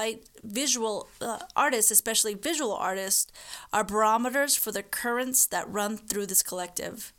[1.19, 3.29] uh, artists, especially visual artists,
[3.73, 7.11] are barometers for the currents that run through this collective.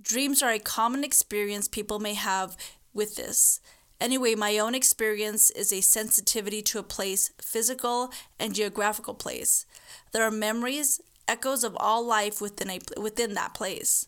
[0.00, 2.56] Dreams are a common experience people may have
[2.94, 3.60] with this.
[4.00, 9.66] Anyway, my own experience is a sensitivity to a place, physical and geographical place.
[10.12, 14.06] There are memories, echoes of all life within a within that place.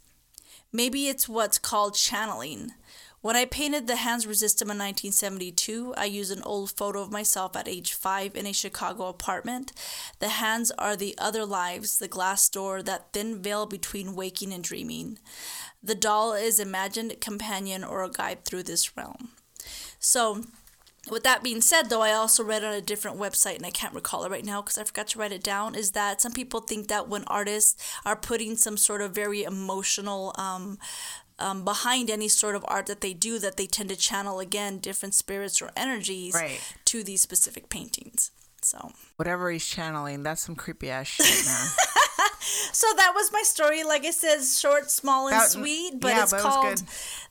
[0.72, 2.72] Maybe it's what's called channeling.
[3.22, 7.12] When I painted the Hands Resist Him in 1972, I used an old photo of
[7.12, 9.72] myself at age five in a Chicago apartment.
[10.20, 14.64] The hands are the other lives, the glass door, that thin veil between waking and
[14.64, 15.18] dreaming.
[15.82, 19.32] The doll is imagined companion or a guide through this realm.
[20.00, 20.44] So,
[21.10, 23.94] with that being said, though, I also read on a different website, and I can't
[23.94, 25.74] recall it right now because I forgot to write it down.
[25.74, 30.34] Is that some people think that when artists are putting some sort of very emotional
[30.36, 30.78] um,
[31.38, 34.78] um, behind any sort of art that they do, that they tend to channel again
[34.78, 36.60] different spirits or energies Right.
[36.86, 38.30] to these specific paintings.
[38.62, 41.66] So, Whatever he's channeling, that's some creepy ass shit, man.
[42.72, 43.84] so that was my story.
[43.84, 46.82] Like I said, short, small, and That- sweet, but yeah, it's but called good.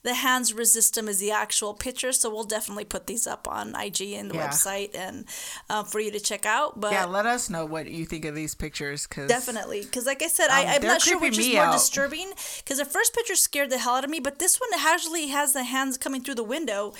[0.02, 2.12] "The Hands resist Resistum" is the actual picture.
[2.12, 4.48] So we'll definitely put these up on IG and the Yeah.
[4.48, 5.24] website, and
[5.68, 6.80] uh, for you to check out.
[6.80, 10.22] But yeah, let us know what you think of these pictures, cause Definitely, because like
[10.22, 11.72] I said, Um, I, I'm not sure which is more out.
[11.72, 12.32] disturbing.
[12.58, 15.52] Because the first picture scared the hell out of me, but this one actually has
[15.52, 16.94] the hands coming through the window.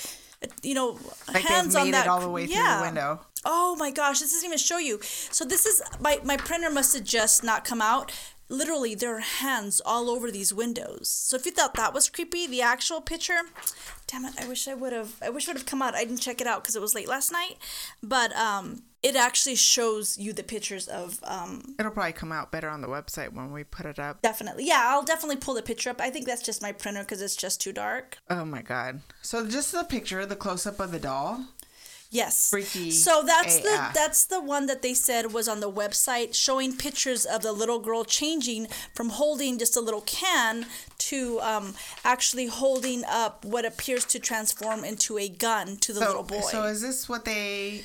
[0.62, 2.06] You know, like hands on that.
[2.06, 2.78] it all the way through yeah.
[2.78, 3.20] the window.
[3.44, 5.00] Oh my gosh, this doesn't even show you.
[5.02, 8.12] So this is my my printer must have just not come out.
[8.48, 11.08] Literally, there are hands all over these windows.
[11.08, 13.38] So if you thought that was creepy, the actual picture,
[14.08, 15.14] damn it, I wish I would have.
[15.22, 15.94] I wish would have come out.
[15.94, 17.58] I didn't check it out because it was late last night.
[18.02, 22.68] But um, it actually shows you the pictures of um, It'll probably come out better
[22.68, 24.20] on the website when we put it up.
[24.20, 24.66] Definitely.
[24.66, 26.00] Yeah, I'll definitely pull the picture up.
[26.00, 28.18] I think that's just my printer because it's just too dark.
[28.28, 29.00] Oh my god!
[29.22, 31.46] So just the picture, the close up of the doll.
[32.12, 32.50] Yes.
[32.50, 36.76] Freaky So that's the that's the one that they said was on the website showing
[36.76, 40.66] pictures of the little girl changing from holding just a little can
[40.98, 41.74] to um,
[42.04, 46.40] actually holding up what appears to transform into a gun to the So, little boy.
[46.40, 47.82] so is this what they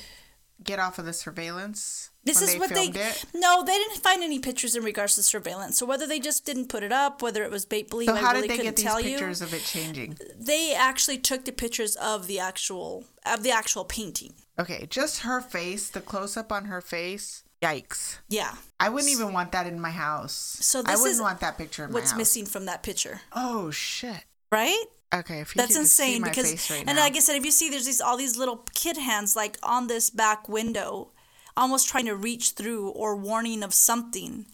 [0.64, 2.10] get off of the surveillance?
[2.26, 2.88] This is what they.
[2.88, 3.24] It?
[3.34, 5.78] No, they didn't find any pictures in regards to surveillance.
[5.78, 8.20] So whether they just didn't put it up, whether it was bait believe, So I
[8.20, 9.46] how really did they couldn't get these tell pictures you.
[9.46, 10.18] of it changing?
[10.38, 14.34] They actually took the pictures of the actual of the actual painting.
[14.58, 17.44] Okay, just her face, the close up on her face.
[17.62, 18.18] Yikes!
[18.28, 18.54] Yeah.
[18.78, 20.58] I wouldn't even want that in my house.
[20.60, 22.18] So I wouldn't is want that picture in my What's house.
[22.18, 24.24] missing from that picture, Oh shit!
[24.52, 24.84] right?
[25.14, 27.02] Okay, if you That's insane my because, face right and now.
[27.02, 29.86] like I said, if you see, there's these all these little kid hands like on
[29.86, 31.12] this back window,
[31.56, 34.46] almost trying to reach through or warning of something.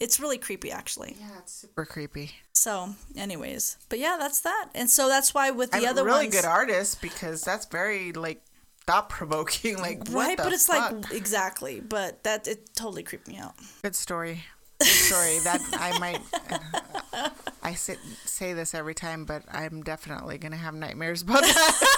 [0.00, 1.16] It's really creepy, actually.
[1.20, 2.32] yeah, it's super creepy.
[2.52, 4.68] So, anyways, but yeah, that's that.
[4.74, 8.12] And so that's why with the I'm other really ones, good artist because that's very
[8.12, 8.42] like
[8.84, 9.78] thought provoking.
[9.80, 10.36] Like what right?
[10.36, 10.92] the But it's fuck?
[10.92, 11.78] like exactly.
[11.80, 13.54] But that it totally creeped me out.
[13.82, 14.42] good story.
[14.82, 15.38] Good story.
[15.44, 17.32] that I might.
[17.62, 21.96] I sit, say this every time, but I'm definitely gonna have nightmares about that.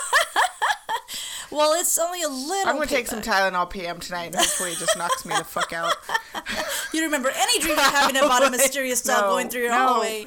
[1.55, 2.69] Well, it's only a little.
[2.69, 3.23] I'm gonna take some.
[3.23, 5.95] Tylenol PM tonight, and hopefully it just knocks me the fuck out.
[6.93, 9.77] You remember any dream you're having about a mysterious dog No, going through your no.
[9.89, 10.27] hallway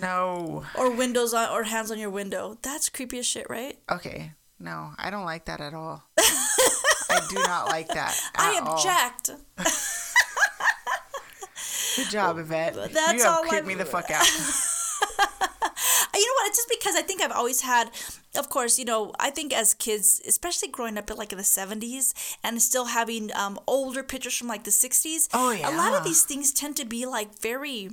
[0.00, 0.64] No.
[0.76, 2.58] or windows on or hands on your window?
[2.62, 3.78] That's creepy as shit, right?
[3.90, 4.32] Okay.
[4.58, 6.02] No, I don't like that at all.
[6.18, 8.18] I do not like that.
[8.34, 9.30] I object.
[11.96, 12.74] Good job, Yvette.
[12.92, 14.26] that's you have all creeped I'm- me the fuck out.
[16.14, 16.48] You know what?
[16.48, 17.90] It's just because I think I've always had,
[18.36, 21.44] of course, you know, I think as kids, especially growing up in like in the
[21.44, 25.28] 70s and still having um, older pictures from like the 60s.
[25.34, 27.90] Oh, A lot of these things tend to be like very.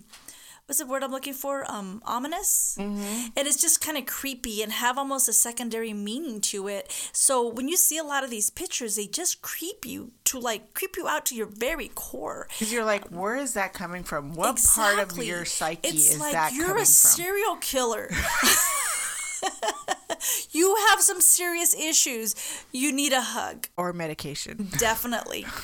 [0.71, 1.69] What's the word I'm looking for?
[1.69, 3.27] Um, ominous, Mm-hmm.
[3.35, 6.89] and it's just kind of creepy and have almost a secondary meaning to it.
[7.11, 10.73] So when you see a lot of these pictures, they just creep you to like
[10.73, 12.47] creep you out to your very core.
[12.47, 14.33] Because you're like, where is that coming from?
[14.33, 16.93] What part of your psyche it's is like that you're coming a from?
[16.93, 18.09] serial killer.
[20.51, 22.33] you have some serious issues.
[22.71, 24.69] You need a hug, or medication.
[24.77, 25.45] definitely.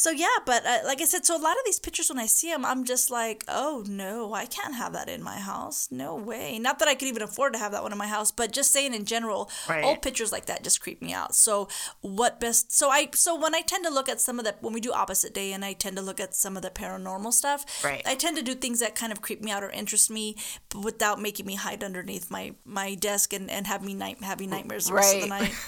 [0.00, 2.24] So yeah, but uh, like I said, so a lot of these pictures when I
[2.24, 5.88] see them, I'm just like, oh no, I can't have that in my house.
[5.90, 6.58] No way.
[6.58, 8.72] Not that I could even afford to have that one in my house, but just
[8.72, 9.84] saying in general, Right.
[9.84, 11.34] old pictures like that just creep me out.
[11.34, 11.68] So
[12.00, 12.72] what best?
[12.72, 14.90] So I so when I tend to look at some of the when we do
[14.90, 18.02] opposite day, and I tend to look at some of the paranormal stuff, Right.
[18.06, 20.34] I tend to do things that kind of creep me out or interest me,
[20.70, 24.48] but without making me hide underneath my my desk and and have me night having
[24.48, 25.52] nightmares the rest of the night.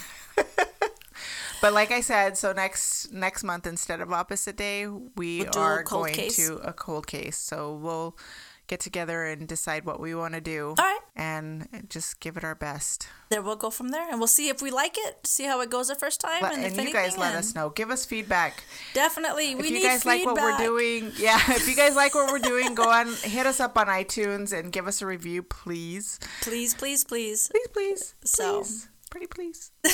[1.63, 5.83] But like I said, so next next month instead of opposite day, we We'll are
[5.85, 6.37] going case.
[6.37, 7.39] to a cold case.
[7.39, 8.17] So we'll
[8.67, 10.75] get together and decide what we want to do.
[10.79, 10.99] All right.
[11.15, 13.07] And just give it our best.
[13.29, 15.71] There we'll go from there, and we'll see if we like it, see how it
[15.71, 17.71] goes the first time, Let- and, and if you anything, guys let us know.
[17.71, 18.65] Give us feedback.
[18.95, 19.83] Definitely, we need feedback.
[19.83, 21.39] if you guys like what we're doing, yeah.
[21.49, 24.73] If you guys like what we're doing, go on, hit us up on iTunes and
[24.73, 26.19] give us a review, please.
[26.41, 27.49] Please, please, please.
[27.49, 28.15] Please, please.
[28.25, 28.89] So- please.
[29.13, 29.71] Pretty please.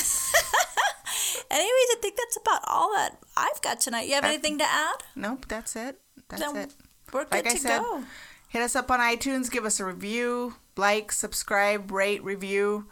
[1.50, 4.06] Anyways, I think that's about all that I've got tonight.
[4.06, 5.02] You have anything to add?
[5.16, 5.98] Nope, that's it.
[6.28, 6.74] That's it.
[7.12, 8.04] We're good Like to I said, go.
[8.48, 12.86] hit us up on iTunes, give us a review, like, subscribe, rate, review.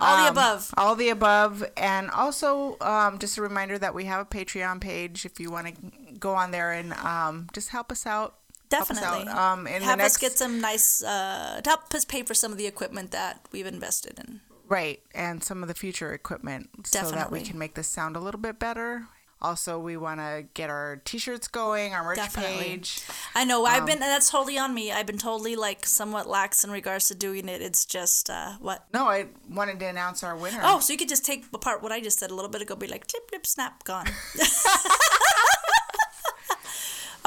[0.00, 0.74] All the Um, above.
[0.76, 1.64] All the above.
[1.76, 5.68] And also, um, just a reminder that we have a Patreon page if you want
[5.68, 8.34] to go on there and um, just help us out.
[8.72, 9.28] Help us Definitely.
[9.30, 9.38] out.
[9.58, 12.50] Um, have the next, us get some nice, uh, to help us pay for some
[12.50, 14.40] of the equipment that we've invested in.
[14.68, 18.20] Right, and some of the future equipment so that we can make this sound a
[18.20, 19.06] little bit better.
[19.40, 22.64] Also, we want to get our t-shirts going, our merch Definitely.
[22.64, 23.00] page.
[23.36, 24.90] I know I've Um, been, and that's totally on me.
[24.90, 27.62] I've been totally like somewhat lax in regards to doing it.
[27.62, 28.84] It's just uh, what.
[28.92, 30.58] No, I wanted to announce our winner.
[30.64, 32.74] Oh, so you could just take apart what I just said a little bit ago,
[32.74, 34.06] be like, clip, clip, snap, gone.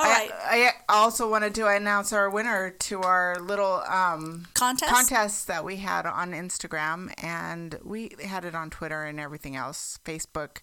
[0.02, 4.92] All right, I, I also wanted to announce our winner to our little um, contest.
[4.92, 10.00] contest that we had on Instagram, and we had it on Twitter and everything else,
[10.04, 10.60] Facebook,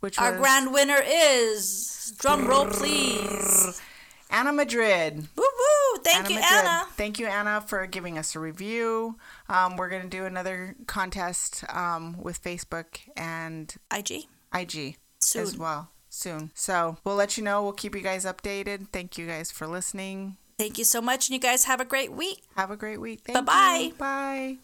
[0.00, 3.80] which Our was grand winner is drum roll, please.
[4.30, 5.28] Anna Madrid.
[5.36, 6.02] Woo woo!
[6.02, 6.64] Thank Anna you, Madrid.
[6.64, 6.84] Anna.
[6.96, 9.16] Thank you, Anna, for giving us a review.
[9.48, 14.24] Um, we're going to do another contest um, with Facebook and IG.
[14.54, 15.42] IG Soon.
[15.42, 16.50] as well soon.
[16.54, 17.62] So we'll let you know.
[17.62, 18.88] We'll keep you guys updated.
[18.92, 20.36] Thank you guys for listening.
[20.58, 22.42] Thank you so much, and you guys have a great week.
[22.56, 23.20] Have a great week.
[23.24, 23.78] Thank Bye-bye.
[23.84, 23.94] you.
[23.94, 24.56] Bye.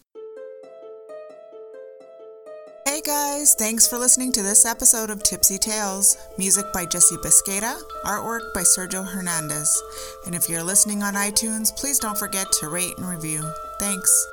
[2.87, 6.15] Hey guys, thanks for listening to this episode of Tipsy Tales.
[6.37, 9.81] Music by Jesse Biscata, artwork by Sergio Hernandez.
[10.27, 13.43] And if you're listening on iTunes, please don't forget to rate and review.
[13.79, 14.27] Thanks.